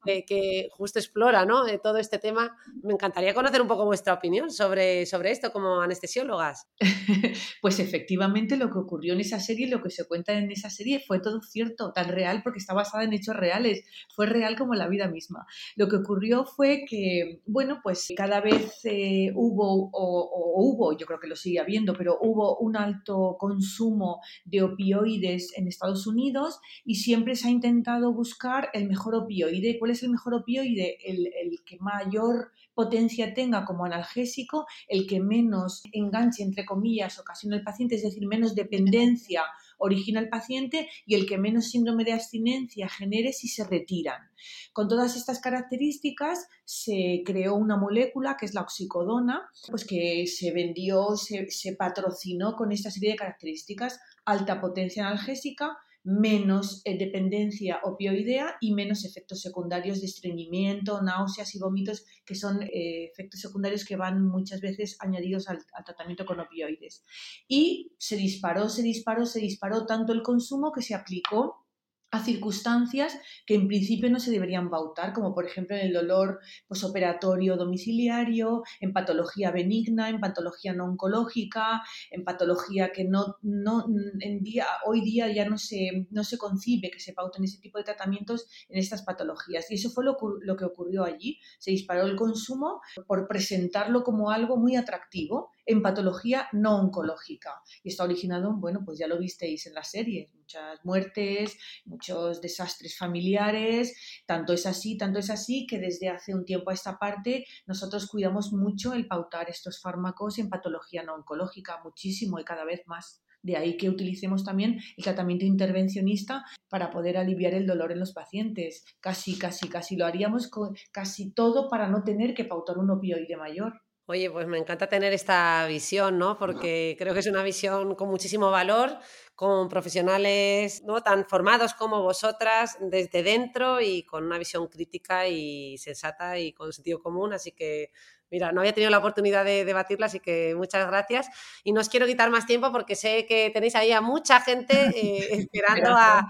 que 0.05 0.69
justo 0.73 0.99
explora 0.99 1.47
¿no? 1.47 1.67
Eh, 1.67 1.81
todo 1.83 1.97
este 1.97 2.19
tema. 2.19 2.57
Me 2.83 2.93
encantaría 2.93 3.33
conocer 3.33 3.63
un 3.63 3.69
poco 3.69 3.87
vuestra 3.87 4.13
opinión 4.13 4.51
sobre, 4.51 5.07
sobre 5.07 5.31
esto 5.31 5.51
como 5.51 5.81
anestesiólogas. 5.81 6.69
Pues 7.61 7.79
efectivamente 7.79 8.57
lo 8.57 8.71
que 8.71 8.79
ocurrió 8.79 9.15
en 9.15 9.21
esa 9.21 9.41
serie, 9.41 9.69
lo 9.69 9.83
que 9.83 9.91
se 9.91 10.07
cuenta 10.07 10.35
en 10.35 10.51
esa 10.51 10.69
serie 10.69 11.03
fue 11.07 11.21
todo 11.21 11.41
cierto, 11.41 11.93
tan 11.93 12.09
real 12.09 12.43
porque 12.43 12.59
está 12.59 12.75
basada 12.75 13.05
en 13.05 13.13
hechos 13.13 13.35
reales, 13.35 13.85
fue 14.15 14.27
real 14.27 14.57
como 14.57 14.75
la 14.75 14.89
vida 14.89 15.09
misma. 15.09 15.47
Lo 15.77 15.89
que 15.89 15.97
ocurrió 15.97 16.45
fue 16.45 16.85
que, 16.89 17.41
bueno, 17.47 17.81
pues 17.83 18.09
cada 18.17 18.41
vez 18.41 18.74
eh, 18.85 19.33
hubo, 19.35 19.91
o, 19.93 20.55
hubo, 20.57 20.97
yo 20.97 21.07
creo 21.07 21.21
que 21.21 21.29
lo 21.29 21.37
sigue 21.37 21.61
habiendo, 21.61 21.95
pero 21.95 22.19
hubo 22.21 22.59
un 22.59 22.77
alto 22.77 23.37
consumo 23.39 24.21
de 24.45 24.63
opioides 24.63 25.57
en 25.57 25.69
Estados 25.69 26.07
Unidos 26.07 26.61
y 26.85 26.97
siempre 26.97 27.37
se 27.37 27.49
ha 27.49 27.51
intentado 27.51 28.13
buscar 28.13 28.71
el 28.73 28.89
mejor 28.89 29.15
opioide. 29.15 29.79
¿Cuál 29.79 29.93
es 29.93 30.03
el 30.03 30.11
mejor 30.11 30.35
opioide? 30.35 30.99
El, 31.05 31.27
el 31.27 31.63
que 31.65 31.79
mayor 31.81 32.53
potencia 32.75 33.33
tenga 33.35 33.65
como 33.65 33.85
analgésico, 33.85 34.67
el 34.89 35.07
que 35.07 35.21
menos 35.21 35.83
enganche, 35.93 36.43
entre 36.43 36.65
comillas, 36.65 37.19
ocasiona 37.19 37.57
el 37.57 37.63
paciente, 37.63 37.95
es 37.95 38.03
decir, 38.03 38.27
menos 38.27 38.55
dependencia 38.55 39.43
origina 39.79 40.21
el 40.21 40.29
paciente 40.29 40.89
y 41.07 41.15
el 41.15 41.27
que 41.27 41.39
menos 41.39 41.71
síndrome 41.71 42.05
de 42.05 42.13
abstinencia 42.13 42.89
genere 42.89 43.33
si 43.33 43.49
se 43.49 43.65
retiran. 43.65 44.31
Con 44.73 44.89
todas 44.89 45.17
estas 45.17 45.41
características 45.41 46.47
se 46.65 47.23
creó 47.25 47.55
una 47.55 47.77
molécula 47.77 48.37
que 48.39 48.47
es 48.47 48.55
la 48.55 48.63
oxicodona, 48.63 49.49
pues 49.71 49.85
que 49.85 50.27
se 50.27 50.53
vendió, 50.53 51.17
se, 51.17 51.51
se 51.51 51.75
patrocinó 51.77 52.55
con 52.55 52.73
esta 52.73 52.91
serie 52.91 53.13
de 53.13 53.17
características, 53.17 54.01
alta 54.25 54.61
potencia 54.61 55.07
analgésica, 55.07 55.77
menos 56.05 56.83
eh, 56.85 56.99
dependencia 56.99 57.81
opioidea 57.83 58.57
y 58.61 58.75
menos 58.75 59.05
efectos 59.05 59.41
secundarios 59.41 60.01
de 60.01 60.07
estreñimiento, 60.07 61.01
náuseas 61.03 61.55
y 61.55 61.59
vómitos, 61.59 62.05
que 62.27 62.35
son 62.35 62.63
eh, 62.63 63.07
efectos 63.11 63.41
secundarios 63.41 63.85
que 63.85 63.97
van 63.97 64.23
muchas 64.23 64.61
veces 64.61 64.97
añadidos 65.01 65.49
al, 65.49 65.59
tratamiento 65.85 66.27
con 66.27 66.41
opioides. 66.41 67.05
Y 67.49 67.93
se 67.99 68.17
disparó, 68.17 68.69
se 68.69 68.83
disparó, 68.83 69.25
se 69.25 69.41
disparó 69.41 69.87
tanto 69.87 70.13
el 70.13 70.23
consumo 70.23 70.73
que 70.73 70.83
se 70.83 70.95
aplicó 70.95 71.64
a 72.11 72.23
circunstancias 72.23 73.19
que 73.45 73.55
en 73.57 73.67
principio 73.67 74.09
no 74.09 74.21
se 74.21 74.31
deberían 74.31 74.71
bautar, 74.71 75.13
como 75.13 75.35
por 75.35 75.47
ejemplo 75.47 75.77
en 75.77 75.87
el 75.87 75.93
dolor 75.93 76.39
posoperatorio 76.69 77.57
domiciliario, 77.57 78.63
en 78.81 78.93
patología 78.93 79.51
benigna, 79.51 80.09
en 80.09 80.21
patología 80.21 80.73
no 80.73 80.85
oncológica, 80.85 81.83
en 82.11 82.25
patología 82.25 82.93
que 82.93 83.05
no, 83.05 83.37
no 83.43 83.87
en 84.21 84.43
día, 84.43 84.67
hoy 84.87 85.01
día 85.01 85.33
ya 85.33 85.49
no 85.49 85.59
se, 85.59 86.07
no 86.11 86.23
se 86.23 86.39
concibe 86.39 86.91
que 86.91 87.01
se 87.01 87.13
pauten 87.13 87.45
ese 87.45 87.59
tipo 87.61 87.79
de 87.79 87.85
tratamientos 87.85 88.47
en 88.69 88.79
estas 88.79 89.03
patologías. 89.03 89.71
Y 89.71 89.75
eso 89.75 89.91
fue 89.91 90.05
lo, 90.05 90.17
lo 90.41 90.57
que 90.57 90.65
ocurrió 90.65 91.05
allí. 91.05 91.41
Se 91.59 91.73
disparó 91.73 92.07
el 92.07 92.17
consumo 92.17 92.81
por 93.07 93.27
presentarlo 93.27 94.05
como 94.05 94.31
algo 94.31 94.57
muy 94.57 94.77
atractivo 94.77 95.51
en 95.67 95.83
patología 95.83 96.49
no 96.53 96.77
oncológica. 96.77 97.63
Y 97.83 97.91
está 97.91 98.05
originado, 98.05 98.55
bueno, 98.55 98.83
pues 98.85 98.99
ya 98.99 99.07
lo 99.07 99.19
visteis 99.19 99.67
en 99.67 99.75
la 99.75 99.85
serie, 99.85 100.31
muchas 100.35 100.85
muertes, 100.85 101.57
muchos 101.85 102.41
desastres 102.41 102.97
familiares, 102.97 103.97
tanto 104.27 104.53
es 104.53 104.67
así, 104.67 104.97
tanto 104.97 105.19
es 105.19 105.31
así 105.31 105.67
que 105.67 105.79
desde 105.79 106.09
hace 106.09 106.35
un 106.35 106.45
tiempo 106.45 106.71
a 106.71 106.75
esta 106.75 106.99
parte 106.99 107.47
nosotros 107.67 108.07
cuidamos 108.07 108.53
mucho 108.53 108.93
el 108.93 109.07
pautar 109.07 109.51
estos 109.51 109.81
fármacos 109.81 110.39
en 110.39 110.49
patología 110.49 111.03
no 111.03 111.15
oncológica, 111.15 111.81
muchísimo 111.83 112.39
y 112.39 112.45
cada 112.45 112.65
vez 112.65 112.83
más. 112.87 113.23
De 113.45 113.59
ahí 113.59 113.77
que 113.77 113.91
utilicemos 113.91 114.43
también 114.43 114.81
el 114.97 115.05
tratamiento 115.05 115.45
intervencionista 115.45 116.45
para 116.71 116.91
poder 116.91 117.19
aliviar 117.19 117.53
el 117.53 117.67
dolor 117.67 117.93
en 117.93 118.01
los 118.01 118.15
pacientes. 118.15 118.87
Casi, 119.01 119.39
casi, 119.39 119.69
casi 119.69 119.97
lo 119.97 120.07
haríamos 120.07 120.49
con 120.49 120.75
casi 120.93 121.31
todo 121.31 121.69
para 121.69 121.89
no 121.89 122.05
tener 122.05 122.33
que 122.33 122.47
pautar 122.47 122.79
un 122.79 122.91
opioide 122.91 123.37
mayor. 123.37 123.83
Oye, 124.07 124.31
pues 124.31 124.47
me 124.47 124.59
encanta 124.59 124.87
tener 124.87 125.15
esta 125.15 125.67
visión, 125.67 126.19
¿no? 126.19 126.37
Porque 126.37 126.95
creo 126.99 127.15
que 127.15 127.21
es 127.21 127.27
una 127.27 127.43
visión 127.43 127.95
con 127.95 128.11
muchísimo 128.11 128.51
valor, 128.51 128.99
con 129.35 129.71
profesionales 129.71 130.83
no 130.85 131.03
tan 131.03 131.25
formados 131.25 131.73
como 131.73 132.03
vosotras 132.03 132.77
desde 132.81 133.23
dentro 133.23 133.81
y 133.81 134.03
con 134.05 134.25
una 134.25 134.37
visión 134.37 134.69
crítica 134.69 135.27
y 135.27 135.79
sensata 135.79 136.39
y 136.39 136.53
con 136.53 136.73
sentido 136.73 137.01
común. 137.01 137.33
Así 137.33 137.53
que 137.53 137.93
Mira, 138.31 138.51
no 138.51 138.63
había 138.63 138.73
tenido 138.73 138.91
la 138.91 138.99
oportunidad 138.99 139.45
de 139.45 139.65
debatirla, 139.65 140.07
así 140.07 140.19
que 140.19 140.55
muchas 140.57 140.85
gracias. 140.89 141.29
Y 141.63 141.73
no 141.73 141.81
os 141.81 141.89
quiero 141.89 142.05
quitar 142.07 142.31
más 142.31 142.47
tiempo 142.47 142.73
porque 142.73 142.97
sé 142.97 143.27
que 143.27 143.51
tenéis 143.51 143.77
ahí 143.77 143.93
a 143.93 144.01
mucha 144.01 144.41
gente 144.41 144.75
eh, 144.97 145.29
esperando 145.49 145.91
a, 145.97 146.27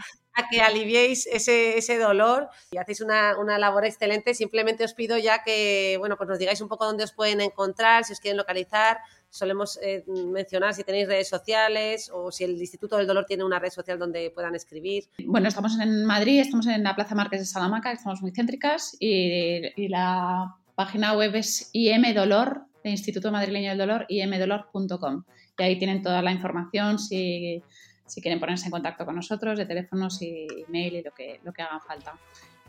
que 0.50 0.60
aliviéis 0.60 1.26
ese, 1.26 1.78
ese, 1.78 1.98
dolor 1.98 2.48
y 2.72 2.78
hacéis 2.78 3.00
una, 3.00 3.38
una, 3.38 3.58
labor 3.58 3.84
excelente. 3.84 4.34
Simplemente 4.34 4.84
os 4.84 4.94
pido 4.94 5.16
ya 5.18 5.42
que 5.42 5.96
bueno, 5.98 6.16
pues 6.16 6.28
nos 6.28 6.38
digáis 6.38 6.60
un 6.60 6.68
poco 6.68 6.84
dónde 6.84 7.04
os 7.04 7.12
pueden 7.12 7.40
encontrar, 7.40 8.04
si 8.04 8.12
os 8.12 8.20
quieren 8.20 8.36
localizar. 8.36 8.98
Solemos 9.30 9.78
eh, 9.82 10.04
mencionar 10.06 10.74
si 10.74 10.84
tenéis 10.84 11.08
redes 11.08 11.28
sociales 11.28 12.10
o 12.12 12.30
si 12.30 12.44
el 12.44 12.58
Instituto 12.60 12.96
del 12.96 13.06
Dolor 13.06 13.26
tiene 13.26 13.44
una 13.44 13.58
red 13.58 13.70
social 13.70 13.98
donde 13.98 14.30
puedan 14.30 14.54
escribir. 14.54 15.04
Bueno, 15.24 15.48
estamos 15.48 15.78
en 15.80 16.04
Madrid, 16.04 16.40
estamos 16.40 16.66
en 16.66 16.82
la 16.82 16.94
Plaza 16.94 17.14
Márquez 17.14 17.40
de 17.40 17.46
Salamanca, 17.46 17.92
estamos 17.92 18.22
muy 18.22 18.32
céntricas 18.32 18.96
y, 19.00 19.62
y 19.76 19.88
la 19.88 20.56
página 20.74 21.16
web 21.16 21.34
es 21.34 21.70
IMDolor, 21.72 22.66
el 22.82 22.92
Instituto 22.92 23.30
Madrileño 23.32 23.70
del 23.70 23.78
Dolor, 23.78 24.06
imdolor.com. 24.08 25.24
Y 25.58 25.62
ahí 25.62 25.78
tienen 25.78 26.02
toda 26.02 26.22
la 26.22 26.32
información 26.32 26.98
si, 26.98 27.62
quieren 28.20 28.40
ponerse 28.40 28.66
en 28.66 28.70
contacto 28.70 29.04
con 29.04 29.16
nosotros, 29.16 29.58
de 29.58 29.66
teléfonos 29.66 30.20
y 30.22 30.46
email 30.68 30.96
y 30.96 31.02
lo 31.02 31.12
que, 31.12 31.40
lo 31.42 31.52
que 31.52 31.62
haga 31.62 31.80
falta. 31.80 32.14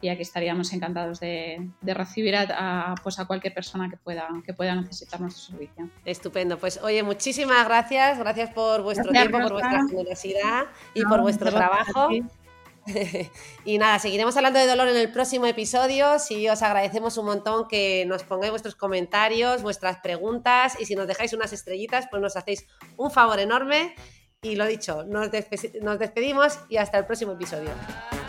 Y 0.02 0.10
aquí 0.10 0.22
estaríamos 0.22 0.72
encantados 0.74 1.20
de, 1.20 1.70
recibir 1.82 2.36
a, 2.36 2.96
pues 3.02 3.18
a 3.18 3.26
cualquier 3.26 3.54
persona 3.54 3.90
que 3.90 3.98
pueda, 3.98 4.28
que 4.46 4.54
pueda 4.54 4.76
necesitar 4.76 5.22
nuestro 5.22 5.44
servicio. 5.54 5.90
Estupendo. 6.04 6.58
Pues 6.58 6.80
oye, 6.84 7.02
muchísimas 7.02 7.66
gracias. 7.66 8.20
Gracias 8.20 8.54
por 8.54 8.84
vuestro 8.84 9.12
tiempo, 9.12 9.40
por 9.40 9.54
vuestra 9.54 9.88
generosidad 9.88 10.66
y 10.94 11.04
por 11.06 11.22
vuestro 11.22 11.50
trabajo. 11.50 12.10
y 13.66 13.78
nada, 13.78 13.98
seguiremos 14.00 14.36
hablando 14.38 14.60
de 14.60 14.68
dolor 14.68 14.90
en 14.90 14.98
el 14.98 15.12
próximo 15.12 15.46
episodio. 15.46 16.20
Si 16.20 16.48
os 16.48 16.62
agradecemos 16.62 17.18
un 17.18 17.26
montón 17.26 17.68
que 17.68 18.06
nos 18.06 18.24
pongáis 18.24 18.52
vuestros 18.52 18.76
comentarios, 18.76 19.64
vuestras 19.64 19.98
preguntas 19.98 20.78
y 20.80 20.86
si 20.86 20.96
nos 20.96 21.08
dejáis 21.08 21.34
unas 21.34 21.52
estrellitas, 21.54 22.08
pues 22.12 22.22
nos 22.22 22.38
hacéis 22.38 22.68
un 22.98 23.10
favor 23.10 23.40
enorme. 23.40 23.96
Y 24.42 24.56
lo 24.56 24.66
dicho, 24.66 25.04
nos, 25.06 25.30
nos 25.82 26.00
despedimos 26.00 26.60
y 26.70 26.78
hasta 26.78 26.98
el 26.98 27.06
próximo 27.06 27.34
episodio. 27.34 27.70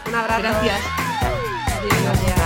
Un 0.07 0.15
abrazo. 0.15 0.43
Gracias. 0.43 0.81
Gracias. 2.03 2.46